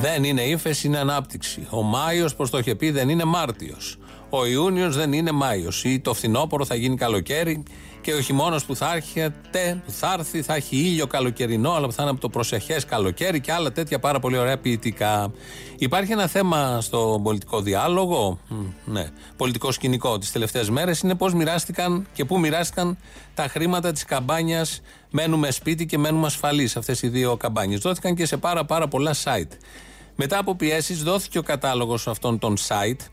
Δεν 0.02 0.24
είναι 0.24 0.42
ύφεση, 0.42 0.88
είναι 0.88 0.98
ανάπτυξη. 0.98 1.68
Ο 1.70 1.82
Μάιος, 1.82 2.36
πώ 2.36 2.50
το 2.50 2.58
είχε 2.58 2.76
πει, 2.76 2.92
δεν 2.92 3.10
είναι 3.10 3.24
Μάρτιος. 3.24 3.98
Ο 4.30 4.46
Ιούνιος 4.46 4.96
δεν 4.96 5.14
είναι 5.14 5.32
Μάιος. 5.32 5.84
Ή 5.84 6.00
το 6.00 6.14
φθινόπωρο 6.14 6.66
θα 6.66 6.76
γίνει 6.76 6.96
καλοκαίρι. 6.96 7.64
Και 8.02 8.14
ο 8.14 8.22
χειμώνα 8.22 8.62
που 8.68 8.76
θα 8.76 8.94
έρχεται, 8.94 9.82
που 9.86 9.92
θα 9.92 10.16
έρθει, 10.18 10.42
θα 10.42 10.56
έχει 10.56 10.76
ήλιο 10.76 11.08
καλοκαιρινό, 11.08 11.72
αλλά 11.72 11.86
που 11.86 11.94
θα 11.94 12.02
είναι 12.02 12.12
από 12.12 12.22
το 12.22 12.30
προσεχές 12.30 12.86
καλοκαίρι 12.86 13.42
και 13.42 13.52
άλλα 13.52 13.72
τέτοια 13.72 14.00
πάρα 14.00 14.20
πολύ 14.20 14.38
ωραία 14.38 14.58
ποιητικά. 14.58 15.32
Υπάρχει 15.78 16.12
ένα 16.12 16.28
θέμα 16.28 16.82
στο 16.82 17.20
πολιτικό 17.24 17.62
διάλογο, 17.62 18.40
μ, 18.48 18.56
ναι, 18.86 19.10
πολιτικό 19.38 19.72
σκηνικό 19.72 20.18
τις 20.18 20.32
τελευταίες 20.32 20.70
μέρες, 20.70 21.00
είναι 21.00 21.16
πώς 21.16 21.34
μοιράστηκαν 21.34 22.08
και 22.14 22.26
πού 22.26 22.40
μοιράστηκαν 22.40 22.98
τα 23.34 23.48
χρήματα 23.48 23.92
της 23.92 24.06
καμπάνιας 24.06 24.82
Μένουμε 25.12 25.52
σπίτι 25.52 25.86
και 25.86 25.98
μένουμε 25.98 26.26
ασφαλείς. 26.26 26.78
Αυτές 26.78 27.02
οι 27.02 27.08
δύο 27.08 27.38
καμπάνιες. 27.38 27.80
Δόθηκαν 27.80 28.16
και 28.16 28.26
σε 28.26 28.38
πάρα, 28.38 28.66
πάρα 28.66 28.88
πολλά 28.88 29.16
site. 29.24 29.52
Μετά 30.16 30.38
από 30.38 30.56
πιέσεις 30.56 31.04
δόθηκε 31.04 31.38
ο 31.38 31.42
κατάλογος 31.42 32.08
αυτών 32.08 32.40
των 32.40 32.58
site, 32.68 33.06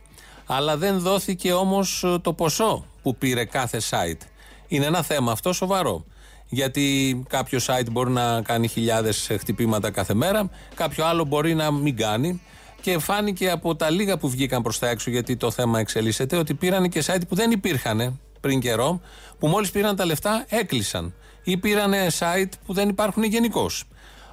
αλλά 0.47 0.77
δεν 0.77 0.99
δόθηκε 0.99 1.53
όμως 1.53 2.05
το 2.23 2.33
ποσό 2.33 2.85
που 3.03 3.17
πήρε 3.17 3.45
κάθε 3.45 3.81
site. 3.91 4.27
Είναι 4.69 4.87
ένα 4.87 5.03
θέμα 5.03 5.33
αυτό 5.33 5.53
σοβαρό. 5.53 6.05
Γιατί 6.49 7.23
κάποιο 7.29 7.59
site 7.67 7.91
μπορεί 7.91 8.11
να 8.11 8.43
κάνει 8.43 8.69
χιλιάδες 8.69 9.31
χτυπήματα 9.39 9.91
κάθε 9.91 10.15
μέρα, 10.15 10.51
κάποιο 10.75 11.05
άλλο 11.05 11.25
μπορεί 11.25 11.55
να 11.55 11.71
μην 11.71 11.97
κάνει. 11.97 12.43
Και 12.81 12.99
φάνηκε 12.99 13.51
από 13.51 13.77
τα 13.77 13.91
λίγα 13.91 14.19
που 14.19 14.29
βγήκαν 14.29 14.63
προς 14.63 14.79
τα 14.79 14.89
έξω, 14.89 15.11
γιατί 15.11 15.37
το 15.37 15.51
θέμα 15.51 15.79
εξελίσσεται, 15.79 16.37
ότι 16.37 16.55
πήραν 16.55 16.89
και 16.89 17.05
site 17.07 17.21
που 17.29 17.35
δεν 17.35 17.51
υπήρχαν 17.51 18.21
πριν 18.41 18.61
καιρό, 18.61 19.01
που 19.39 19.47
μόλις 19.47 19.71
πήραν 19.71 19.97
τα 19.97 20.05
λεφτά 20.05 20.45
έκλεισαν. 20.49 21.15
Ή 21.43 21.57
πήραν 21.57 21.93
site 22.19 22.53
που 22.67 22.73
δεν 22.73 22.89
υπάρχουν 22.89 23.23
γενικώς. 23.23 23.85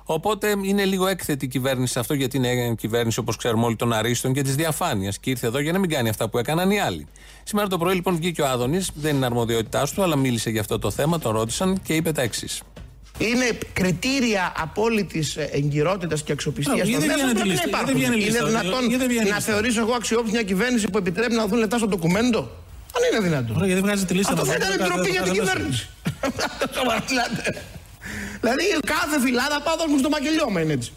Οπότε 0.08 0.56
είναι 0.64 0.86
λίγο 0.86 1.08
έκθετη 1.08 1.46
η 1.46 1.48
κυβέρνηση 1.48 1.94
σε 1.94 2.00
αυτό, 2.00 2.14
γιατί 2.14 2.38
είναι 2.38 2.76
κυβέρνηση 2.78 3.20
όπως 3.20 3.36
ξέρουμε 3.36 3.66
όλοι 3.66 3.76
των 3.76 3.94
Αρίστων 3.94 4.34
και 4.34 4.42
της 4.42 4.56
διαφάνειας. 4.56 5.20
Και 5.20 5.30
ήρθε 5.30 5.48
εδώ 5.48 5.60
για 5.60 5.72
να 5.72 5.80
μην 5.80 5.90
κάνει 5.90 6.10
αυτά 6.10 6.30
που 6.30 6.38
έκαναν 6.38 6.72
οι 6.72 6.80
άλλοι. 6.80 7.08
Σήμερα 7.44 7.68
το 7.68 7.78
πρωί 7.78 7.94
λοιπόν 7.96 8.16
βγήκε 8.16 8.42
ο 8.42 8.48
Άδωνης, 8.48 8.90
δεν 8.96 9.16
είναι 9.16 9.26
αρμοδιότητά 9.26 9.88
του, 9.96 10.04
αλλά 10.04 10.16
μίλησε 10.16 10.50
για 10.50 10.62
αυτό 10.62 10.80
το 10.80 10.92
θέμα, 10.92 11.20
τον 11.20 11.32
ρώτησαν 11.36 11.82
και 11.84 11.94
είπε 11.94 12.12
τα 12.12 12.22
εξής. 12.22 12.62
Είναι 13.18 13.58
κριτήρια 13.74 14.54
απόλυτης 14.58 15.36
εγκυρότητας 15.38 16.24
και 16.24 16.32
αξιοπιστία 16.32 16.74
Α, 16.74 16.78
των 16.78 16.88
γιατί 16.88 17.08
δεν 17.08 17.18
μέσων 17.18 17.30
βγαίνει 17.34 17.40
πρέπει 17.40 17.50
να 17.50 17.54
λίστα, 17.54 17.68
γιατί 17.68 17.86
δεν 17.86 17.96
υπάρχουν. 17.96 18.00
βγαίνει 18.00 18.16
Είναι 18.16 18.26
λίστα, 18.26 18.46
δυνατόν 18.46 18.80
γιατί 18.80 18.98
δεν 18.98 19.08
βγαίνει 19.08 19.30
να 19.30 19.36
λίστα; 19.36 19.52
θεωρήσω 19.52 19.80
εγώ 19.82 19.94
αξιόπιστη 19.94 20.32
μια 20.32 20.44
κυβέρνηση 20.44 20.90
που 20.90 20.98
επιτρέπει 20.98 21.34
να 21.34 21.48
δουν 21.48 21.58
λεφτά 21.60 21.78
στο 21.78 21.88
ντοκουμέντο; 21.88 22.40
Αν 22.96 23.02
είναι 23.12 23.28
δυνατόν. 23.28 23.56
Ωραία, 23.56 23.68
γιατί 23.68 23.82
βγάζει 23.82 24.06
τη 24.06 24.14
λίστα 24.14 24.34
Αυτό 24.34 24.44
από 24.44 24.52
θα 24.52 24.58
εδώ, 24.66 24.74
ήταν 24.74 24.78
κάθε- 24.88 24.94
ντροπή 24.94 25.12
για 25.12 25.22
την 25.22 25.36
κάθε- 25.36 25.52
κυβέρνηση. 25.52 25.88
Σοβαρά 28.06 28.56
μιλάτε. 28.56 28.64
Δηλαδή 28.64 28.64
κάθε 28.86 29.20
φυλάδα 29.20 29.62
πάω 29.62 29.76
δώσ' 29.76 29.92
μου 29.92 29.98
στο 29.98 30.10
μακελιώμα 30.10 30.62
είναι 30.62 30.74
έτσι. 30.74 30.92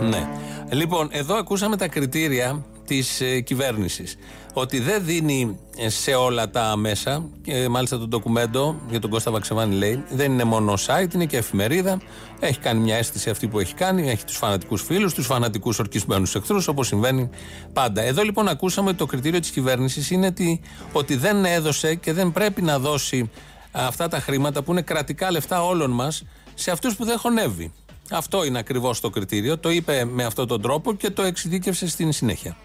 Ναι. 0.00 0.28
Λοιπόν, 0.70 1.08
εδώ 1.12 1.34
ακούσαμε 1.34 1.76
τα 1.76 1.88
κριτήρια 1.88 2.64
της 2.86 3.20
ε, 3.20 3.40
κυβέρνησης. 3.40 4.16
Ότι 4.52 4.80
δεν 4.80 5.04
δίνει 5.04 5.58
ε, 5.76 5.88
σε 5.88 6.14
όλα 6.14 6.50
τα 6.50 6.76
μέσα, 6.76 7.28
και 7.42 7.68
μάλιστα 7.68 7.98
το 7.98 8.06
ντοκουμέντο 8.06 8.80
για 8.90 9.00
τον 9.00 9.10
Κώστα 9.10 9.30
Βαξεβάνη 9.30 9.74
λέει, 9.74 10.04
δεν 10.10 10.32
είναι 10.32 10.44
μόνο 10.44 10.74
site, 10.86 11.14
είναι 11.14 11.24
και 11.24 11.36
εφημερίδα. 11.36 12.00
Έχει 12.40 12.58
κάνει 12.58 12.80
μια 12.80 12.96
αίσθηση 12.96 13.30
αυτή 13.30 13.48
που 13.48 13.58
έχει 13.58 13.74
κάνει, 13.74 14.10
έχει 14.10 14.24
τους 14.24 14.36
φανατικούς 14.36 14.82
φίλους, 14.82 15.14
τους 15.14 15.26
φανατικούς 15.26 15.78
ορκισμένους 15.78 16.34
εχθρούς, 16.34 16.68
όπως 16.68 16.86
συμβαίνει 16.86 17.30
πάντα. 17.72 18.02
Εδώ 18.02 18.22
λοιπόν 18.22 18.48
ακούσαμε 18.48 18.88
ότι 18.88 18.98
το 18.98 19.06
κριτήριο 19.06 19.40
της 19.40 19.50
κυβέρνησης 19.50 20.10
είναι 20.10 20.26
ότι, 20.26 20.60
ότι 20.92 21.16
δεν 21.16 21.44
έδωσε 21.44 21.94
και 21.94 22.12
δεν 22.12 22.32
πρέπει 22.32 22.62
να 22.62 22.78
δώσει 22.78 23.30
αυτά 23.72 24.08
τα 24.08 24.20
χρήματα 24.20 24.62
που 24.62 24.70
είναι 24.70 24.82
κρατικά 24.82 25.30
λεφτά 25.30 25.64
όλων 25.64 25.90
μας 25.90 26.24
σε 26.54 26.70
αυτούς 26.70 26.96
που 26.96 27.04
δεν 27.04 27.18
χωνεύει. 27.18 27.72
Αυτό 28.10 28.44
είναι 28.44 28.58
ακριβώς 28.58 29.00
το 29.00 29.10
κριτήριο. 29.10 29.58
Το 29.58 29.70
είπε 29.70 30.04
με 30.04 30.24
αυτόν 30.24 30.48
τον 30.48 30.62
τρόπο 30.62 30.94
και 30.94 31.10
το 31.10 31.22
εξειδίκευσε 31.22 31.88
στην 31.88 32.12
συνέχεια. 32.12 32.56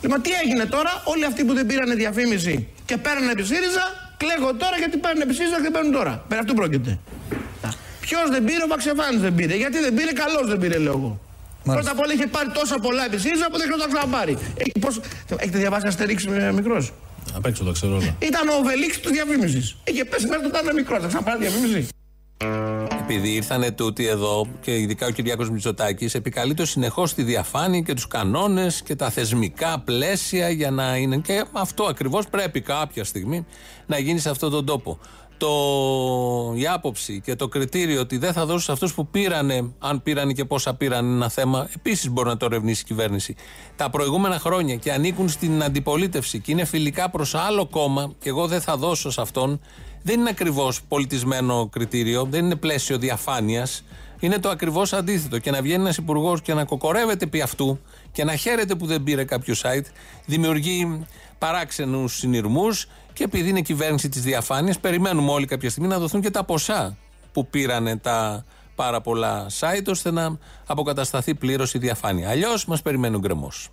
Λοιπόν, 0.00 0.22
τι 0.22 0.30
έγινε 0.44 0.64
τώρα, 0.64 1.02
όλοι 1.04 1.24
αυτοί 1.24 1.44
που 1.44 1.54
δεν 1.54 1.66
πήραν 1.66 1.96
διαφήμιση 1.96 2.68
και 2.84 2.96
παίρνουν 2.96 3.28
επί 3.28 3.44
ΣΥΡΙΖΑ, 3.44 4.14
κλαίγω 4.16 4.54
τώρα 4.54 4.76
γιατί 4.78 4.96
παίρνουν 4.96 5.22
επί 5.22 5.34
ΣΥΡΙΖΑ 5.34 5.56
και 5.56 5.62
δεν 5.62 5.72
παίρνουν 5.72 5.92
τώρα. 5.92 6.24
Περί 6.28 6.40
αυτού 6.40 6.54
πρόκειται. 6.54 6.98
Ποιος 8.00 8.30
δεν 8.30 8.44
πήρε, 8.44 8.62
ο 8.64 8.66
Βαξεβάνη 8.66 9.16
δεν 9.16 9.34
πήρε. 9.34 9.56
Γιατί 9.56 9.78
δεν 9.78 9.94
πήρε, 9.94 10.12
καλός 10.12 10.46
δεν 10.46 10.58
πήρε, 10.58 10.78
λέω 10.78 10.92
εγώ. 10.92 11.20
Πρώτα 11.64 11.90
απ' 11.90 11.98
όλα 11.98 12.12
είχε 12.12 12.26
πάρει 12.26 12.50
τόσα 12.50 12.78
πολλά 12.78 13.04
επί 13.04 13.18
ΣΥΡΙΖΑ 13.18 13.46
που 13.50 13.58
δεν 13.58 13.66
χρειάζεται 13.66 13.88
να 13.88 13.94
ξαναπάρει. 13.94 14.38
Έχει, 14.56 14.72
πώς... 14.80 15.00
Έχετε 15.36 15.58
διαβάσει 15.58 15.86
Αστερίξ 15.86 16.26
μικρός; 16.54 16.92
Απ' 17.34 17.46
έξω 17.46 17.64
τα 17.64 17.72
ξέρω 17.72 17.96
όλα. 17.96 18.16
Ήταν 18.18 18.48
ο 18.48 18.62
Βελίξ 18.64 19.00
τη 19.00 19.12
διαφήμισης. 19.12 19.76
Είχε 19.84 20.04
πέσει 20.04 20.26
μέσα 20.26 20.40
του 20.40 20.48
ήταν 20.48 20.74
μικρός. 20.74 21.00
Θα 21.00 21.06
ξαναπάρει 21.06 21.38
διαφήμιση. 21.38 21.88
Επειδή 23.00 23.28
ήρθαν 23.28 23.74
τούτοι 23.74 24.06
εδώ 24.06 24.46
και 24.60 24.78
ειδικά 24.78 25.06
ο 25.06 25.10
Κυριάκος 25.10 25.50
Μητσοτάκης, 25.50 26.14
επικαλείται 26.14 26.66
συνεχώς 26.66 27.14
τη 27.14 27.22
διαφάνεια 27.22 27.80
και 27.80 27.94
τους 27.94 28.06
κανόνες 28.06 28.82
και 28.82 28.96
τα 28.96 29.10
θεσμικά 29.10 29.78
πλαίσια 29.80 30.48
για 30.48 30.70
να 30.70 30.96
είναι. 30.96 31.16
Και 31.16 31.44
αυτό 31.52 31.84
ακριβώς 31.84 32.28
πρέπει 32.28 32.60
κάποια 32.60 33.04
στιγμή 33.04 33.46
να 33.86 33.98
γίνει 33.98 34.18
σε 34.18 34.30
αυτόν 34.30 34.50
τον 34.50 34.66
τόπο. 34.66 34.98
Το, 35.38 36.52
η 36.54 36.66
άποψη 36.66 37.20
και 37.20 37.36
το 37.36 37.48
κριτήριο 37.48 38.00
ότι 38.00 38.18
δεν 38.18 38.32
θα 38.32 38.46
δώσουν 38.46 38.60
σε 38.60 38.72
αυτούς 38.72 38.94
που 38.94 39.06
πήρανε, 39.06 39.72
αν 39.78 40.02
πήρανε 40.02 40.32
και 40.32 40.44
πόσα 40.44 40.74
πήραν, 40.74 41.14
ένα 41.14 41.28
θέμα, 41.28 41.68
επίσης 41.74 42.10
μπορεί 42.10 42.28
να 42.28 42.36
το 42.36 42.44
ερευνήσει 42.44 42.80
η 42.80 42.84
κυβέρνηση. 42.84 43.34
Τα 43.76 43.90
προηγούμενα 43.90 44.38
χρόνια 44.38 44.76
και 44.76 44.92
ανήκουν 44.92 45.28
στην 45.28 45.62
αντιπολίτευση 45.62 46.40
και 46.40 46.52
είναι 46.52 46.64
φιλικά 46.64 47.10
προς 47.10 47.34
άλλο 47.34 47.66
κόμμα, 47.66 48.12
και 48.18 48.28
εγώ 48.28 48.46
δεν 48.46 48.60
θα 48.60 48.76
δώσω 48.76 49.10
σε 49.10 49.20
αυτόν, 49.20 49.60
δεν 50.02 50.20
είναι 50.20 50.30
ακριβώς 50.30 50.82
πολιτισμένο 50.88 51.68
κριτήριο, 51.72 52.26
δεν 52.30 52.44
είναι 52.44 52.56
πλαίσιο 52.56 52.98
διαφάνειας. 52.98 53.84
Είναι 54.20 54.38
το 54.38 54.48
ακριβώς 54.48 54.92
αντίθετο. 54.92 55.38
Και 55.38 55.50
να 55.50 55.62
βγαίνει 55.62 55.82
ένας 55.82 55.96
υπουργός 55.96 56.42
και 56.42 56.54
να 56.54 56.64
κοκορεύεται 56.64 57.24
επί 57.24 57.40
αυτού 57.40 57.78
και 58.12 58.24
να 58.24 58.36
χαίρεται 58.36 58.74
που 58.74 58.86
δεν 58.86 59.02
πήρε 59.02 59.24
κάποιο 59.24 59.54
site, 59.62 59.84
δημιουργεί 60.26 61.06
παράξενους 61.38 62.16
συνειρμούς 62.16 62.88
και 63.16 63.24
επειδή 63.24 63.48
είναι 63.48 63.60
κυβέρνηση 63.60 64.08
της 64.08 64.22
διαφάνειας, 64.22 64.78
περιμένουμε 64.78 65.30
όλοι 65.30 65.46
κάποια 65.46 65.70
στιγμή 65.70 65.88
να 65.88 65.98
δοθούν 65.98 66.20
και 66.20 66.30
τα 66.30 66.44
ποσά 66.44 66.96
που 67.32 67.46
πήρανε 67.46 67.96
τα 67.96 68.44
πάρα 68.74 69.00
πολλά 69.00 69.46
site 69.60 69.86
ώστε 69.86 70.10
να 70.10 70.38
αποκατασταθεί 70.66 71.34
πλήρως 71.34 71.74
η 71.74 71.78
διαφάνεια. 71.78 72.28
Αλλιώς 72.30 72.66
μας 72.66 72.82
περιμένει 72.82 73.16
ο 73.16 73.18
γκρεμός. 73.18 73.70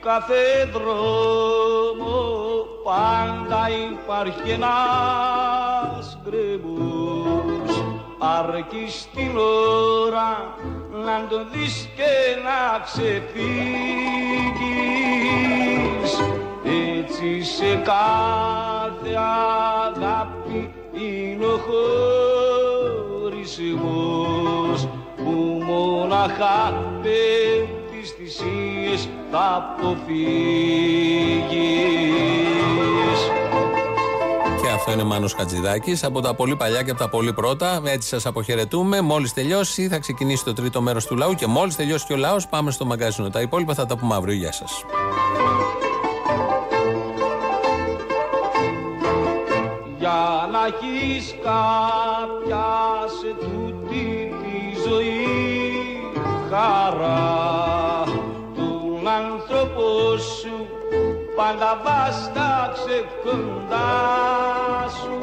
Κάθε 0.00 0.70
δρόμο 0.72 2.16
πάντα 2.84 3.68
υπάρχει 3.90 4.50
ένας 4.50 6.18
γκρεμός. 6.22 7.84
Αρκεί 8.18 8.86
στην 8.88 9.36
ώρα 9.36 10.54
να 10.90 11.26
τον 11.28 11.46
δεις 11.52 11.88
και 11.96 12.36
να 12.44 12.78
ξεφύγεις. 12.84 13.30
Έτσι 16.98 17.42
σε 17.42 17.74
κάθε 17.74 19.16
αγάπη 19.86 20.74
είναι 20.92 21.44
ο 21.44 21.60
χωρισμός 23.18 24.88
που 25.16 25.62
μόναχα 25.64 26.74
πέφτει 27.02 27.79
στις 28.04 28.14
θυσίες 28.16 29.08
θα 29.30 29.74
αποφύγεις 29.78 30.10
Και 34.62 34.68
αυτό 34.74 34.92
είναι 34.92 35.02
Μάνος 35.02 35.34
Χατζηδάκης 35.34 36.04
από 36.04 36.20
τα 36.20 36.34
πολύ 36.34 36.56
παλιά 36.56 36.82
και 36.82 36.90
από 36.90 36.98
τα 36.98 37.08
πολύ 37.08 37.32
πρώτα. 37.32 37.82
Έτσι 37.84 38.08
σας 38.08 38.26
αποχαιρετούμε. 38.26 39.00
Μόλις 39.00 39.32
τελειώσει 39.32 39.88
θα 39.88 39.98
ξεκινήσει 39.98 40.44
το 40.44 40.52
τρίτο 40.52 40.80
μέρος 40.80 41.06
του 41.06 41.16
λαού 41.16 41.34
και 41.34 41.46
μόλις 41.46 41.76
τελειώσει 41.76 42.06
και 42.06 42.12
ο 42.12 42.16
λαός 42.16 42.48
πάμε 42.48 42.70
στο 42.70 42.84
μαγκαζίνο. 42.84 43.30
Τα 43.30 43.40
υπόλοιπα 43.40 43.74
θα 43.74 43.86
τα 43.86 43.96
πούμε 43.96 44.14
αύριο. 44.14 44.34
Γεια 44.34 44.52
σας. 44.52 44.84
για 49.98 50.48
να 50.52 50.58
έχεις 50.66 51.34
κάποια 51.42 52.66
σε 53.20 53.34
τούτη 53.40 54.32
τη 54.42 54.88
ζωή 54.88 55.70
χαρά 56.50 57.59
πάντα 61.40 61.72
βάσταξε 61.84 62.96
κοντά 63.24 63.92
σου 64.88 65.18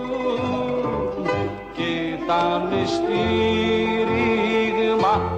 και 1.73 1.91
τα 2.27 2.43
στήριγμα 2.85 4.33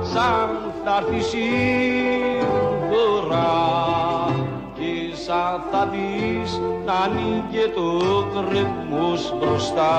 σαν 0.01 0.49
θα 0.83 0.95
έρθεις 1.01 1.25
σύμφορα 1.25 2.31
και 4.73 4.91
σαν 5.25 5.55
θα 5.71 5.81
δεις 5.91 6.51
να 6.85 6.93
ανοίγει 6.93 7.65
το 7.75 7.87
κρεμμός 8.33 9.21
μπροστά 9.39 9.95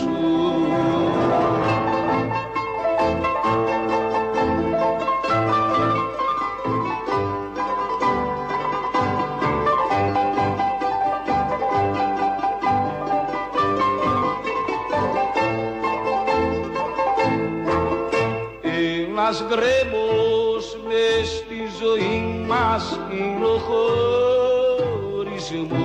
σου. 0.00 0.16
Ένας 19.30 19.44
γκρέμος 19.48 20.78
μες 20.86 21.28
στη 21.28 21.60
ζωή 21.80 22.44
μας 22.46 22.98
είναι 23.12 23.44
ο 23.44 23.58
χωρισμός. 25.18 25.76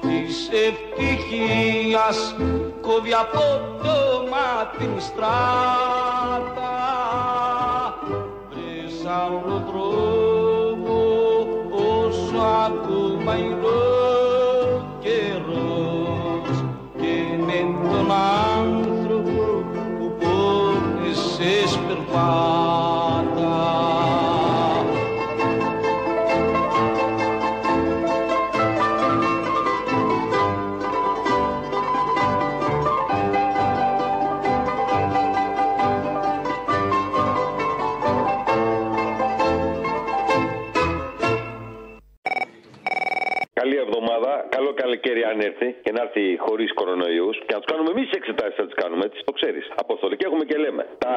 Της 0.00 0.48
ευτυχίας 0.66 2.34
κόβει 2.80 3.12
από 3.12 3.44
το 3.82 4.26
μάτι 4.30 4.76
την 4.78 5.00
να 45.96 46.00
έρθει 46.06 46.24
χωρίς 46.46 46.68
κορονοϊούς. 46.80 47.36
Και 47.46 47.52
να 47.56 47.60
τους 47.60 47.68
κάνουμε 47.72 47.90
εμείς 47.94 48.04
τις 48.08 48.16
εξετάσεις, 48.20 48.56
θα 48.60 48.64
τις 48.68 48.76
κάνουμε 48.82 49.02
έτσι, 49.08 49.18
το 49.28 49.32
ξέρεις. 49.38 49.64
Αποστολή. 49.84 50.14
Και 50.18 50.26
έχουμε 50.28 50.44
και 50.50 50.56
λέμε. 50.64 50.82
Τα 51.04 51.14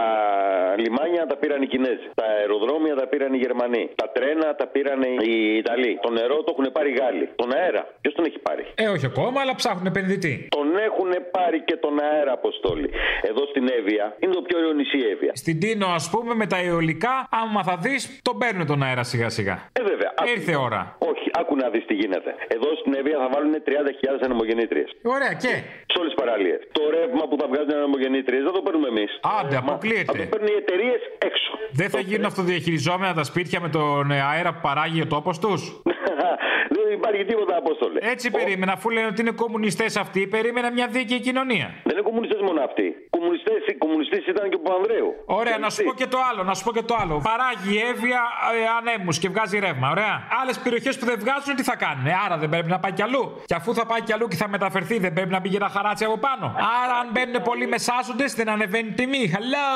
λιμάνια 0.83 1.23
τα 1.31 1.35
πήραν 1.41 1.59
οι 1.65 1.67
Κινέζοι. 1.73 2.07
Τα 2.19 2.25
αεροδρόμια 2.37 2.93
τα 3.01 3.05
πήραν 3.11 3.31
οι 3.35 3.39
Γερμανοί. 3.45 3.83
Τα 4.01 4.07
τρένα 4.15 4.47
τα 4.59 4.65
πήραν 4.73 5.01
οι 5.27 5.35
Ιταλοί. 5.63 5.91
Το 6.05 6.09
νερό 6.17 6.37
το 6.45 6.49
έχουν 6.55 6.67
πάρει 6.75 6.89
οι 6.93 6.97
Γάλλοι. 7.01 7.25
Τον 7.41 7.49
αέρα, 7.59 7.81
ποιος 8.01 8.13
τον 8.17 8.25
έχει 8.29 8.39
πάρει; 8.47 8.63
Ε, 8.83 8.85
όχι 8.95 9.05
ακόμα, 9.11 9.37
αλλά 9.43 9.53
ψάχνουν 9.61 9.85
επενδυτή. 9.93 10.33
Τον 10.57 10.67
έχουν 10.87 11.09
πάρει 11.35 11.59
και 11.69 11.75
τον 11.85 11.93
αέρα, 12.07 12.31
Αποστόλη. 12.39 12.89
Εδώ 13.29 13.43
στην 13.51 13.65
Εύβοια 13.77 14.05
είναι 14.21 14.33
το 14.39 14.43
πιο 14.47 14.55
ωραίο 14.59 14.73
νησί 14.79 14.97
η 14.97 15.07
Εύβοια. 15.13 15.31
Στην 15.43 15.59
Τίνο, 15.59 15.87
ας 15.99 16.05
πούμε, 16.13 16.31
με 16.41 16.45
τα 16.53 16.57
αιωλικά, 16.65 17.13
άμα 17.41 17.61
θα 17.69 17.75
δεις, 17.83 18.19
τον 18.27 18.35
παίρνουν 18.41 18.65
τον 18.71 18.83
αέρα 18.83 19.03
σιγά-σιγά. 19.03 19.55
Ε, 19.79 19.81
βέβαια. 19.91 20.11
Ήρθε 20.35 20.55
ώρα. 20.67 20.81
Όχι, 21.11 21.18
άκου 21.39 21.55
να 21.55 21.69
δεις 21.69 21.85
τι 21.89 21.93
γίνεται. 22.01 22.31
Εδώ 22.55 22.69
στην 22.79 22.93
Εύβοια 22.99 23.17
θα 23.23 23.27
βάλουν 23.33 23.53
30.000 23.67 24.19
ανεμογεννήτριες. 24.27 24.89
Ωραία, 25.15 25.33
και; 25.43 25.53
Σε 25.91 25.95
όλες 25.99 26.11
τις 26.13 26.19
παραλίες. 26.23 26.59
Το 26.77 26.83
ρεύμα 26.95 27.23
που 27.29 27.35
θα 27.41 27.47
βγάζουν 27.51 27.73
ανεμογεννήτριες 27.81 28.43
δεν 28.47 28.53
το 28.57 28.61
παίρνουμε 28.65 28.87
εμείς. 28.87 29.11
Άντε, 29.39 29.55
αποκλείεται. 29.63 30.11
Θα 30.11 30.13
το 30.21 30.25
παίρνουν 30.31 30.49
οι 30.53 30.57
εταιρείες 30.63 31.01
έξω. 31.29 31.51
Δεν 31.71 31.89
θα 31.89 31.99
γίνουν 31.99 32.25
αυτοδιαχειριζόμενα 32.25 33.13
τα 33.13 33.23
σπίτια 33.23 33.59
με 33.59 33.69
τον 33.69 34.11
ε, 34.11 34.21
αέρα 34.29 34.53
που 34.53 34.59
παράγει 34.61 35.01
ο 35.01 35.07
τόπος 35.07 35.39
τους; 35.39 35.81
δεν 36.75 36.85
υπάρχει 36.97 37.25
τίποτα 37.25 37.55
απόστολε. 37.57 37.99
Έτσι 38.01 38.31
περίμενα, 38.31 38.71
αφού 38.71 38.89
λένε 38.89 39.07
ότι 39.07 39.21
είναι 39.21 39.31
κομμουνιστές 39.31 39.97
αυτοί, 39.97 40.27
περίμενα 40.27 40.71
μια 40.71 40.87
δίκαιη 40.87 41.19
κοινωνία. 41.19 41.67
Δεν 41.83 41.93
είναι 41.93 42.01
κομμουνιστές 42.01 42.41
μόνο 42.41 42.61
αυτοί. 42.61 43.08
Κομμουνιστές, 43.43 43.77
κομμουνιστής 43.77 44.27
ήταν 44.27 44.49
και 44.49 44.55
ο 44.55 44.59
Παπανδρέου. 44.59 45.09
Ωραία, 45.25 45.57
να 45.57 45.69
σου 45.69 45.83
πω 45.83 45.93
και 45.93 46.07
το 46.07 46.17
άλλο, 46.29 46.43
να 46.43 46.53
σου 46.53 46.63
πω 46.63 46.71
και 46.71 46.81
το 46.81 46.95
άλλο. 47.01 47.21
Παράγει 47.29 47.77
έβεια 47.89 48.21
ε, 48.53 48.67
ανέμους 48.77 49.19
και 49.19 49.29
βγάζει 49.29 49.59
ρεύμα, 49.59 49.89
ωραία. 49.89 50.15
Άλλες 50.41 50.59
περιοχές 50.59 50.97
που 50.97 51.05
δεν 51.05 51.19
βγάζουν, 51.19 51.55
τι 51.55 51.63
θα 51.63 51.75
κάνουν. 51.75 52.05
Ε, 52.05 52.13
άρα 52.25 52.37
δεν 52.37 52.49
πρέπει 52.49 52.69
να 52.69 52.79
πάει 52.79 52.91
κι 52.91 53.01
αλλού. 53.01 53.41
Και 53.45 53.55
αφού 53.55 53.73
θα 53.73 53.85
πάει 53.85 54.01
κι 54.01 54.13
αλλού 54.13 54.27
και 54.27 54.35
θα 54.35 54.47
μεταφερθεί, 54.47 54.99
δεν 54.99 55.13
πρέπει 55.13 55.29
να 55.29 55.39
μπει 55.39 55.55
ένα 55.55 55.69
χαράτσι 55.69 56.03
από 56.03 56.17
πάνω. 56.17 56.45
Άρα, 56.83 56.95
αν 57.01 57.07
μπαίνουν 57.11 57.41
πολλοί 57.41 57.67
μεσάζοντες, 57.67 58.33
δεν 58.33 58.49
ανεβαίνει 58.49 58.91
τιμή. 58.91 59.31
Hello! 59.35 59.69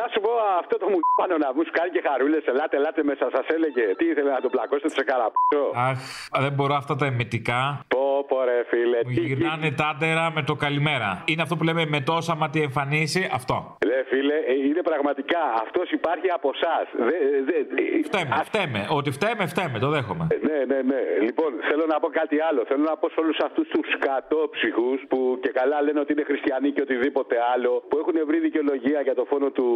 Να 0.00 0.04
σου 0.12 0.20
πω 0.24 0.32
αυτό 0.60 0.74
το 0.82 0.86
μου 0.92 0.98
πάνω 1.20 1.34
να 1.44 1.48
μου 1.54 1.62
κάνει 1.78 1.90
και 1.94 2.02
χαρούλες. 2.08 2.42
Ελάτε, 2.52 2.76
ελάτε 2.80 3.02
μέσα. 3.10 3.24
Σας 3.36 3.46
έλεγε 3.56 3.82
τι 3.98 4.04
ήθελε 4.12 4.30
να 4.36 4.40
το 4.44 4.48
πλακώσετε 4.54 4.90
σε 4.98 5.02
καραπούτσο; 5.10 5.62
Αχ, 5.88 5.98
δεν 6.44 6.52
μπορώ 6.56 6.74
αυτά 6.82 6.94
τα 7.00 7.06
εμετικά. 7.12 7.60
Πω, 7.94 8.24
πω, 8.28 8.36
ρε 8.44 8.58
φίλε. 8.70 8.98
Μου 9.04 9.10
γυρνάνε 9.10 9.70
τάντερα 9.82 10.24
με 10.36 10.42
το 10.42 10.54
καλημέρα. 10.64 11.10
Είναι 11.30 11.42
αυτό 11.42 11.54
που 11.56 11.64
λέμε 11.68 11.82
με 11.94 12.00
τόσα 12.00 12.34
μα 12.40 12.46
τι 12.50 12.60
εμφανίσει, 12.68 13.22
αυτό. 13.38 13.76
Ρε 13.90 14.00
φίλε, 14.10 14.36
ε, 14.52 14.54
είναι 14.68 14.82
πραγματικά 14.90 15.42
αυτός 15.64 15.90
υπάρχει 15.90 16.28
από 16.38 16.48
εσάς. 16.54 16.86
Φταίμε, 18.08 18.34
φταίμε. 18.48 18.80
Ότι 18.98 19.10
φταίμε, 19.10 19.46
φταίμε, 19.46 19.78
το 19.78 19.88
δέχομαι. 19.88 20.26
Ναι, 20.48 20.58
ναι, 20.70 20.78
ναι. 20.90 21.00
Λοιπόν, 21.26 21.50
θέλω 21.68 21.84
να 21.92 22.00
πω 22.02 22.08
κάτι 22.20 22.36
άλλο. 22.48 22.60
Θέλω 22.68 22.84
να 22.92 22.96
πω 22.96 23.08
σε 23.08 23.20
όλους 23.22 23.38
αυτούς 23.46 23.68
τους 23.68 23.86
σκατόψυχου 23.96 24.90
που 25.10 25.18
και 25.42 25.50
καλά 25.60 25.82
λένε 25.82 26.00
ότι 26.00 26.12
είναι 26.12 26.24
χριστιανοί 26.30 26.70
και 26.72 26.82
οτιδήποτε 26.86 27.36
άλλο, 27.54 27.72
που 27.88 27.96
έχουν 28.02 28.16
βρει 28.28 28.38
δικαιολογία 28.38 29.00
για 29.00 29.14
το 29.14 29.24
φόνο 29.30 29.50
του 29.50 29.66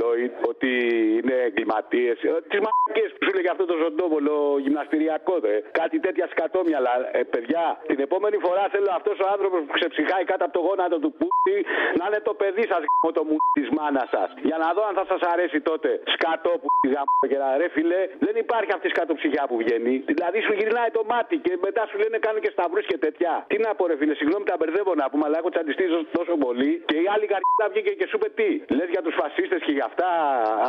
Λόιτ, 0.00 0.34
ότι 0.50 0.70
είναι 1.18 1.36
εγκληματίες. 1.48 2.16
Τις 2.50 2.60
μαγικέ 2.66 3.04
που 3.14 3.22
σου 3.26 3.32
λέγε 3.36 3.50
αυτό 3.54 3.64
το 3.72 3.76
ζωντόβολο 3.84 4.34
γυμναστηριακός, 4.64 5.40
δε. 5.46 5.54
Κάτι 5.80 5.96
τέτοια 6.04 6.26
σκατόμυαλα. 6.32 6.92
Ε, 7.12 7.22
παιδιά, 7.32 7.64
την 7.90 8.00
επόμενη 8.06 8.36
φορά 8.46 8.64
θέλω 8.74 8.90
αυτός 8.98 9.16
ο 9.24 9.26
άνθρωπος 9.34 9.58
που 9.66 9.72
ξεψυχάει 9.78 10.24
κάτω 10.30 10.44
από 10.46 10.54
το 10.58 10.62
γόνατο 10.66 10.96
του 11.04 11.10
πούτι 11.18 11.56
να 11.98 12.04
είναι 12.08 12.20
το 12.28 12.34
παιδί 12.40 12.64
σας 12.72 12.80
με 13.06 13.12
το 13.18 13.22
μου 13.28 13.36
της 13.56 13.68
μάνας 13.76 14.08
σας. 14.14 14.28
Για 14.48 14.58
να 14.62 14.68
δω 14.76 14.82
αν 14.88 14.94
θα 15.00 15.04
σας 15.12 15.20
αρέσει 15.32 15.58
τότε. 15.70 15.88
Σκατό 16.14 16.52
που 16.60 16.68
τη 16.82 16.88
γάμο 16.94 17.12
και 17.30 17.38
να 17.42 17.48
ρε 17.62 17.68
φιλέ, 17.76 18.02
δεν 18.26 18.34
υπάρχει 18.44 18.70
αυτή 18.76 18.86
η 18.90 18.92
σκατοψυχιά 18.94 19.42
που 19.50 19.56
βγαίνει. 19.62 19.94
Δηλαδή 20.12 20.38
σου 20.46 20.52
γυρνάει 20.58 20.90
το 20.98 21.02
μάτι 21.12 21.36
και 21.44 21.52
μετά 21.66 21.82
σου 21.90 21.96
λένε 22.02 22.16
κάνουν 22.24 22.40
και 22.44 22.50
σταυρούς 22.56 22.86
και 22.90 22.98
τέτοια. 23.04 23.32
Τι 23.50 23.56
να 23.64 23.70
πω, 23.76 23.82
ρε 23.90 23.96
φίλε, 24.00 24.14
συγγνώμη 24.20 24.44
τα 24.50 24.56
μπερδεύω 24.58 24.92
να 25.02 25.06
πούμε, 25.10 25.24
αλλά 25.26 25.36
έχω 25.40 25.50
τσαντιστεί 25.54 25.84
τόσο 26.18 26.34
πολύ 26.44 26.70
και 26.90 26.96
η 27.04 27.06
άλλη 27.14 27.26
καρδιά 27.32 27.66
βγήκε 27.72 27.92
και 28.00 28.06
σου 28.10 28.16
είπε 28.18 28.28
τι. 28.38 28.50
Λες 28.76 28.88
για 28.94 29.02
τους 29.04 29.14
φασίστες 29.20 29.57
και 29.66 29.72
για 29.78 29.86
αυτά, 29.90 30.10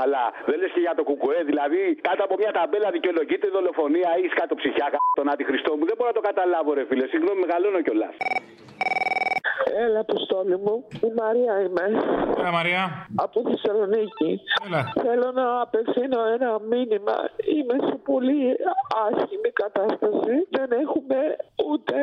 αλλά 0.04 0.22
δεν 0.50 0.58
λες 0.62 0.72
και 0.76 0.80
για 0.86 0.94
το 1.00 1.04
κουκουέ. 1.10 1.40
Δηλαδή 1.50 1.80
κάτω 2.08 2.22
από 2.28 2.36
μια 2.42 2.52
ταμπέλα 2.58 2.90
δικαιολογείται 2.98 3.48
η 3.48 3.54
δολοφονία 3.58 4.10
ή 4.24 4.26
σκατοψυχιά 4.34 4.88
τον 5.20 5.30
αντιχριστό 5.34 5.72
μου. 5.78 5.86
Δεν 5.90 5.96
μπορώ 5.98 6.10
να 6.14 6.18
το 6.20 6.26
καταλάβω, 6.30 6.70
ρε 6.74 6.84
φίλε. 6.90 7.06
Συγγνώμη, 7.14 7.40
μεγαλώνω 7.46 7.82
κιόλας. 7.86 8.16
Έλα, 9.86 10.00
Αποστόλη 10.00 10.58
μου. 10.58 10.88
Η 11.08 11.12
Μαρία 11.22 11.54
είμαι. 11.66 11.86
Έλα, 12.40 12.52
Μαρία. 12.52 13.08
Από 13.16 13.38
Θεσσαλονίκη. 13.50 14.42
Έλα. 14.66 14.82
Θέλω 15.06 15.32
να 15.32 15.62
απευθύνω 15.62 16.20
ένα 16.36 16.60
μήνυμα. 16.72 17.16
Είμαι 17.56 17.76
σε 17.88 17.96
πολύ 18.10 18.40
άσχημη 19.06 19.52
κατάσταση. 19.64 20.34
Δεν 20.50 20.70
έχουμε 20.84 21.18
ούτε 21.70 21.96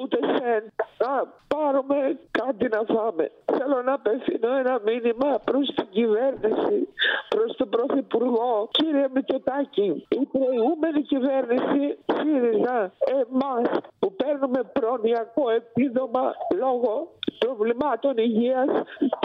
ούτε 0.00 0.18
σεν 0.36 0.72
να 0.98 1.12
πάρουμε 1.54 2.18
κάτι 2.30 2.68
να 2.68 2.80
φάμε. 2.94 3.30
Θέλω 3.56 3.82
να 3.82 3.92
απευθύνω 3.92 4.56
ένα 4.56 4.80
μήνυμα 4.84 5.30
προς 5.44 5.66
την 5.74 5.86
κυβέρνηση, 5.90 6.88
προς 7.28 7.56
τον 7.56 7.68
Πρωθυπουργό. 7.68 8.68
Κύριε 8.70 9.06
Μητσοτάκη, 9.14 10.06
η 10.08 10.26
προηγούμενη 10.32 11.00
κυβέρνηση 11.02 11.98
ΣΥΡΙΖΑ 12.14 12.92
εμάς 13.20 13.68
που 13.98 14.12
παίρνουμε 14.12 14.60
προνοιακό 14.62 15.50
επίδομα 15.50 16.34
λόγω 16.58 17.08
προβλημάτων 17.44 18.14
υγείας 18.16 18.68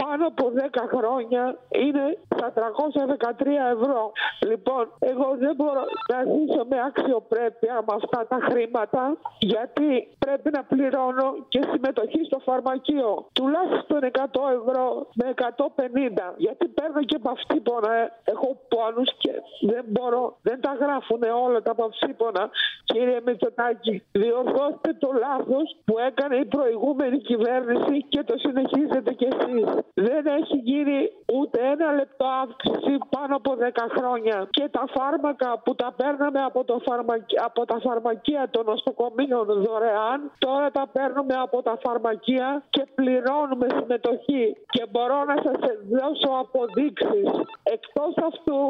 πάνω 0.02 0.26
από 0.26 0.44
10 0.54 0.96
χρόνια 0.96 1.42
είναι 1.84 2.06
στα 2.36 2.52
313 2.52 3.46
ευρώ. 3.74 4.12
Λοιπόν, 4.50 4.84
εγώ 4.98 5.28
δεν 5.38 5.54
μπορώ 5.56 5.84
να 6.12 6.18
ζήσω 6.32 6.62
με 6.70 6.78
αξιοπρέπεια 6.88 7.74
με 7.86 7.92
αυτά 8.00 8.26
τα 8.32 8.38
χρήματα 8.48 9.02
γιατί 9.38 10.08
πρέπει 10.18 10.48
να 10.50 10.62
πληρώνω 10.68 11.26
και 11.48 11.60
συμμετοχή 11.72 12.20
στο 12.24 12.38
φαρμακείο. 12.38 13.26
Τουλάχιστον 13.32 14.00
100 14.02 14.40
ευρώ 14.58 15.06
με 15.14 15.26
150 15.36 16.34
γιατί 16.36 16.68
παίρνω 16.68 17.02
και 17.10 17.18
παυστήπονα. 17.18 17.90
Έχω 18.24 18.48
πόνους 18.68 19.10
και 19.18 19.32
δεν 19.60 19.84
μπορώ, 19.86 20.36
δεν 20.42 20.60
τα 20.60 20.72
γράφουν 20.80 21.22
όλα 21.46 21.62
τα 21.62 21.74
παυσίπονα. 21.74 22.50
Κύριε 22.84 23.18
Μητσοτάκη, 23.26 24.02
διορθώστε 24.12 24.88
το 25.02 25.10
λάθος 25.24 25.76
που 25.84 25.94
έκανε 26.08 26.36
η 26.36 26.44
προηγούμενη 26.44 27.18
κυβέρνηση 27.18 28.04
και 28.08 28.22
το 28.22 28.34
συνεχίζετε 28.38 29.12
κι 29.12 29.28
εσείς. 29.32 29.68
Δεν 29.94 30.26
έχει 30.26 30.56
γίνει 30.56 30.98
ούτε 31.38 31.58
ένα 31.72 31.92
λεπτό 31.92 32.26
αύξηση 32.42 32.92
πάνω 33.14 33.36
από 33.36 33.50
10 33.56 33.86
χρόνια. 33.96 34.46
Και 34.50 34.68
τα 34.70 34.84
φάρμακα 34.94 35.58
που 35.64 35.74
τα 35.74 35.88
παίρναμε 35.96 36.40
από, 36.44 36.64
το 36.64 36.76
φαρμακ- 36.86 37.40
από 37.44 37.64
τα 37.64 37.78
φαρμακεία 37.80 38.48
των 38.50 38.64
νοσοκομείων 38.64 39.46
δωρεάν, 39.64 40.18
τώρα 40.38 40.55
τα 40.76 40.84
παίρνουμε 40.92 41.34
από 41.34 41.62
τα 41.62 41.78
φαρμακεία 41.84 42.62
και 42.70 42.82
πληρώνουμε 42.94 43.66
συμμετοχή. 43.78 44.56
Και 44.74 44.82
μπορώ 44.90 45.24
να 45.24 45.36
σας 45.44 45.58
δώσω 45.96 46.30
αποδείξεις. 46.44 47.28
Εκτός 47.62 48.12
αυτού, 48.28 48.60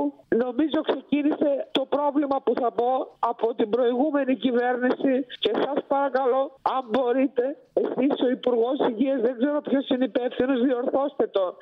νομίζω 0.44 0.78
ξεκίνησε 0.90 1.50
το 1.72 1.82
πρόβλημα 1.94 2.36
που 2.44 2.52
θα 2.60 2.70
πω 2.72 2.90
από 3.18 3.54
την 3.54 3.70
προηγούμενη 3.70 4.34
κυβέρνηση 4.36 5.26
και 5.38 5.52
σας 5.64 5.78
παρακαλώ, 5.88 6.42
αν 6.74 6.82
μπορείτε, 6.90 7.44
εσείς 7.72 8.20
ο 8.26 8.28
Υπουργός 8.28 8.78
Υγείας, 8.88 9.20
δεν 9.20 9.34
ξέρω 9.38 9.60
ποιος 9.60 9.88
είναι 9.88 10.04
υπεύθυνος, 10.04 10.60
διορθώστε 10.60 11.26
το. 11.26 11.56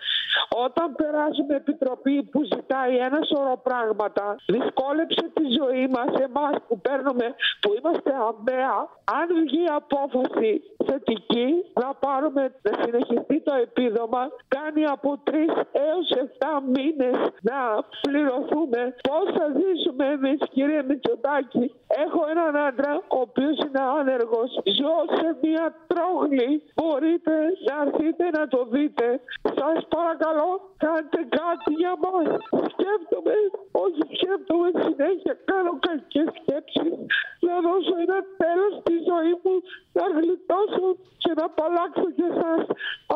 Όταν 0.67 0.95
περάσουμε 0.95 1.55
επιτροπή 1.55 2.23
που 2.23 2.41
ζητάει 2.53 2.97
ένα 2.97 3.21
σωρό 3.31 3.57
πράγματα, 3.69 4.37
δυσκόλεψε 4.47 5.25
τη 5.37 5.45
ζωή 5.59 5.87
μας 5.97 6.11
εμάς 6.29 6.55
που 6.69 6.81
παίρνουμε, 6.81 7.27
που 7.61 7.71
είμαστε 7.79 8.11
αμαία, 8.29 8.77
αν 9.19 9.27
βγει 9.45 9.65
απόφαση 10.05 10.63
θετική 10.87 11.49
να 11.81 11.95
πάρουμε 11.95 12.43
να 12.63 12.73
συνεχιστεί 12.83 13.41
το 13.41 13.55
επίδομα, 13.67 14.23
κάνει 14.49 14.85
από 14.85 15.21
τρεις 15.25 15.51
έως 15.73 16.09
7 16.11 16.63
μήνες 16.75 17.17
να 17.51 17.59
πληρωθούμε. 18.03 18.95
Πώς 19.09 19.27
θα 19.37 19.47
ζήσουμε 19.61 20.05
εμείς 20.07 20.39
κύριε 20.51 20.83
Μητσοτάκη; 20.83 21.65
Έχω 22.05 22.21
έναν 22.35 22.57
άντρα 22.67 22.93
ο 23.17 23.19
οποίος 23.27 23.57
είναι 23.65 23.83
άνεργος. 23.99 24.51
Ζω 24.79 24.97
σε 25.19 25.29
μια 25.43 25.67
τρόγλη. 25.91 26.63
Μπορείτε 26.77 27.35
να 27.67 27.75
έρθετε 27.85 28.25
να 28.39 28.49
το 28.49 28.61
δείτε. 28.73 29.07
Σας 29.59 29.79
παρακαλώ 29.95 30.51
κάντε 30.85 31.21
κάτι 31.39 31.73
για 31.83 31.95
μας. 32.05 32.27
Σκέφτομαι, 32.73 33.35
όχι 33.85 34.03
σκέφτομαι 34.15 34.69
συνέχεια, 34.85 35.35
κάνω 35.51 35.73
κακές 35.87 36.29
σκέψεις. 36.39 36.93
Να 37.47 37.55
δώσω 37.67 37.95
ένα 38.07 38.19
τέλος 38.43 38.73
στη 38.81 38.95
ζωή 39.11 39.35
μου, 39.43 39.55
να 39.99 40.05
γλιτώσω 40.17 40.87
και 41.23 41.33
να 41.39 41.45
απαλλάξω 41.45 42.09
και 42.17 42.27
εσάς 42.33 42.63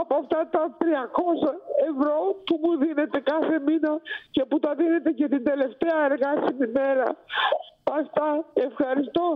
από 0.00 0.14
αυτά 0.22 0.40
τα 0.54 0.62
300 0.78 1.52
ευρώ 1.90 2.16
που 2.46 2.54
μου 2.62 2.72
δίνετε 2.82 3.18
κάθε 3.20 3.56
μήνα 3.66 3.92
και 4.30 4.44
που 4.44 4.58
τα 4.58 4.74
δίνετε 4.74 5.10
και 5.10 5.28
την 5.28 5.44
τελευταία 5.44 5.98
εργάσιμη 6.10 6.66
μέρα. 6.78 7.08
Αυτά, 7.98 8.44
ευχαριστώ. 8.54 9.26